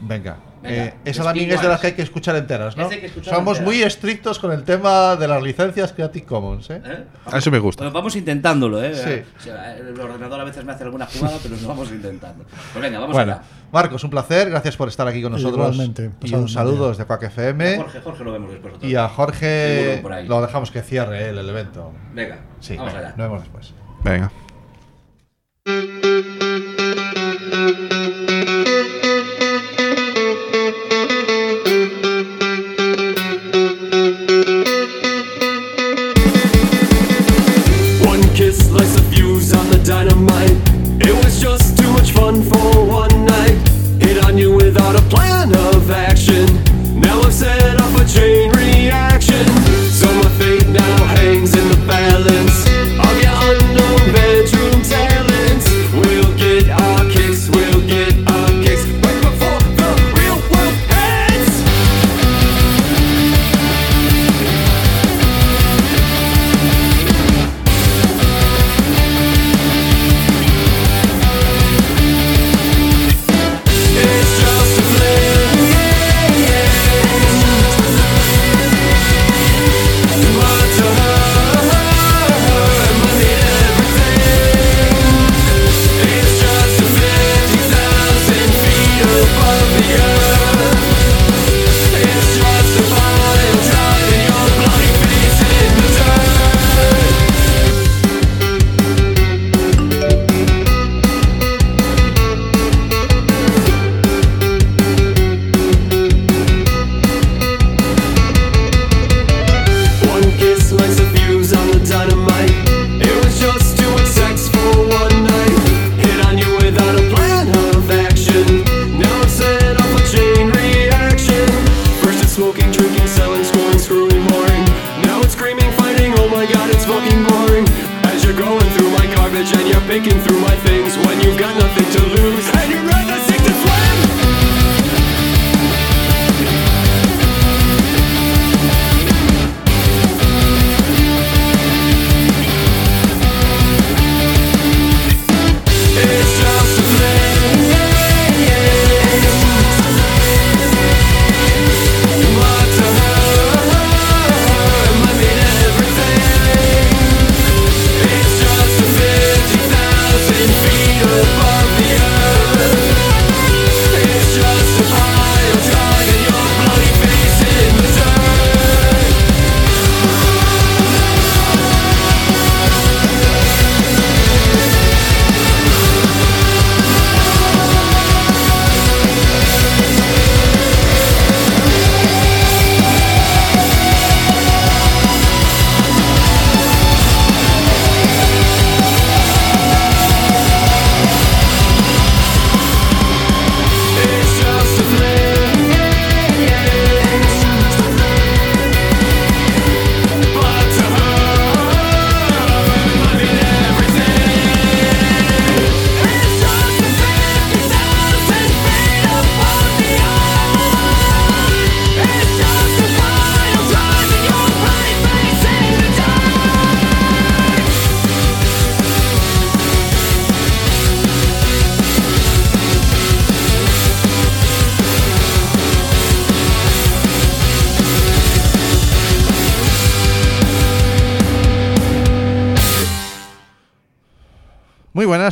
[0.00, 0.36] Venga.
[0.66, 2.88] Venga, Eh, esa también es de las que hay que escuchar enteras, ¿no?
[2.88, 6.82] Que escuchar Somos muy estrictos con el tema de las licencias Creative Commons, ¿eh?
[7.32, 7.84] Eso me gusta.
[7.84, 8.94] Bueno, vamos intentándolo, ¿eh?
[8.94, 9.22] Sí.
[9.38, 12.44] O sea, el ordenador a veces me hace alguna jugada, pero lo vamos intentando.
[12.72, 13.42] Pues venga, vamos bueno, allá.
[13.72, 15.74] Marcos, un placer, gracias por estar aquí con nosotros.
[15.74, 17.74] Igualmente, y un saludo desde Quack FM.
[17.74, 18.74] A Jorge, Jorge lo vemos después.
[18.74, 21.92] otra Y a Jorge lo dejamos que cierre él, el evento.
[22.14, 23.16] Venga, Sí, vamos venga, allá.
[23.16, 23.74] Nos vemos después.
[24.04, 24.30] Venga.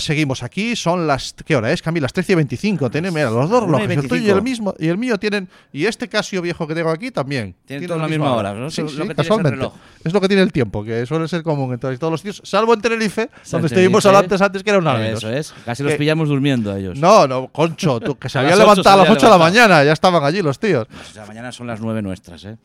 [0.05, 0.77] Seguimos aquí.
[0.77, 1.35] Son las.
[1.45, 2.05] ¿Qué hora es, Camila?
[2.05, 2.91] Las 13 y 25.
[2.91, 3.91] Tienen, mira, los dos relojes.
[3.91, 4.37] El tuyo y 25.
[4.39, 5.49] el, mismo, y el mío tienen.
[5.73, 7.55] Y este Casio viejo que tengo aquí también.
[7.67, 8.71] Tienen todos la misma hora, ¿no?
[8.71, 9.57] Sí, Lo que es el casualmente.
[9.57, 9.75] reloj.
[10.05, 12.75] Es lo que tiene el tiempo, que suele ser común en todos los sitios, salvo
[12.75, 15.19] en Tenerife, donde estuvimos hablando antes que era un menos.
[15.25, 15.55] Eso es.
[15.65, 16.99] Casi los Que- pillamos durmiendo a ellos.
[16.99, 19.83] No, no, Concho, tú, que se habían levantado a las se 8 de la mañana,
[19.85, 20.87] ya estaban allí los tíos.
[21.11, 22.57] O sea, mañana son las nueve nuestras, ¿eh?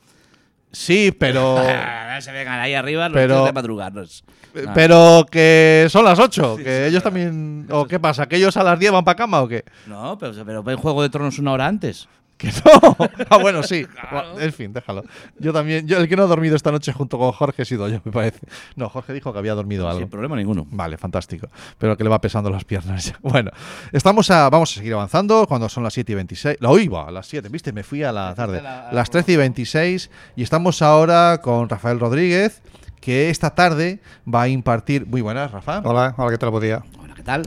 [0.71, 1.57] Sí, pero.
[2.21, 4.23] se vengan ahí arriba los Pero- de madrugarnos.
[4.55, 4.65] Eh.
[4.73, 7.67] Pero que son las 8, que ellos también.
[7.69, 8.27] ¿O qué pasa?
[8.27, 9.63] ¿Que ellos a las 10 van para cama o qué?
[9.85, 12.07] No, pero, pero ven Juego de Tronos una hora antes.
[12.39, 12.95] Que no.
[13.29, 13.85] Ah, bueno, sí.
[14.39, 15.03] En fin, déjalo.
[15.39, 15.85] Yo también.
[15.85, 18.13] Yo, el que no ha dormido esta noche junto con Jorge he sido yo, me
[18.13, 18.39] parece.
[18.77, 19.99] No, Jorge dijo que había dormido algo.
[19.99, 20.65] Sin problema ninguno.
[20.71, 21.49] Vale, fantástico.
[21.77, 23.19] Pero que le va pesando las piernas ya.
[23.29, 23.51] Bueno,
[23.91, 26.57] estamos a, vamos a seguir avanzando cuando son las 7 y 26.
[26.61, 27.73] La oiva, a las 7, ¿viste?
[27.73, 28.61] Me fui a la tarde.
[28.61, 30.09] Las 13 y 26.
[30.37, 32.61] Y estamos ahora con Rafael Rodríguez,
[33.01, 33.99] que esta tarde
[34.33, 35.05] va a impartir.
[35.05, 35.81] Muy buenas, Rafa.
[35.83, 36.51] Hola, hola, ¿qué tal?
[36.51, 36.83] Buen día.
[37.03, 37.43] Hola, ¿qué tal?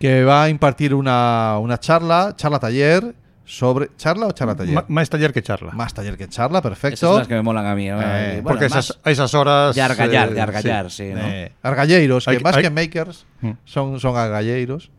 [0.00, 3.14] Que va a impartir una, una charla, charla taller.
[3.46, 3.90] Sobre.
[3.96, 4.74] ¿Charla o charla taller?
[4.74, 5.72] Ma- más taller que charla.
[5.72, 6.94] Más taller que charla, perfecto.
[6.94, 7.88] Esas son las que me molan a mí.
[7.88, 8.00] ¿no?
[8.00, 9.74] Eh, Bueno, porque esas, a esas horas.
[9.74, 11.08] De argallar, eh, de argallar, sí.
[11.08, 11.14] sí.
[11.14, 11.20] ¿no?
[11.20, 13.50] Eh, argalleiros, que Hay- más hay- que makers Mm.
[13.64, 14.90] son, son argalleiros.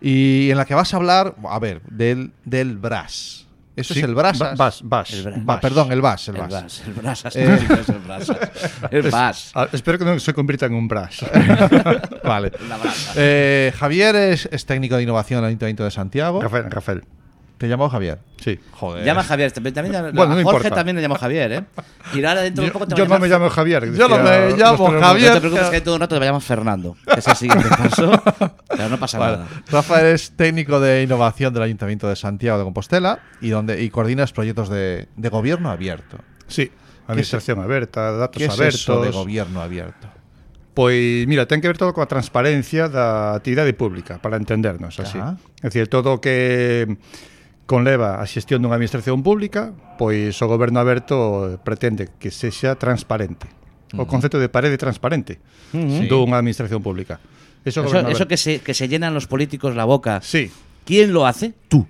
[0.00, 3.46] Y en la que vas a hablar, a ver, del, del brass.
[3.76, 4.38] Eso Sí, es el brasas.
[4.58, 6.82] ba- bas, bas, El bra- perdón, el bas, el El bas.
[6.86, 7.36] El Brasas.
[7.36, 8.36] Eh, es el Brasas.
[8.90, 9.50] El Bas.
[9.54, 11.22] Ah, espero que no se convierta en un brush.
[12.24, 12.52] vale.
[13.16, 16.42] Eh, Javier es, es técnico de innovación en el Ayuntamiento de Santiago.
[16.42, 17.04] Rafael, Rafael.
[17.62, 18.18] ¿Te llamó Javier?
[18.42, 18.58] Sí.
[18.72, 19.04] Joder.
[19.04, 19.52] Llama a Javier.
[19.52, 20.70] También, Bueno, no Jorge importa.
[20.74, 21.64] también le llamo Javier, ¿eh?
[22.12, 23.94] Y ahora dentro de Yo, poco te yo no me llamo Javier.
[23.94, 25.28] Yo no me llamo Javier.
[25.28, 26.96] No te preocupes que de un rato te llamas Fernando.
[27.06, 28.20] Que es el siguiente paso.
[28.68, 29.36] Pero no pasa Vale.
[29.36, 29.48] nada.
[29.70, 34.32] Rafael es técnico de innovación del Ayuntamiento de Santiago de Compostela y donde y coordinas
[34.32, 36.18] proyectos de, de gobierno abierto.
[36.48, 36.68] Sí,
[37.06, 38.80] administración abierta, datos ¿Qué es abertos.
[38.80, 40.08] eso de gobierno abierto?
[40.74, 45.20] Pois, mira, ten que ver todo coa transparencia da actividade pública, para entendernos así.
[45.20, 45.36] Ajá.
[45.60, 46.96] É dicir, todo o que
[47.66, 53.46] Conleva a xestión dunha administración pública, pois o goberno aberto pretende que sexa transparente.
[53.94, 55.36] O concepto de parede transparente
[55.72, 56.08] uh -huh.
[56.08, 57.20] dunha administración pública.
[57.64, 60.20] Eso, eso, eso que, se, que se llenan los políticos la boca.
[60.22, 60.50] Sí.
[60.84, 61.54] ¿Quién lo hace?
[61.68, 61.86] Tú.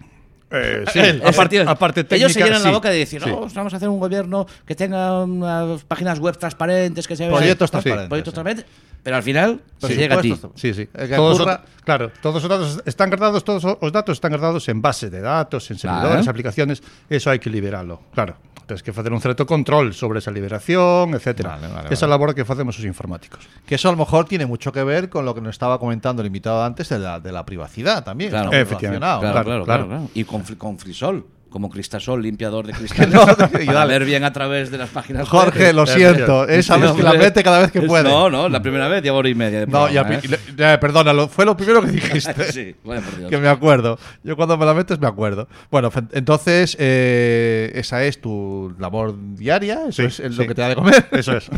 [0.51, 0.99] Eh, eh sí.
[0.99, 3.39] Él, a partir, a parte técnica, ellos se llenan sí, la boca de decir, no,
[3.39, 7.39] oh, vamos a hacer un gobierno que tenga unas páginas web transparentes, que se vean
[7.39, 8.09] proyectos transparentes.
[8.09, 8.67] Proyectos transparentes.
[9.03, 9.89] Pero al final Sí.
[9.89, 10.33] se llega a ti.
[10.55, 10.87] Sí, sí.
[11.17, 14.81] Todos ocurra- os- claro, todos os datos están guardados, todos os datos están guardados en
[14.81, 16.31] base de datos, en servidores, Claro.
[16.31, 18.37] aplicaciones, eso hai que liberalo, claro.
[18.63, 21.59] Tens que facer un certo control sobre esa liberación, etcétera.
[21.59, 22.11] Vale, vale, Esa vale.
[22.15, 23.43] labor que facemos os informáticos.
[23.67, 26.23] Que eso a lo mejor tiene mucho que ver con lo que nos estaba comentando
[26.23, 28.31] el invitado antes de la, de la privacidad también.
[28.31, 29.03] Claro, Efectivamente.
[29.03, 29.65] Claro, claro, claro.
[29.65, 30.09] claro, claro.
[30.15, 33.15] Y con, con frisol, como cristasol, limpiador de cristales.
[33.15, 33.25] No,
[33.63, 35.75] y para ver bien a través de las páginas Jorge, web.
[35.75, 38.05] lo siento, es a los que la mete cada vez que puede.
[38.09, 40.21] No, no, la primera vez llevo hora y media de No, programa, ¿eh?
[40.25, 42.53] y le- eh, fue lo primero que dijiste.
[42.53, 43.31] Sí, vaya por Dios.
[43.31, 43.99] Que me acuerdo.
[44.25, 45.47] Yo cuando me la metes me acuerdo.
[45.71, 50.39] Bueno, entonces, eh, esa es tu labor diaria, eso Sí, es el- sí.
[50.41, 51.07] lo que te da de comer.
[51.13, 51.51] Eso es.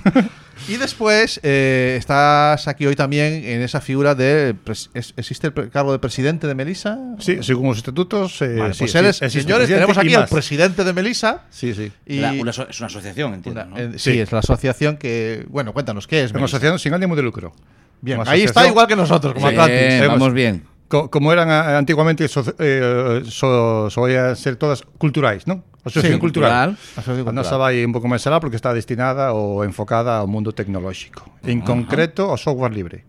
[0.69, 4.55] y después eh, estás aquí hoy también en esa figura de.
[4.95, 6.99] ¿Existe el cargo de presidente de Melisa?
[7.19, 10.93] Sí, según os estatutos, eh, Vale, pues sí, eres, señores, tenemos aquí al presidente de
[10.93, 11.43] Melisa.
[11.51, 11.93] Sí, sí.
[12.06, 13.62] Y la, una, es una asociación, entiendo.
[13.62, 13.77] Una, ¿no?
[13.78, 15.44] eh, sí, sí, es la asociación que.
[15.48, 16.31] Bueno, cuéntanos, ¿qué es?
[16.31, 16.56] Una Melisa?
[16.56, 17.52] asociación sin ánimo de lucro.
[18.01, 20.09] Bien, ahí está igual que nosotros, como sí, Atlantis.
[20.09, 20.65] Vamos bien.
[20.89, 25.65] Co como eran eh, antiguamente, so, eh, so, so ser todas culturais, ¿no?
[25.85, 26.51] Asociación sí, cultural.
[26.51, 26.78] cultural.
[26.97, 27.39] Asociación cultural.
[27.39, 31.28] A nosa vai un pouco máis alá porque está destinada ou enfocada ao mundo tecnolóxico.
[31.44, 31.69] En uh -huh.
[31.69, 33.05] concreto, ao software libre.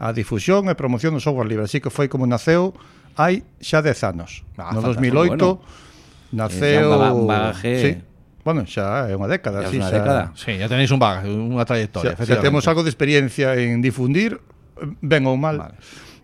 [0.00, 1.64] A difusión e promoción do software libre.
[1.64, 2.76] Así que foi como naceu
[3.16, 4.44] hai xa 10 anos.
[4.56, 5.60] Ah, no 2008 bueno.
[6.32, 6.80] Naceu...
[6.80, 7.90] É un baga- un bagaje- Sí.
[8.44, 9.60] Bueno, xa é unha década.
[9.60, 10.22] Ya es sí, unha xa- década.
[10.32, 12.16] Sí, ya tenéis un bagaje, una trayectoria.
[12.16, 14.40] Xa, xa temos algo de experiencia en difundir,
[15.04, 15.76] ben ou mal, Vale.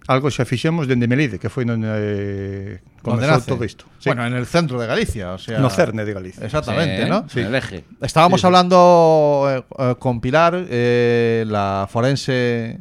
[0.08, 3.84] algo xa fixemos dende Melide, que foi onde eh, todo isto.
[4.00, 4.08] Sí.
[4.08, 5.58] Bueno, en el centro de Galicia, o sea.
[5.60, 6.44] no cerne de Galicia.
[6.46, 7.26] Exactamente, Sí, ¿no?
[7.28, 7.84] en el eje.
[8.00, 8.46] Estábamos Sí, sí.
[8.46, 12.78] hablando eh, eh, con Pilar, eh, la forense,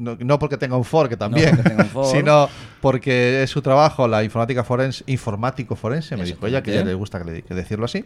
[0.00, 2.48] no, no porque tenga un for, que también, porque un sino
[2.80, 7.18] porque es su trabajo, la informática forense, informático forense, me dijo ella, que le gusta
[7.22, 8.04] que, le- que decirlo así.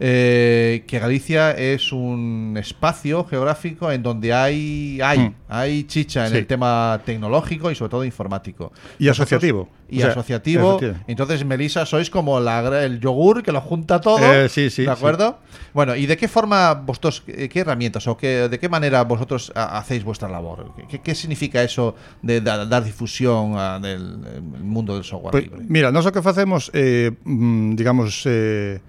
[0.00, 5.34] Eh, que Galicia es un espacio geográfico en donde hay hay, Mm.
[5.48, 6.38] hay chicha en Sí.
[6.38, 8.72] el tema tecnológico y sobre todo informático.
[8.98, 9.68] Y asociativo.
[9.88, 10.80] Y O sea, asociativo.
[11.06, 14.18] Entonces, Melissa, sois como la, el yogur que lo junta todo.
[14.18, 14.92] Eh, sí, sí, ¿De sí.
[14.92, 15.38] acuerdo?
[15.72, 19.52] Bueno, ¿y de qué forma vosotros, qué, qué herramientas o qué, de qué manera vosotros
[19.54, 20.72] ha- hacéis vuestra labor?
[20.88, 25.44] ¿Qué, qué significa eso de da- dar difusión ah, del el mundo del software Pois,
[25.44, 25.60] libre?
[25.68, 28.80] mira, o que facemos eh, mm, digamos eh,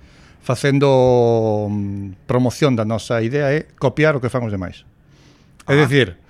[0.45, 4.85] facendo mm, promoción da nosa idea é copiar o que fan os demais.
[5.65, 5.73] Ah.
[5.73, 6.21] É dicir,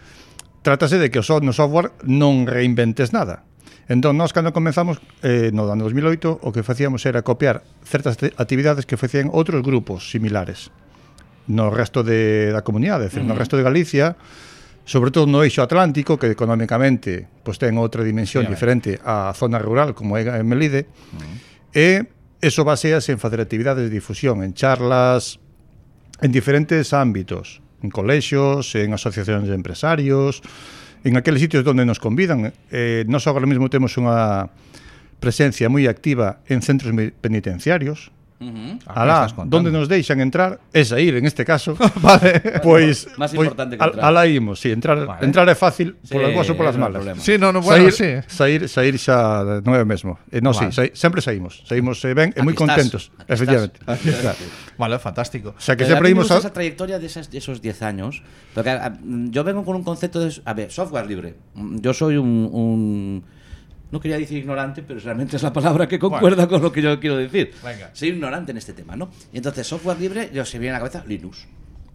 [0.64, 3.44] trátase de que o no software non reinventes nada.
[3.92, 8.88] Entón, nós cando comenzamos eh, no ano 2008, o que facíamos era copiar certas actividades
[8.88, 10.72] que facían outros grupos similares
[11.46, 13.36] no resto de, da comunidade, decir, uh -huh.
[13.36, 14.16] no resto de Galicia,
[14.88, 19.36] sobre todo no eixo atlántico, que economicamente pois, ten outra dimensión sí, a diferente á
[19.36, 21.36] zona rural, como é Melide, uh -huh.
[21.76, 25.40] e eso basease en facer actividades de difusión, en charlas,
[26.22, 30.42] en diferentes ámbitos, en colexios, en asociacións de empresarios,
[31.04, 32.54] en aqueles sitios onde nos convidan.
[32.72, 34.50] Eh, nós agora mesmo temos unha
[35.20, 36.92] presencia moi activa en centros
[37.22, 38.92] penitenciarios, penitenciarios, Ujú.
[39.00, 41.76] Alá, estás donde nos deixan entrar é sair, en este caso.
[42.04, 42.42] vale.
[42.64, 44.06] Pois, Más pois importante que al- entrar.
[44.06, 45.24] alá imos, sí, entrar, Vale.
[45.26, 47.00] entrar é fácil Sí, polas boas ou polas malas.
[47.00, 47.22] problema.
[47.22, 48.28] Sí, no, no, bueno, sair, sí.
[48.28, 50.20] sair, sair xa non é o mesmo.
[50.32, 50.76] E non, sí, Vale.
[50.76, 51.64] sai, sempre saímos.
[51.64, 53.78] Saímos eh, ben e moi estás, contentos, aquí efectivamente.
[53.80, 53.96] estás.
[53.96, 54.38] Aquí estás.
[54.76, 55.56] Vale, fantástico.
[55.56, 56.38] O sea, que Pero sempre imos a...
[56.44, 58.20] esa trayectoria de, esas- de esos 10 años.
[58.52, 58.98] Porque a- a-
[59.32, 60.36] yo vengo con un concepto de.
[60.44, 61.40] A ver, software libre.
[61.80, 62.50] Yo soy un.
[62.52, 63.24] un-
[63.92, 67.00] no quería decir ignorante, pero realmente es la palabra que concuerda con lo que yo
[67.00, 67.52] quiero decir.
[67.64, 67.90] Venga.
[67.94, 69.10] Soy ignorante en este tema, ¿no?
[69.34, 71.48] Y entonces, software libre, yo se viene a la cabeza Linux.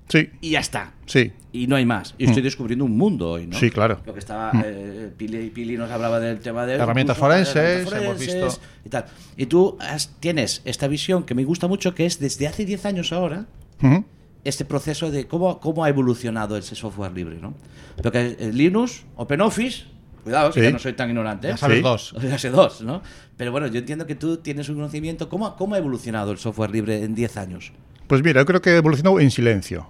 [0.08, 0.92] Sí, Y ya está.
[1.06, 1.30] sí.
[1.52, 2.16] Y no hay más.
[2.18, 3.56] Y estoy descubriendo un mundo hoy, ¿no?
[3.56, 4.00] Sí, claro.
[4.04, 4.52] Lo que estaba.
[4.52, 4.62] Mm.
[4.64, 6.74] eh, Pili, Pili nos hablaba del tema de.
[6.74, 8.60] Herramientas forenses, herramientas hemos visto.
[8.84, 9.04] Y tal.
[9.36, 12.86] Y tú has- tienes esta visión que me gusta mucho, que es desde hace 10
[12.86, 13.46] años ahora
[13.82, 14.04] Ujú.
[14.42, 17.54] este proceso de cómo, cómo ha evolucionado ese software libre, ¿no?
[18.02, 19.84] Porque eh, Linux, OpenOffice,
[20.22, 20.60] Cuidado, sí.
[20.60, 21.48] que no soy tan ignorante.
[21.48, 21.50] ¿eh?
[21.52, 21.82] Ya sabes sí.
[21.82, 22.14] dos.
[22.22, 23.02] Ya sé dos, ¿no?
[23.36, 25.28] Pero bueno, yo entiendo que tú tienes un conocimiento.
[25.28, 27.72] ¿Cómo, cómo ha evolucionado el software libre en 10 años?
[28.06, 29.86] Pues mira, eu creo que evolucionou en silencio.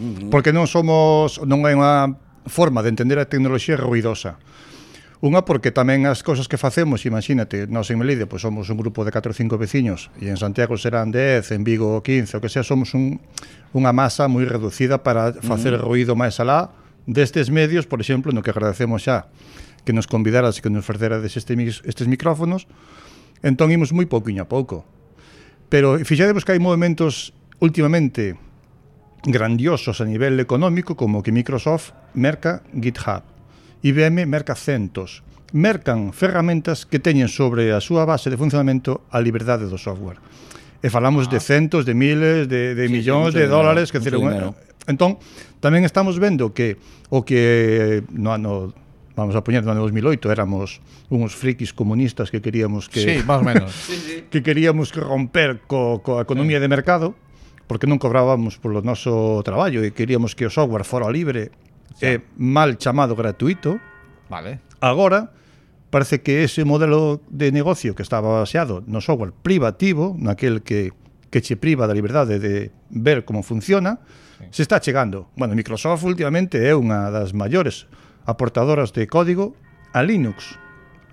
[0.00, 0.30] Uh -huh.
[0.30, 2.18] Porque non somos non hai unha
[2.50, 4.42] forma de entender a tecnoloxía ruidosa.
[5.20, 8.80] Unha porque tamén as cousas que facemos, imagínate, nós en Melide pois pues somos un
[8.80, 12.40] grupo de 4 ou 5 veciños e en Santiago serán 10, en Vigo 15, o
[12.40, 13.20] que sea, somos un,
[13.76, 15.86] unha masa moi reducida para facer uh -huh.
[15.92, 16.72] ruido máis alá
[17.04, 19.28] destes medios, por exemplo, no que agradecemos xa
[19.84, 22.68] que nos convidaras e que nos ofrecerades este, estes micrófonos,
[23.40, 24.84] entón imos moi pouquiño a pouco.
[25.70, 27.32] Pero fixadevos que hai movimentos
[27.62, 28.36] últimamente
[29.24, 33.22] grandiosos a nivel económico como que Microsoft merca GitHub,
[33.82, 39.66] IBM merca centos, mercan ferramentas que teñen sobre a súa base de funcionamento a liberdade
[39.68, 40.20] do software.
[40.80, 41.36] E falamos ah.
[41.36, 44.16] de centos, de miles, de, de sí, millóns sí, de dinero, dólares, que decir,
[44.88, 45.20] entón,
[45.60, 46.80] tamén estamos vendo que
[47.12, 48.72] o que no ano
[49.20, 50.80] vamos a poñer no ano 2008 éramos
[51.12, 53.70] uns frikis comunistas que queríamos que sí, máis menos.
[54.32, 56.64] que queríamos que romper co, coa economía sí.
[56.64, 57.12] de mercado
[57.68, 61.52] porque non cobrábamos polo noso traballo e queríamos que o software fora libre
[62.00, 62.18] sí.
[62.18, 63.78] e mal chamado gratuito.
[64.32, 64.64] Vale.
[64.80, 65.30] Agora
[65.92, 70.96] parece que ese modelo de negocio que estaba baseado no software privativo, naquel que
[71.30, 74.02] que che priva da liberdade de ver como funciona,
[74.38, 74.44] sí.
[74.50, 75.30] se está chegando.
[75.36, 77.86] Bueno, Microsoft últimamente é unha das maiores
[78.30, 79.52] aportadoras de código
[79.92, 80.54] a Linux.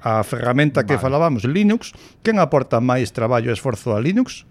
[0.05, 1.91] A ferramenta que falábamos, Linux,
[2.21, 4.45] quen aporta máis traballo e esforzo a Linux?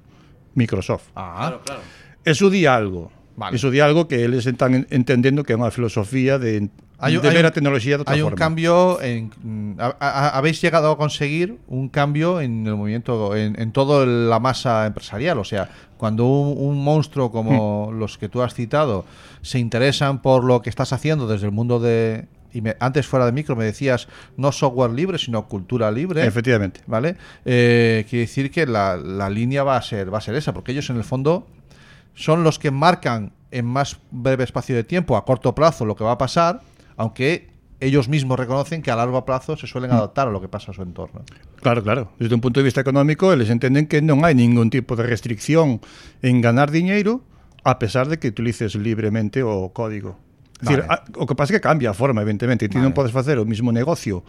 [0.59, 1.09] Microsoft.
[1.15, 1.81] Ah, claro.
[2.27, 3.15] Eso di algo.
[3.37, 3.55] Vale.
[3.57, 6.67] Eso di algo que eles están en- entendendo que é unha filosofía de,
[6.97, 9.29] Hay, de hay ver a tecnoloxía de outra hay un cambio en
[9.77, 14.41] ha- ha- habéis llegado a conseguir un cambio en el movimiento en, en toda la
[14.41, 15.69] masa empresarial o sea
[16.01, 18.01] cuando un, un monstruo como Hmm.
[18.01, 19.05] los que tú has citado
[19.45, 22.25] se interesan por lo que estás haciendo desde el mundo de
[22.57, 26.81] y me- antes fuera de micro me decías no software libre sino cultura libre Efectivamente.
[26.87, 30.53] vale Eh, quiere decir que la, la línea va a ser va a ser esa
[30.55, 31.47] porque ellos en el fondo
[32.15, 36.03] son los que marcan en más breve espacio de tiempo, a corto plazo, lo que
[36.05, 36.61] va a pasar,
[36.97, 40.73] aunque ellos mismos reconocen que a largo plazo se suelen adaptar a lo que pasa
[40.73, 41.21] a su entorno.
[41.61, 42.11] Claro, claro.
[42.19, 45.85] Desde un punto de vista económico, eles entenden que non hai ningún tipo de restricción
[46.25, 47.21] en ganar diñeiro
[47.69, 50.17] a pesar de que utilices libremente o código.
[50.61, 50.77] Vale.
[50.77, 52.69] Decir, a, o que pasa é que cambia a forma, evidentemente.
[52.69, 52.89] Ti vale.
[52.89, 54.25] non podes facer o mismo negocio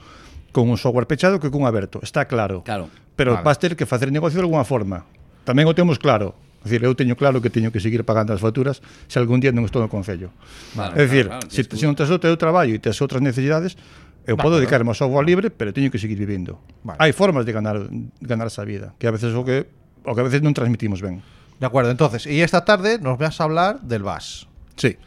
[0.51, 2.63] con un software pechado que cun aberto, está claro.
[2.63, 2.89] Claro.
[3.15, 3.45] Pero vale.
[3.45, 5.07] vas ter que facer negocio de alguna forma.
[5.47, 6.35] Tamén o temos claro.
[6.65, 9.55] Es decir, eu teño claro que teño que seguir pagando as facturas se algún día
[9.55, 10.35] non estou no Concello.
[10.75, 13.23] Vale, é dicir, claro, claro, se, se non tes o teu traballo e tes outras
[13.23, 13.79] necesidades,
[14.27, 16.59] eu vale, podo dedicarme ao software libre, pero teño que seguir vivindo.
[16.83, 16.99] Vale.
[16.99, 17.87] Hai formas de ganar
[18.19, 19.71] ganar esa vida, que a veces o que
[20.03, 21.23] o que a veces non transmitimos ben.
[21.55, 24.51] De acuerdo, entonces, y esta tarde nos vas a hablar del VAS.
[24.75, 24.99] Sí.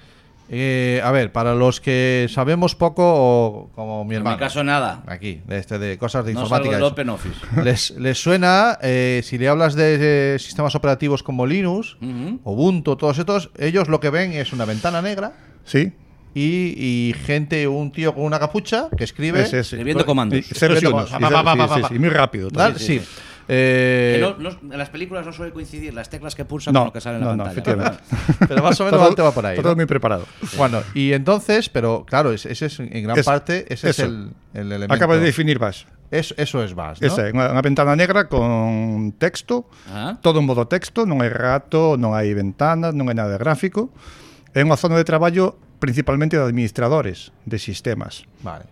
[0.53, 4.37] Eh, a ver, para los que sabemos poco, o como mi En hermano.
[4.37, 5.05] mi caso, nada.
[5.07, 6.73] Aquí, de, este, de cosas de No informática.
[6.73, 6.93] salgo del eso.
[6.93, 7.41] OpenOffice.
[7.65, 12.41] Les, les suena, eh, si le hablas de, eh, sistemas operativos como Linux, Ujú.
[12.43, 15.93] Ubuntu, todos estos, ellos lo que ven es una ventana negra Sí.
[16.35, 19.43] y, y gente, un tío con una capucha que escribe.
[19.43, 19.77] Ese, ese.
[19.77, 20.39] Escribiendo comandos.
[20.41, 21.11] Y ceros y unos.
[21.11, 21.43] comandos.
[21.45, 23.07] Pa, pa, pa, Sí, sí, sí,
[23.53, 26.81] Eh, Que no- no- en las películas no suele coincidir las teclas que pulsan No,
[26.81, 27.99] con lo que sale en la no, no, pantalla.
[27.99, 28.05] efectivamente.
[28.49, 29.57] pero más o menos Todo- tema por ahí.
[29.57, 29.77] todo ¿no?
[29.77, 30.25] muy preparado.
[30.57, 34.03] Bueno, y entonces, pero claro, ese es en gran Es- parte ese eso.
[34.05, 34.95] es el, el elemento.
[34.95, 35.83] Acaba de definir Bash.
[36.13, 37.07] Eso, eso es Bash, ¿no?
[37.07, 40.19] Esa é unha, unha ventana negra con texto, Ah.
[40.23, 43.91] todo en modo texto, non hai rato, non hai ventanas, non hai nada de gráfico.
[44.55, 48.27] É unha zona de traballo principalmente de administradores de sistemas.
[48.47, 48.67] Vale.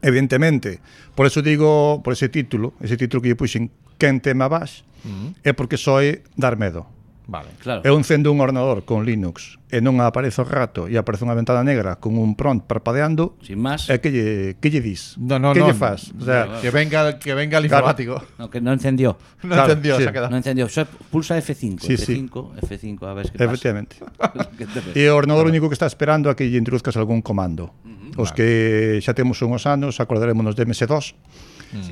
[0.00, 0.80] Evidentemente,
[1.14, 3.68] por eso digo, por ese título, ese título que lle puxen
[3.98, 5.26] quen tema vas, uh mm-hmm.
[5.34, 5.48] -huh.
[5.48, 6.86] é porque só é dar medo.
[7.28, 7.82] Vale, claro.
[7.84, 11.60] Eu encendo un ordenador con Linux e non aparece o rato e aparece unha ventana
[11.60, 13.36] negra con un prompt parpadeando.
[13.44, 13.84] Sin máis.
[13.92, 15.12] E que lle, que lle dis?
[15.20, 16.08] No, no, que no, lle faz?
[16.16, 18.24] O sea, que venga, que venga el informático.
[18.24, 18.40] Claro.
[18.40, 19.20] No, que non encendió.
[19.44, 20.02] No claro, encendió, sí.
[20.02, 20.32] se ha quedado.
[20.32, 20.72] No encendió.
[20.72, 22.96] So, pulsa F5, sí, F5, sí.
[22.96, 23.44] F5, a ver que pasa.
[23.44, 24.00] Efectivamente.
[24.96, 27.76] e o ordenador único que está esperando a que lle introduzcas algún comando.
[27.84, 28.24] Uh -huh.
[28.24, 28.40] Os vale.
[28.40, 28.48] que
[29.04, 31.12] xa temos unhos anos, acordarémonos de MS2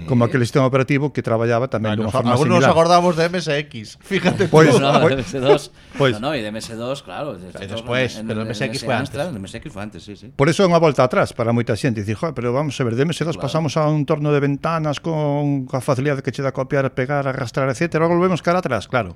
[0.09, 2.73] como aquele sistema operativo que traballaba tamén bueno, dunha forma algunos similar.
[2.73, 4.49] Algunos acordamos de MSX, fíjate.
[4.49, 7.37] Pois, pues, no, pues, MS2, pues, no, no, y de MS2, claro.
[7.37, 9.13] De MS2, en, pero de MSX foi antes.
[9.13, 10.33] Amstrad, de MSX foi antes, sí, sí.
[10.33, 12.01] Por eso é unha volta atrás para moita xente.
[12.01, 13.45] Dicir, jo, pero vamos a ver, de MS2 claro.
[13.45, 17.69] pasamos a un torno de ventanas con a facilidade que che dá copiar, pegar, arrastrar,
[17.69, 18.01] etc.
[18.01, 19.13] Logo volvemos cara atrás, claro.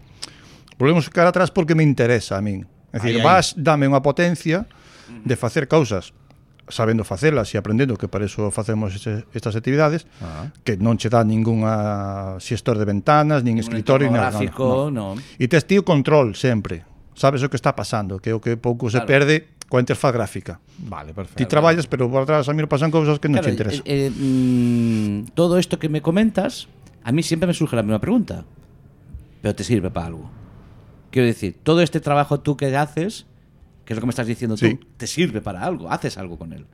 [0.76, 2.68] Volvemos cara atrás porque me interesa a min.
[2.92, 4.68] É dicir, vas, dame unha potencia
[5.08, 6.12] de facer causas
[6.70, 10.48] sabendo facelas e aprendendo que para iso facemos este, estas actividades ah.
[10.64, 14.38] que non che dá ningunha xestor de ventanas, nin escritorio, nin nada.
[14.40, 14.88] No.
[14.90, 15.06] No.
[15.38, 16.86] E tes ti o control sempre.
[17.12, 19.10] Sabes o que está pasando, que é o que pouco se claro.
[19.10, 19.34] perde
[19.70, 20.58] coa interfaz gráfica.
[20.78, 21.38] Vale, perfecto.
[21.38, 23.84] Ti traballas, pero por atrás a mí pasan cousas que non claro, te interesan.
[23.86, 26.66] Eh, eh, mm, todo isto que me comentas,
[27.06, 28.42] a mí siempre me surge la mesma pregunta.
[29.40, 30.30] Pero te sirve para algo.
[31.10, 33.26] Quiero decir, todo este trabajo tú que haces,
[33.84, 34.74] que es lo que me estás diciendo Sí.
[34.74, 36.66] tú, te sirve para algo, haces algo con él.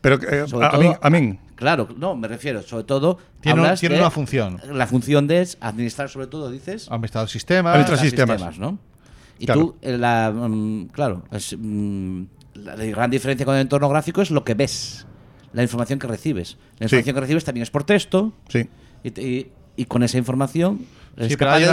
[0.00, 3.18] Pero eh, Sobre a, a todo- min, a min Claro, no, me refiero, sobre todo.
[3.40, 4.60] Tiene tiene de- una función.
[4.72, 6.88] La función de es administrar, sobre todo, dices.
[6.90, 7.74] Administrador de sistemas.
[7.74, 8.58] Administrar administrar sistemas.
[8.58, 8.78] ¿no?
[9.38, 9.60] Y Claro.
[9.60, 12.22] tú, eh, la, mm, claro, es, mm,
[12.54, 15.06] la, la gran diferencia con el entorno gráfico es lo que ves,
[15.52, 16.56] la información que recibes.
[16.78, 16.96] La Sí.
[16.96, 18.32] información que recibes también es por texto.
[18.48, 18.68] Sí.
[19.04, 20.84] Y, te- y- y con esa información
[21.28, 21.64] Sí, pero hay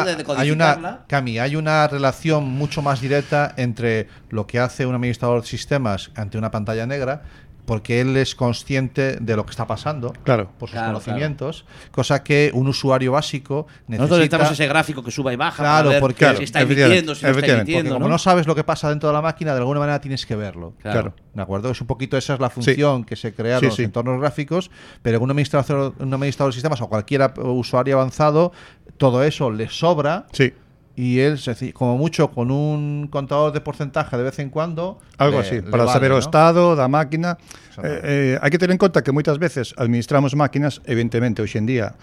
[0.52, 0.98] una, hay.
[1.08, 6.12] Cami, hay una relación mucho más directa entre lo que hace un administrador de sistemas
[6.16, 7.24] ante una pantalla negra,
[7.70, 10.50] porque él es consciente de lo que está pasando Claro.
[10.58, 13.98] por sus Claro, conocimientos, cosa que un usuario básico necesita.
[13.98, 17.14] Nosotros necesitamos ese gráfico que suba y baja Claro, para ver porque- si está emitiendo,
[17.14, 17.90] si no está emitiendo.
[17.90, 18.14] Porque como ¿no?
[18.14, 20.74] no sabes lo que pasa dentro de la máquina, de alguna manera tienes que verlo.
[20.82, 21.14] Claro.
[21.34, 21.70] ¿De acuerdo?
[21.70, 23.84] Es un poquito esa es la función que se crearon Sí, los sí.
[23.84, 24.72] entornos gráficos,
[25.04, 28.52] pero un administrador, un administrador de sistemas o cualquier usuario avanzado,
[28.98, 30.54] todo eso le sobra Sí.
[31.00, 31.40] y él,
[31.72, 35.00] como mucho, con un contador de porcentaje de vez en cuando.
[35.18, 36.20] Algo le, así, para vale, saber el ¿no?
[36.20, 37.38] estado da máquina.
[37.82, 41.72] Eh, eh, hai que tener en conta que moitas veces administramos máquinas, evidentemente, hoxe en
[41.72, 41.96] día,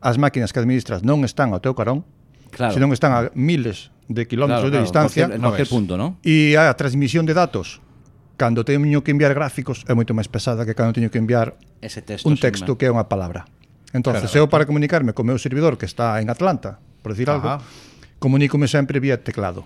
[0.00, 2.08] as máquinas que administras non están ao teu carón,
[2.48, 2.72] claro.
[2.72, 5.24] senón están a miles de kilómetros claro, claro, de distancia.
[5.28, 6.16] En cualquier, en cualquier punto, ¿no?
[6.24, 7.84] E a transmisión de datos
[8.40, 12.00] cando teño que enviar gráficos é moito máis pesada que cando teño que enviar Ese
[12.00, 13.44] texto, un texto que é unha palabra.
[13.92, 17.36] Entonces, claro, eu para comunicarme co meu servidor que está en Atlanta, por decir Ajá.
[17.36, 17.89] algo,
[18.20, 19.64] comunícome sempre vía teclado,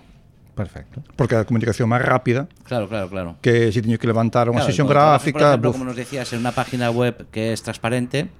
[0.55, 1.03] Perfecto.
[1.19, 3.29] porque é a comunicación máis rápida Claro, claro, claro.
[3.43, 6.39] que se teño que levantar unha Claro, sesión gráfica, Por ejemplo, como nos decías, en
[6.39, 8.31] una página web que es transparente,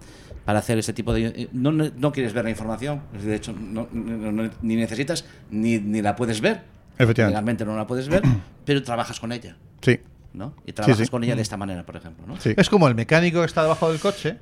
[0.47, 1.49] para hacer ese tipo de...
[1.51, 5.79] No, no, no quieres ver la información, de hecho, no, no- no- ni necesitas, ni,
[5.81, 6.61] ni la puedes ver.
[7.01, 7.33] Efectivamente.
[7.33, 8.21] Legalmente no la puedes ver,
[8.65, 9.99] pero trabajas con ella, sí.
[10.33, 10.53] ¿no?
[10.65, 11.07] Y trabajas sí.
[11.11, 12.39] con ella de esta manera, por ejemplo, ¿no?
[12.39, 12.53] Sí.
[12.55, 14.37] Es como el mecánico que está debajo del coche,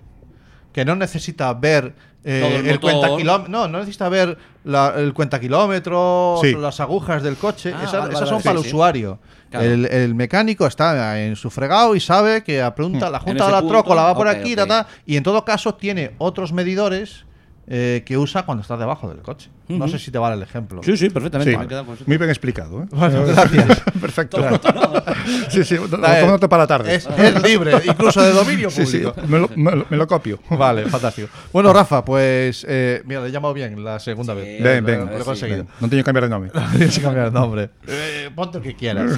[0.73, 3.49] que no necesita ver eh, el cuenta kilómetros.
[3.49, 6.53] No, no necesita ver la- el cuenta kilómetros, Sí.
[6.55, 7.73] las agujas del coche.
[7.75, 8.69] Ah, Esa- vale, esas vale, son para el sí.
[8.69, 9.19] usuario.
[9.49, 9.65] Claro.
[9.65, 13.45] El, el mecánico está en su fregado y sabe que la, pregunta, la En junta
[13.45, 14.57] de la punto, troco la va por aquí, ok.
[14.59, 17.25] ta, ta, y en todo caso tiene otros medidores
[17.67, 19.49] eh, que usa cuando está debajo del coche.
[19.69, 19.87] No Ujú.
[19.93, 20.81] sé si te vale el ejemplo.
[20.83, 21.53] Sí, sí, perfectamente.
[21.55, 21.73] Sí.
[21.73, 21.85] eso.
[22.05, 22.83] Muy bien explicado.
[22.83, 22.85] ¿eh?
[22.91, 23.81] Bueno, gracias.
[24.01, 24.37] Perfecto.
[24.37, 25.03] Todo ¿no?
[25.49, 26.95] sí, sí, lo para la tarde.
[26.95, 29.15] Es, es libre, incluso de dominio Sí, sí, público.
[29.27, 30.39] me lo, me lo- me lo copio.
[30.49, 31.29] Vale, fantástico.
[31.53, 34.61] Bueno, Rafa, pues eh, mira, le he llamado bien la segunda vez.
[34.61, 35.05] Ven, Lo- ven.
[35.05, 35.65] Lo he sí, conseguido.
[35.79, 36.51] Non teño que cambiar de nome.
[36.75, 37.69] Tienes que cambiar el nombre.
[37.87, 39.15] Eh, ponte el que quieras.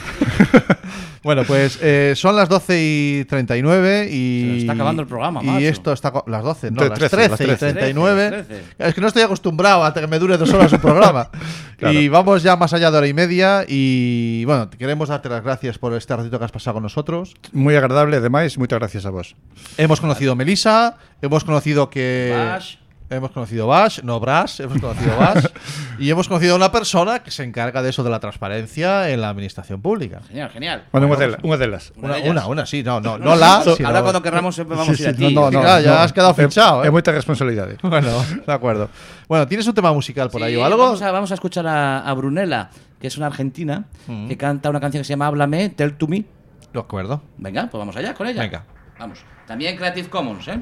[1.23, 4.49] bueno, pues eh, son las 12 y 39 y.
[4.51, 5.65] Se está acabando el programa, Y macho.
[5.65, 6.13] esto está.
[6.27, 7.57] Las 12, no, las 13, 13, las y 13.
[7.73, 8.29] 39.
[8.45, 8.63] 13.
[8.77, 11.29] Es que no estoy acostumbrado a que me dure dos horas un programa.
[11.75, 11.99] Claro.
[11.99, 13.65] Y vamos ya más allá de hora y media.
[13.67, 17.35] Y bueno, queremos darte las gracias por este ratito que has pasado con nosotros.
[17.51, 19.35] Moi agradable, ademais, moitas gracias a vos.
[19.75, 22.31] Hemos conocido a Melissa, hemos conocido que.
[22.31, 22.79] Bash.
[23.07, 25.45] Hemos conocido Bash, no Brash, hemos conocido Bash.
[25.99, 29.21] Y hemos conocido a una persona que se encarga de eso de la transparencia en
[29.21, 30.19] la administración pública.
[30.27, 30.83] Genial, genial.
[30.91, 31.93] Bueno, delas, unha delas.
[31.95, 33.61] Una, una, una, sí, no, no, no la.
[33.63, 35.33] So- sino- ahora cuando querramos siempre vamos a ir a ti.
[35.33, 36.87] No, no, claro, ya has quedado fichado, ¿eh?
[36.87, 37.77] É moita responsabilidade.
[37.79, 38.09] Bueno,
[38.43, 38.89] de acuerdo.
[39.29, 40.83] Bueno, ¿tienes un tema musical por ahí o algo?
[40.83, 44.27] Vamos a, vamos a escuchar a, a Brunella, que es una argentina, Mm.
[44.27, 46.25] que canta una canción que se llama Háblame, Tell to Me.
[46.73, 47.21] De acuerdo.
[47.37, 48.41] Venga, pues vamos allá con ella.
[48.41, 48.65] Venga.
[48.99, 49.23] Vamos.
[49.47, 50.59] También Creative Commons, ¿eh?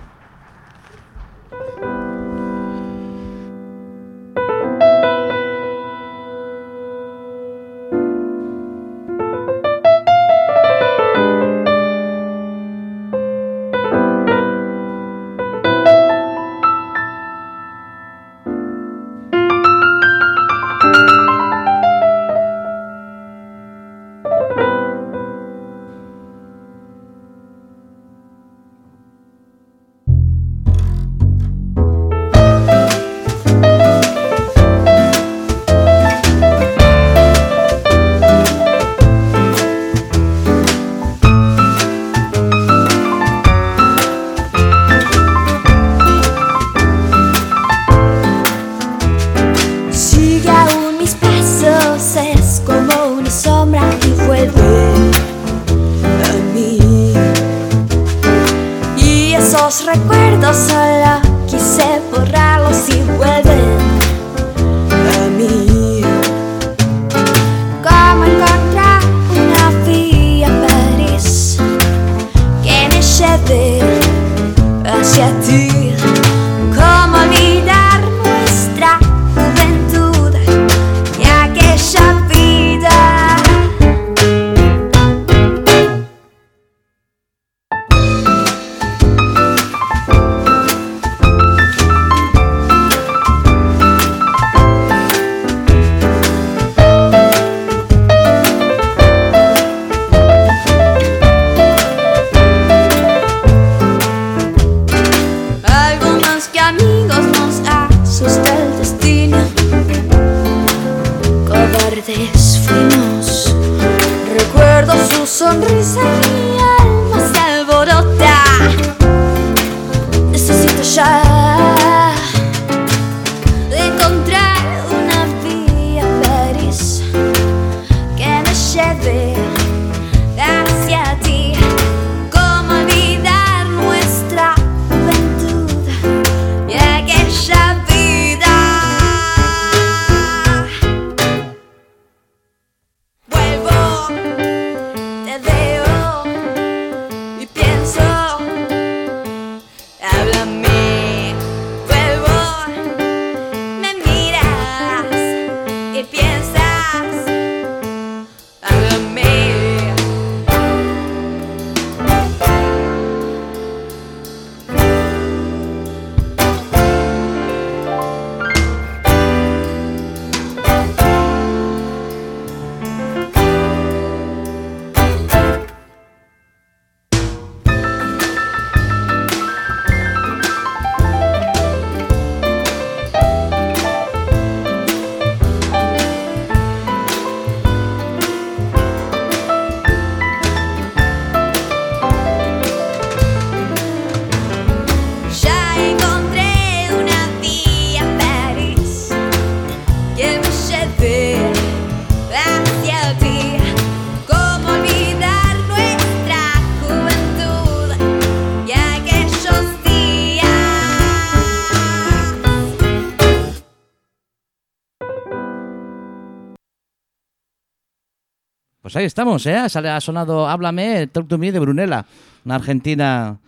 [218.93, 219.55] Pues ahí estamos, ¿eh?
[219.57, 222.05] Ha sonado Háblame, Talk to Me de Brunella,
[222.45, 223.39] una argentina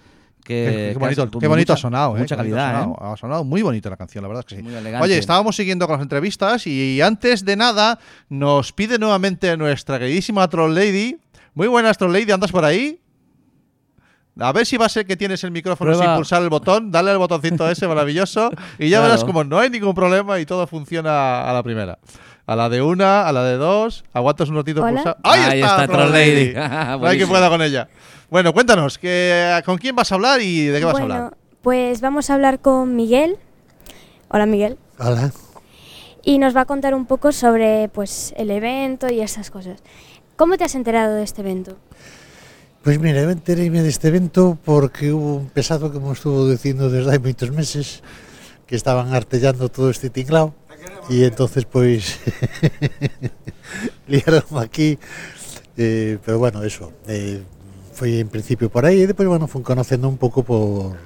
[0.44, 0.88] que.
[0.88, 2.22] Qué, qué bonito, qué bonito mucha- ha sonado, ¿eh?
[2.22, 2.84] Mucha bonito calidad, ha ¿eh?
[2.84, 3.14] sonado.
[3.14, 4.64] Ha sonado muy bonita la canción, la verdad es que sí.
[4.64, 5.04] Muy elegante.
[5.06, 10.48] Oye, estábamos siguiendo con las entrevistas y antes de nada nos pide nuevamente nuestra queridísima
[10.48, 11.20] Troll Lady.
[11.54, 13.00] Muy buenas, Troll Lady, ¿andas por ahí?
[14.40, 16.06] A ver si va a ser que tienes el micrófono Prueba.
[16.06, 16.90] sin pulsar el botón.
[16.92, 18.50] Dale al botoncito ese maravilloso
[18.80, 19.04] y ya Claro.
[19.14, 22.00] verás como no hay ningún problema y todo funciona a la primera.
[22.46, 24.04] A la de una, a la de dos.
[24.14, 24.92] Aguantas un ratito Hola.
[24.92, 25.18] pulsar.
[25.24, 26.54] ¡Ahí, Ahí está, está, Troll Lady!
[27.00, 27.88] No hay que pueda con ella.
[28.30, 31.38] Bueno, cuéntanos, que, ¿con quién vas a hablar y de qué vas a bueno, hablar?
[31.62, 33.38] pues vamos a hablar con Miguel.
[34.30, 34.78] Hola Miguel.
[35.00, 35.32] Hola.
[36.24, 39.82] Y nos va a contar un poco sobre pues el evento y esas cosas.
[40.36, 41.78] ¿Cómo te has enterado de este evento?
[42.84, 47.10] Pois mira, eu entereime deste evento porque hubo un pesado que me estuvo dicindo desde
[47.10, 48.06] hai moitos meses
[48.70, 50.54] que estaban artellando todo este tinglao
[51.10, 52.20] y entonces pues
[54.08, 54.98] liaron aquí,
[55.78, 57.42] eh, pero bueno, eso, eh,
[57.94, 60.98] foi en principio por aí, e depois, bueno, fui conocendo un pouco por,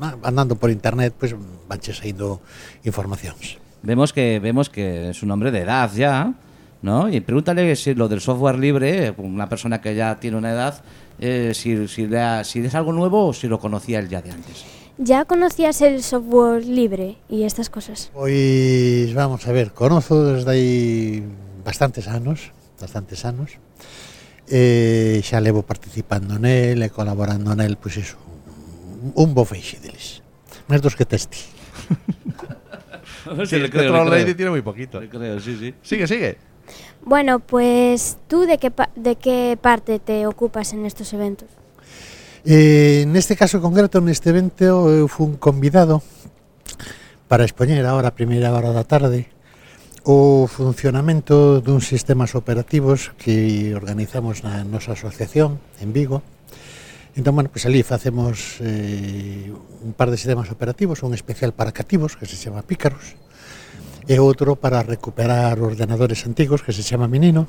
[0.00, 1.34] ah, andando por internet, pues
[1.68, 2.40] vanche saindo
[2.84, 3.58] informacións.
[3.84, 6.32] Vemos que, vemos que es un hombre de edad ya,
[6.80, 7.08] ¿no?
[7.12, 10.82] Y pregúntale si lo del software libre, una persona que ya tiene una edad,
[11.20, 14.22] eh, si, si, le ha- si es algo nuevo o si lo conocía él ya
[14.22, 14.64] de antes.
[14.98, 18.10] ¿Ya conocías el software libre y estas cosas?
[18.14, 21.22] Pois, vamos a ver, conozo desde aí
[21.64, 23.58] bastantes anos, bastantes anos,
[24.46, 28.14] e xa levo participando nel e colaborando nel, pois iso,
[29.02, 30.22] un, un bo feixe deles.
[30.70, 31.42] Máis dos que testi.
[33.50, 35.00] Sí, el Troll Lady tiene muy poquito.
[35.02, 35.74] Le creo, sí, sí.
[35.82, 36.38] Sigue, sigue.
[37.02, 41.48] Bueno, pues tú de qué, pa- de qué parte te ocupas en estos eventos?
[42.44, 46.04] Eh, neste caso concreto, neste evento, eu fun convidado
[47.24, 49.32] para expoñer agora a primeira hora da tarde
[50.04, 56.20] o funcionamento duns sistemas operativos que organizamos na nosa asociación en Vigo.
[57.16, 59.48] Entón, bueno, pois pues, ali facemos eh,
[59.80, 63.16] un par de sistemas operativos, un especial para cativos, que se chama Pícaros,
[64.04, 67.48] e outro para recuperar ordenadores antigos, que se chama Menino,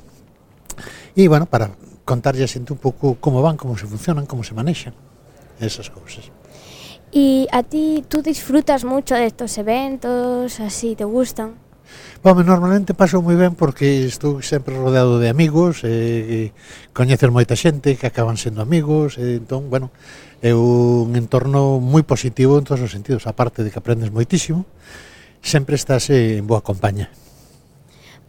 [1.20, 4.53] e, bueno, para contarlle a xente un pouco como van, como se funcionan, como se
[4.53, 4.94] manexan
[5.60, 6.30] esas cousas.
[7.11, 11.57] E a ti, tú disfrutas mucho destos eventos, así, te gustan?
[12.23, 16.52] Bom, normalmente paso moi ben porque estou sempre rodeado de amigos, e
[16.91, 19.94] coñecer moita xente que acaban sendo amigos, e, entón, bueno,
[20.41, 24.65] é un entorno moi positivo en todos os sentidos, aparte de que aprendes moitísimo,
[25.45, 27.14] sempre estás en boa compañía.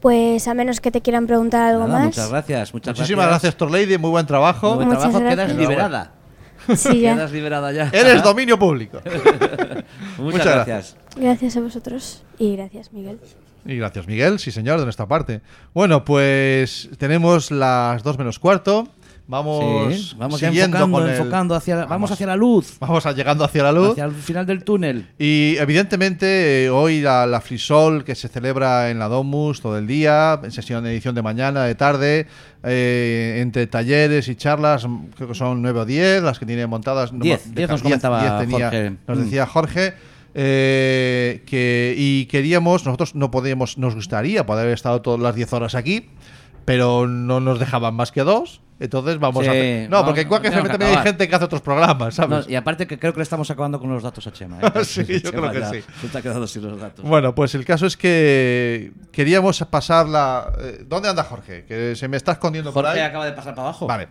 [0.06, 2.04] Pues a menos que te quieran preguntar algo Nada, más.
[2.06, 3.98] muchas gracias, muchas Muchísimas gracias, Troll Lady.
[3.98, 4.68] Muy buen trabajo.
[4.68, 5.58] Muy buen Muchas trabajo, quedas gracias.
[5.58, 6.12] liberada.
[6.76, 7.14] Sí, ya.
[7.14, 7.90] Quedas liberada ya.
[7.92, 9.00] Eres dominio público.
[10.18, 10.96] Muchas, Muchas gracias.
[11.16, 13.18] Gracias a vosotros y gracias, Miguel.
[13.64, 15.40] Y gracias, Miguel, sí señor, de nuestra parte.
[15.74, 18.86] Bueno, pues tenemos las dos menos cuarto.
[19.28, 22.76] Vamos, Sí, vamos siguiendo enfocando, con el- enfocando hacia, la- vamos hacia la luz.
[22.78, 23.90] Vamos a llegando hacia la luz.
[23.90, 25.08] Hacia el final del túnel.
[25.18, 29.86] Y evidentemente eh, hoy la, la Frisol que se celebra en la Domus todo el
[29.88, 32.28] día, en sesión de edición de mañana, de tarde,
[32.62, 36.64] eh, entre talleres y charlas, mm, creo que son 9 o 10 las que tiene
[36.68, 37.12] montadas.
[37.12, 38.92] no, Diez, de- diez nos diez- comentaba diez tenía- Jorge.
[39.08, 39.22] Nos Mm.
[39.22, 39.94] decía Jorge.
[40.38, 45.50] eh, que, y queríamos, nosotros no podíamos, nos gustaría poder haber estado todas las 10
[45.54, 46.10] horas aquí,
[46.66, 48.60] pero no nos dejaban más que dos.
[48.78, 49.88] Entonces vamos Sí, a hacer.
[49.88, 52.46] No, vamos- porque en cualquier tenemos que también hay gente que hace otros programas, ¿sabes?
[52.46, 54.58] No, y aparte que creo que le estamos acabando con los datos a Chema.
[54.60, 54.70] ¿eh?
[54.84, 55.80] Sí, yo creo que ya sí.
[56.00, 57.04] Se está quedando sin los datos.
[57.04, 60.52] Bueno, pues el caso es que queríamos pasar la.
[60.60, 61.64] eh, ¿Dónde anda Jorge?
[61.64, 63.06] Que se me está escondiendo por Jorge ahí.
[63.08, 63.86] acaba de pasar para abajo.
[63.86, 64.08] Vale.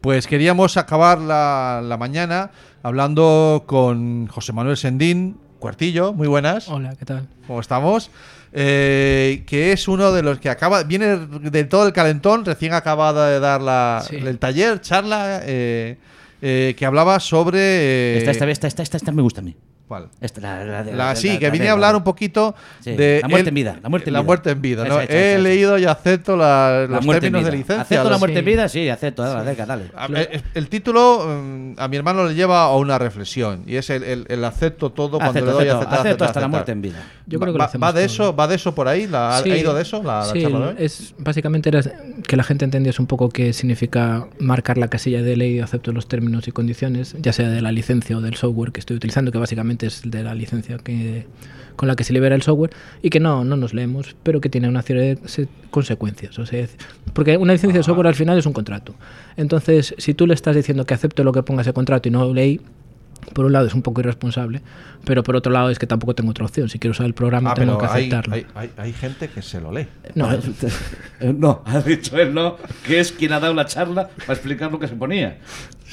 [0.00, 2.50] Pues queríamos acabar la, la mañana
[2.84, 6.68] hablando con José Manuel Sendín, Cuartillo, muy buenas.
[6.68, 7.26] Hola, ¿qué tal?
[7.46, 8.10] ¿Cómo estamos?
[8.58, 13.28] Eh, que es uno de los que acaba, viene de todo el calentón, recién acabada
[13.30, 14.16] de dar la, Sí.
[14.16, 15.98] el taller, charla, eh,
[16.40, 17.58] eh, que hablaba sobre...
[17.60, 19.54] eh, Esta, esta, esta, esta, esta, esta me gusta a mí.
[19.88, 20.08] ¿Cuál?
[20.20, 22.02] Esta, la, la, de- La- la- sí, la- que vine la- a hablar la- un
[22.04, 24.26] poquito Sí, de la muerte el- en vida, la muerte en la vida.
[24.26, 24.94] muerte en vida, ¿no?
[24.96, 27.58] Esa, esa, He esa, leído y acepto la- La los muerte en términos de vida.
[27.62, 27.82] licencia.
[27.82, 28.68] ¿Acepto la muerte en vida?
[28.68, 29.22] Sí, acepto.
[29.22, 29.84] dale, venga, dale.
[29.94, 33.88] A- el, el título mm, a mi hermano le lleva a una reflexión y es
[33.90, 36.48] el, el- el acepto todo cuando Acepto, le doy acepto, aceptar, acepto aceptar, hasta la
[36.48, 37.04] muerte en vida.
[37.28, 38.04] Yo creo que lo va, de todo.
[38.04, 40.42] eso, va de eso por ahí, la, Sí, ha ido de eso la, la sí,
[40.42, 40.74] charla de hoy?
[40.78, 41.80] es básicamente era
[42.26, 46.08] que la gente entendiese un poco qué significa marcar la casilla de ley acepto los
[46.08, 49.38] términos y condiciones, ya sea de la licencia o del software que estoy utilizando, que
[49.38, 51.26] básicamente es de la licencia que
[51.76, 52.70] con la que se libera el software
[53.02, 56.46] y que no no nos leemos, pero que tiene una serie de se- consecuencias, o
[56.46, 56.66] sea,
[57.12, 58.94] porque una licencia de software al final es un contrato.
[59.36, 62.32] Entonces, si tú le estás diciendo que acepto lo que ponga ese contrato y no
[62.32, 62.62] leí
[63.32, 64.62] por un lado es un poco irresponsable,
[65.04, 66.68] pero por otro lado es que tampoco tengo otra opción.
[66.68, 68.34] Si quiero usar el programa, Ah, tengo pero que aceptarlo.
[68.34, 69.86] hay, hay- hay gente que se lo lee.
[70.14, 70.28] No,
[71.34, 74.78] No, ha dicho él no, que es quien ha dado la charla para explicar lo
[74.78, 75.38] que se ponía.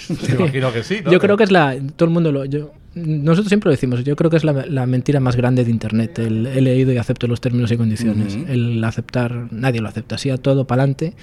[0.08, 1.12] Te imagino que sí, ¿no?
[1.12, 1.76] Yo creo que es la.
[1.96, 2.46] Todo el mundo lo.
[2.46, 4.04] Yo, nosotros siempre lo decimos.
[4.04, 6.18] Yo creo que es la, la mentira más grande de Internet.
[6.20, 8.36] El he leído y acepto los términos y condiciones.
[8.36, 8.46] Ujú.
[8.52, 9.48] El aceptar.
[9.52, 10.16] Nadie lo acepta.
[10.16, 11.14] Así a todo para adelante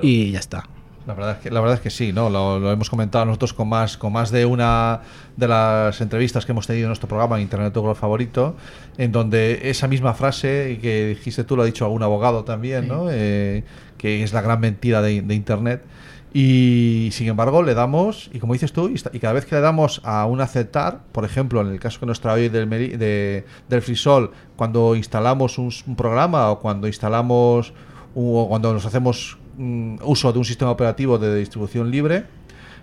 [0.00, 0.64] y ya está.
[1.10, 2.30] La verdad, es que, la verdad es que sí, ¿no?
[2.30, 5.00] Lo, lo hemos comentado nosotros con más, con más de una
[5.36, 8.54] de las entrevistas que hemos tenido en nuestro programa en Internet tu favorito,
[8.96, 13.06] en donde esa misma frase que dijiste tú, lo ha dicho algún abogado también, ¿no?
[13.10, 13.64] Eh,
[13.98, 15.82] que es la gran mentira de, de Internet.
[16.32, 20.00] Y sin embargo, le damos, y como dices tú, y, cada vez que le damos
[20.04, 23.82] a un aceptar, por ejemplo, en el caso que nos trae hoy del, de- del
[23.82, 27.72] Frisol, cuando instalamos un, un programa o cuando instalamos
[28.14, 32.24] o cuando nos hacemos mm, uso de un sistema operativo de distribución libre,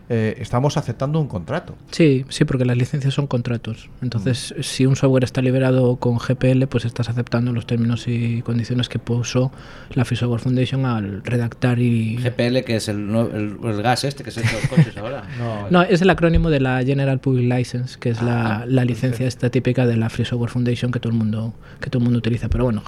[0.10, 1.76] eh, estamos aceptando un contrato.
[1.92, 3.90] Sí, sí, porque las licencias son contratos.
[4.02, 8.90] Entonces, si un software está liberado con GPL, pues estás aceptando los términos y condiciones
[8.90, 9.52] que puso
[9.94, 12.18] la Free Software Foundation al redactar y...
[12.18, 15.24] GPL, que es el, el, el gas este que se echa los coches ahora.
[15.70, 19.28] No, es el acrónimo de la General Public License, que es la, Ah, la licencia
[19.28, 22.20] esta típica de la Free Software Foundation que todo el mundo que todo el mundo
[22.20, 22.48] utiliza.
[22.50, 22.84] Pero bueno,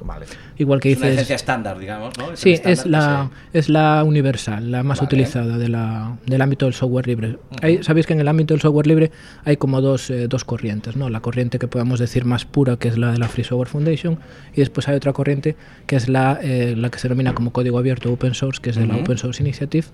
[0.58, 1.16] igual que es una dices...
[1.18, 2.36] licencia estándar, digamos, ¿no?
[2.36, 5.08] Sí, el es la, es la universal, la más Vale.
[5.08, 7.38] utilizada de la, del ámbito del software libre.
[7.62, 9.12] Hay- Sabéis que en el ámbito del software libre
[9.44, 11.10] hay como dos, eh, dos corrientes, ¿no?
[11.10, 14.20] La corriente que podemos decir más pura, que es la de la Free Software Foundation,
[14.54, 15.56] y después hay otra corriente
[15.88, 18.76] que es la, eh, la que se denomina como código abierto open source, que es
[18.78, 19.04] de la Ujú.
[19.04, 19.88] Open Source Initiative,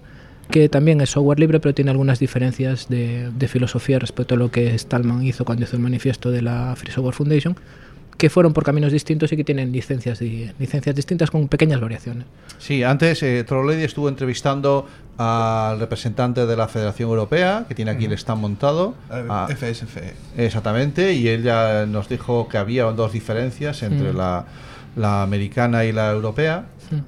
[0.51, 4.51] que también es software libre, pero tiene algunas diferencias de, de filosofía respecto a lo
[4.51, 7.55] que Stallman hizo cuando hizo el manifiesto de la Free Software Foundation,
[8.17, 12.25] que fueron por caminos distintos y que tienen licencias, y, licencias distintas con pequeñas variaciones.
[12.59, 13.43] Sí, antes eh,
[13.83, 14.87] estuvo entrevistando
[15.17, 18.95] al representante de la Federación Europea, que tiene aquí el stand montado.
[19.09, 20.13] A- FSFE.
[20.37, 24.17] Exactamente, y él ya nos dijo que había dos diferencias entre Mm.
[24.17, 24.45] la,
[24.95, 26.65] la americana y la europea.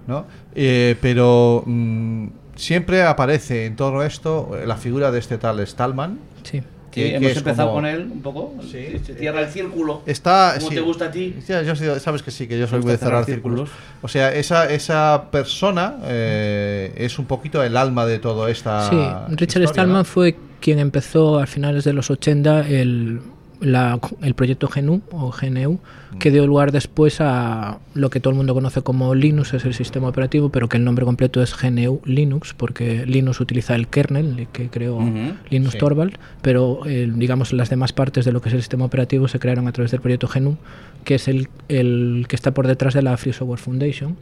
[0.08, 0.26] ¿no?
[0.56, 6.18] Eh, pero mm, siempre aparece en todo esto la figura de este tal Stallman.
[6.44, 6.64] Sí.
[7.03, 8.56] Sí, que- hemos es empezado como- con él un poco.
[8.69, 10.02] Se cierra el círculo.
[10.06, 10.76] Está, ¿Cómo sí.
[10.76, 11.36] te gusta a ti?
[11.48, 13.69] Ya, yo sí- sabes que sí, que yo soy muy de cerrar círculos.
[13.69, 13.69] círculos.
[14.02, 18.90] O sea, esa, esa persona eh, es un poquito el alma de todo esta.
[18.90, 18.95] Sí,
[19.30, 20.03] Richard historia, Stallman ¿no?
[20.06, 23.22] fue quien empezó a finales de los 80 el,
[23.62, 25.80] la- el proyecto GNU o GNU,
[26.20, 29.74] que dio lugar después a lo que todo el mundo conoce como Linux, es el
[29.74, 34.48] sistema operativo, pero que el nombre completo es GNU Linux, porque Linux utiliza el kernel
[34.54, 35.78] que creó Ujú, Linux sí.
[35.80, 39.40] Torvald, pero eh, digamos las demás partes de lo que es el sistema operativo se
[39.40, 40.58] crearon a través del proyecto GNU,
[41.04, 44.18] que es el, el que está por detrás de la Free Software Foundation.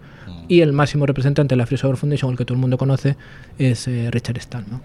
[0.48, 3.16] Y el máximo representante de la Free Software Foundation, el que todo el mundo conoce,
[3.58, 4.82] es eh, Richard Stallman.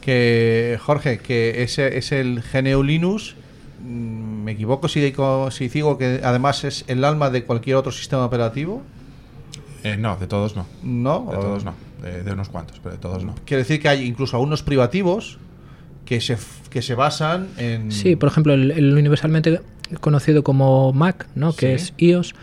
[0.00, 3.34] Que, Jorge, que ese es el GNU Linux.
[3.82, 7.92] Mm, ¿Me equivoco si, digo- si digo que además es el alma de cualquier otro
[7.92, 8.82] sistema operativo?
[9.84, 10.66] Eh, no, de todos no.
[10.82, 11.74] No, De o- todos no.
[12.02, 13.34] De, de unos cuantos, pero de todos no.
[13.44, 15.38] Quiere decir que hay incluso algunos privativos
[16.04, 16.36] que se,
[16.70, 17.92] que se basan en.
[17.92, 19.60] Sí, por ejemplo, el, el universalmente
[20.00, 21.52] conocido como Mac, ¿no?
[21.54, 21.84] que Sí.
[21.86, 22.34] es iOS,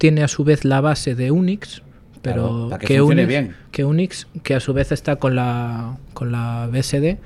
[0.00, 1.82] tiene a su vez la base de Unix,
[2.22, 3.56] pero Claro, que funcione Unix, bien.
[3.70, 7.18] que Unix, que a su vez está con la, con la BSD,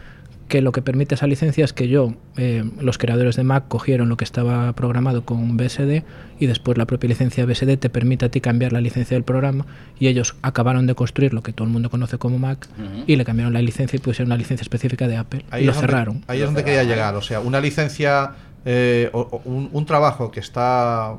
[0.52, 4.10] que lo que permite esa licencia es que yo, eh, los creadores de Mac cogieron
[4.10, 6.02] lo que estaba programado con BSD
[6.38, 9.64] y después la propia licencia BSD te permite a ti cambiar la licencia del programa
[9.98, 12.68] y ellos acabaron de construir lo que todo el mundo conoce como Mac
[13.06, 15.80] y le cambiaron la licencia y pusieron una licencia específica de Apple y lo donde-
[15.86, 16.22] cerraron.
[16.26, 17.14] ahí es donde quería llegar.
[17.16, 18.32] O sea, una licencia,
[18.66, 21.14] eh, o- o un, un trabajo que está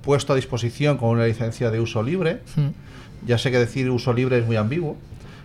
[0.00, 3.26] puesto a disposición con una licencia de uso libre, Mm.
[3.26, 4.96] ya sé que decir uso libre es muy ambiguo,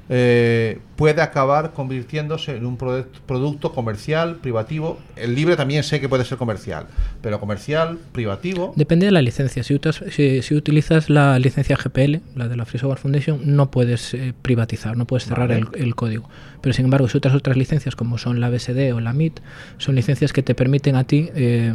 [0.10, 5.00] eh, puede acabar convirtiéndose en un produ- producto comercial, privativo.
[5.16, 6.86] El libre también sé que puede ser comercial,
[7.22, 8.74] pero comercial, privativo.
[8.76, 9.64] Depende de la licencia.
[9.64, 13.72] Si, utas- si, si utilizas la licencia GPL, la de la Free Software Foundation, no
[13.72, 15.66] puedes eh, privatizar, no puedes cerrar Vale.
[15.74, 16.30] el, el código.
[16.62, 19.40] Pero sin embargo, si otras otras licencias como son la BSD o la MIT,
[19.78, 21.74] son licencias que te permiten a ti eh,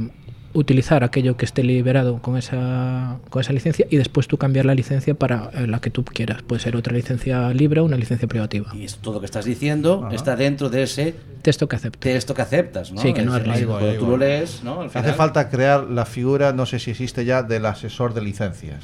[0.53, 4.75] utilizar aquello que esté liberado con esa, con esa licencia y después tú cambiar la
[4.75, 6.43] licencia para eh, la que tú quieras.
[6.43, 8.71] Puede ser otra licencia libre o una licencia privativa.
[8.75, 12.01] Y es todo lo que estás diciendo está dentro de ese texto que aceptas.
[12.01, 13.01] Texto que aceptas, ¿no?
[13.01, 14.81] Sí, que no Es- es cuando tú lo lees, ¿no?
[14.83, 18.83] Al Hace falta crear la figura, no sé si existe ya, del asesor de licencias.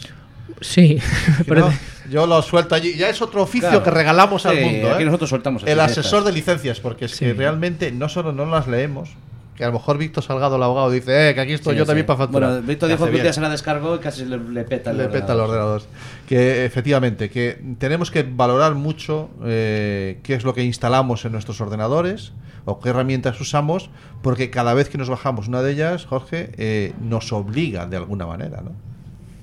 [0.61, 0.99] Sí,
[1.39, 1.75] Si pero- no,
[2.11, 2.95] yo lo suelto allí.
[2.97, 3.83] Ya es otro oficio Claro.
[3.85, 4.93] que regalamos al Sí, mundo.
[4.95, 5.07] aquí ¿eh?
[5.07, 9.11] nosotros soltamos El asesor de licencias, porque es que realmente no solo no las leemos,
[9.57, 11.85] que a lo mejor Víctor Salgado, el abogado, dice eh, que aquí estoy Sí, yo
[11.85, 11.89] sí.
[11.89, 12.51] también para facturar.
[12.51, 14.99] Bueno, Víctor dijo que un día se la descargó y casi le, le peta el
[14.99, 15.83] Le peta el ordenador.
[16.29, 21.61] Que efectivamente, que tenemos que valorar mucho eh, qué es lo que instalamos en nuestros
[21.61, 22.33] ordenadores
[22.67, 23.91] o qué herramientas usamos,
[24.23, 28.27] porque cada vez que nos bajamos una de ellas, Jorge, eh, nos obliga de alguna
[28.27, 28.73] manera, ¿no?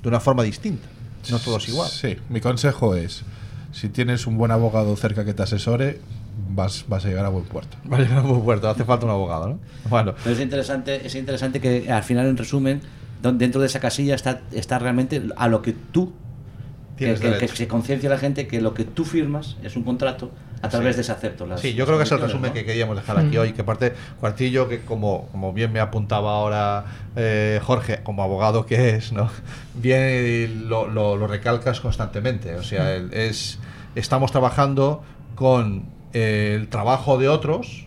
[0.01, 0.87] De una forma distinta.
[1.31, 1.89] No todo es igual.
[1.89, 3.23] Sí, mi consejo es,
[3.71, 6.01] si tienes un buen abogado cerca que te asesore,
[6.49, 7.77] vas, vas a llegar a buen puerto.
[7.83, 9.59] Vale, no muy fuerte, hace falta un abogado, ¿no?
[9.89, 12.81] Bueno, Pero es interesante, es interesante que al final, en resumen,
[13.21, 16.13] dentro de esa casilla está, está realmente a lo que tú,
[16.97, 19.83] que, Tienes que- que se conciencia la gente que lo que tú firmas es un
[19.83, 20.29] contrato
[20.61, 20.97] a través Sí.
[20.97, 21.45] de ese acepto.
[21.47, 23.39] las- Sí, yo creo que es el resumen condiciones, que queríamos dejar aquí Mm.
[23.39, 26.85] hoy, que aparte Cuartillo, que como, como bien me apuntaba ahora
[27.15, 29.29] eh, Jorge, como abogado que es, ¿no?
[29.75, 32.55] bien lo, lo- lo recalcas constantemente.
[32.55, 33.57] O sea, el- es,
[33.95, 35.03] estamos trabajando
[35.35, 37.85] con el trabajo de otros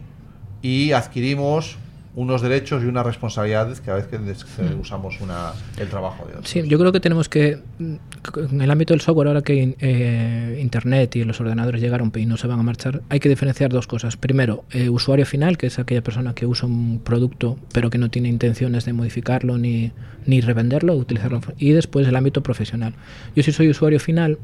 [0.63, 1.79] y adquirimos
[2.17, 6.49] unos derechos y unas responsabilidades cada vez que que usamos una, el trabajo de otros.
[6.49, 11.15] Sí, yo creo que tenemos que, en el ámbito del software, ahora que eh, Internet
[11.17, 14.17] y los ordenadores llegaron y no se van a marchar, hay que diferenciar dos cosas.
[14.17, 18.09] Primero, eh, usuario final, que es aquella persona que usa un producto pero que no
[18.09, 19.93] tiene intenciones de modificarlo ni,
[20.25, 21.43] ni revenderlo, utilizarlo.
[21.59, 22.95] Y después el ámbito profesional.
[23.35, 24.39] Yo si soy usuario final,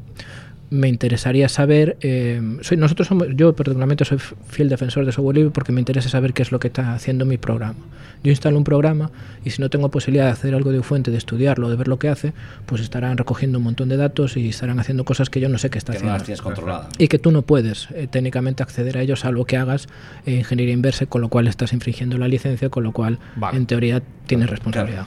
[0.69, 4.17] me interesaría saber, eh, soy, nosotros somos, yo particularmente soy
[4.47, 7.25] fiel defensor de software libre porque me interesa saber qué es lo que está haciendo
[7.25, 7.75] mi programa.
[8.23, 9.11] Yo instalo un programa
[9.43, 11.99] y si no tengo posibilidad de hacer algo de fuente, de estudiarlo, de ver lo
[11.99, 12.33] que hace,
[12.65, 15.69] pues estarán recogiendo un montón de datos y estarán haciendo cosas que yo no sé
[15.69, 16.13] qué está Que no haciendo.
[16.17, 16.87] las tienes controladas.
[16.97, 19.87] Y que tú no puedes eh, técnicamente acceder a ellos salvo que hagas
[20.25, 23.57] eh, ingeniería inversa, con lo cual estás infringiendo la licencia, con lo cual Vale.
[23.57, 25.05] en teoría tienes responsabilidad.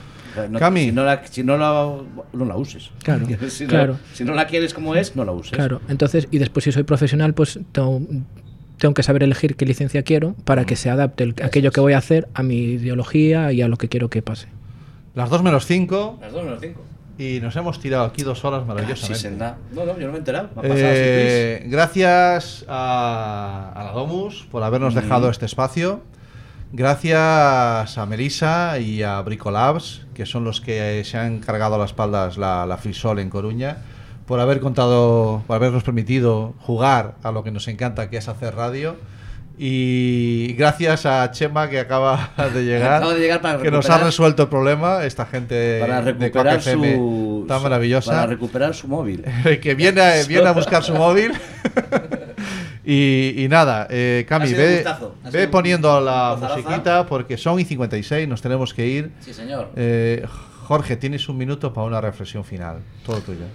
[0.49, 1.93] No- si, no la, si no la,
[2.33, 2.91] no la uses.
[3.03, 3.97] Claro, si, no, claro.
[4.13, 5.51] si no la quieres como es, no la uses.
[5.53, 8.01] Claro, entonces, y después si soy profesional, pues tengo,
[8.77, 11.93] tengo que saber elegir qué licencia quiero para que se adapte el- aquello que voy
[11.93, 14.47] a hacer a mi ideología y a lo que quiero que pase.
[15.15, 16.81] Las 2 menos 5 Las dos menos cinco.
[17.17, 19.55] y nos hemos tirado aquí dos horas Sí, maravillosamente.
[19.73, 20.49] No, no, yo no me he enterado.
[20.61, 24.97] Me ha Eh, gracias a, a la Domus por habernos Mm.
[24.99, 26.01] dejado este espacio.
[26.73, 31.91] Gracias a Melissa y a Bricolabs, que son los que se han cargado a las
[31.91, 33.77] espaldas la, la Frisol en Coruña,
[34.25, 38.53] por haber contado, por habernos permitido jugar a lo que nos encanta, que es hacer
[38.55, 38.97] radio.
[39.59, 44.43] Y gracias a Chema, que acaba de llegar, de llegar para que nos ha resuelto
[44.43, 48.11] el problema, esta gente Para de recuperar Quack FM su, tan maravillosa.
[48.11, 49.23] Para recuperar su móvil.
[49.61, 51.31] que viene viene a buscar su móvil.
[52.89, 55.15] y, y nada, eh, Cami, ve, gustazo,
[55.51, 59.11] poniendo la musiquita porque son y 56, nos tenemos que ir.
[59.19, 59.71] Sí, señor.
[59.75, 60.25] Eh,
[60.67, 62.77] Jorge, tienes un minuto para una reflexión final.
[63.05, 63.45] Todo tuyo.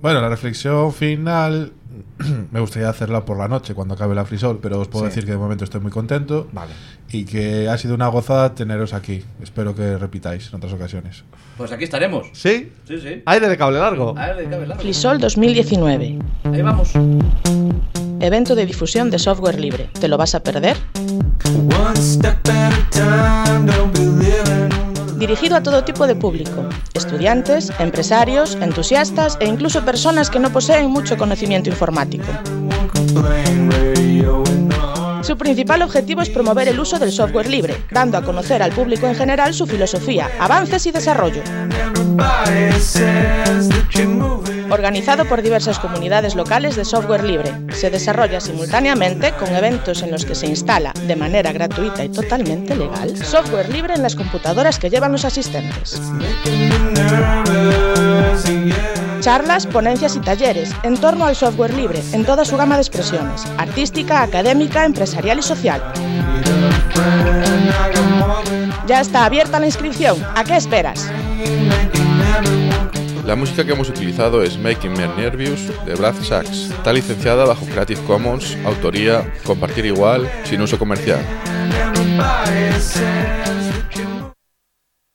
[0.00, 1.72] Bueno, la reflexión final
[2.52, 5.10] me gustaría hacerla por la noche cuando acabe la frisol, pero os puedo Sí.
[5.10, 6.72] decir que de momento estoy muy contento Vale.
[7.10, 9.24] y que ha sido una gozada teneros aquí.
[9.42, 11.24] Espero que repitáis en otras ocasiones.
[11.56, 12.28] Pues aquí estaremos.
[12.32, 12.70] ¿Sí?
[12.86, 13.22] Sí, sí.
[13.26, 14.14] Aire de cable largo.
[14.16, 14.82] Aire de cable largo.
[14.82, 16.18] Flisol 2019.
[16.44, 16.92] Ahí vamos.
[18.20, 19.90] Evento de difusión de software libre.
[20.00, 20.76] ¿Te lo vas a perder?
[25.16, 30.90] Dirigido a todo tipo de público, estudiantes, empresarios, entusiastas e incluso personas que no poseen
[30.90, 32.26] mucho conocimiento informático.
[35.22, 39.06] Su principal objetivo es promover el uso del software libre, dando a conocer al público
[39.06, 41.42] en general su filosofía, avances y desarrollo.
[44.70, 50.24] Organizado por diversas comunidades locales de software libre, se desarrolla simultáneamente con eventos en los
[50.24, 54.90] que se instala, de manera gratuita y totalmente legal, software libre en las computadoras que
[54.90, 56.00] llevan los asistentes.
[59.20, 63.44] Charlas, ponencias y talleres en torno al software libre en toda su gama de expresiones,
[63.56, 65.82] artística, académica, empresarial y social.
[68.86, 70.16] Ya está abierta la inscripción.
[70.34, 71.10] ¿A qué esperas?
[73.28, 76.70] La música que hemos utilizado es Making Me Nervous de Brad Sachs.
[76.70, 81.20] Está licenciada bajo Creative Commons, autoría, compartir igual, sin uso comercial.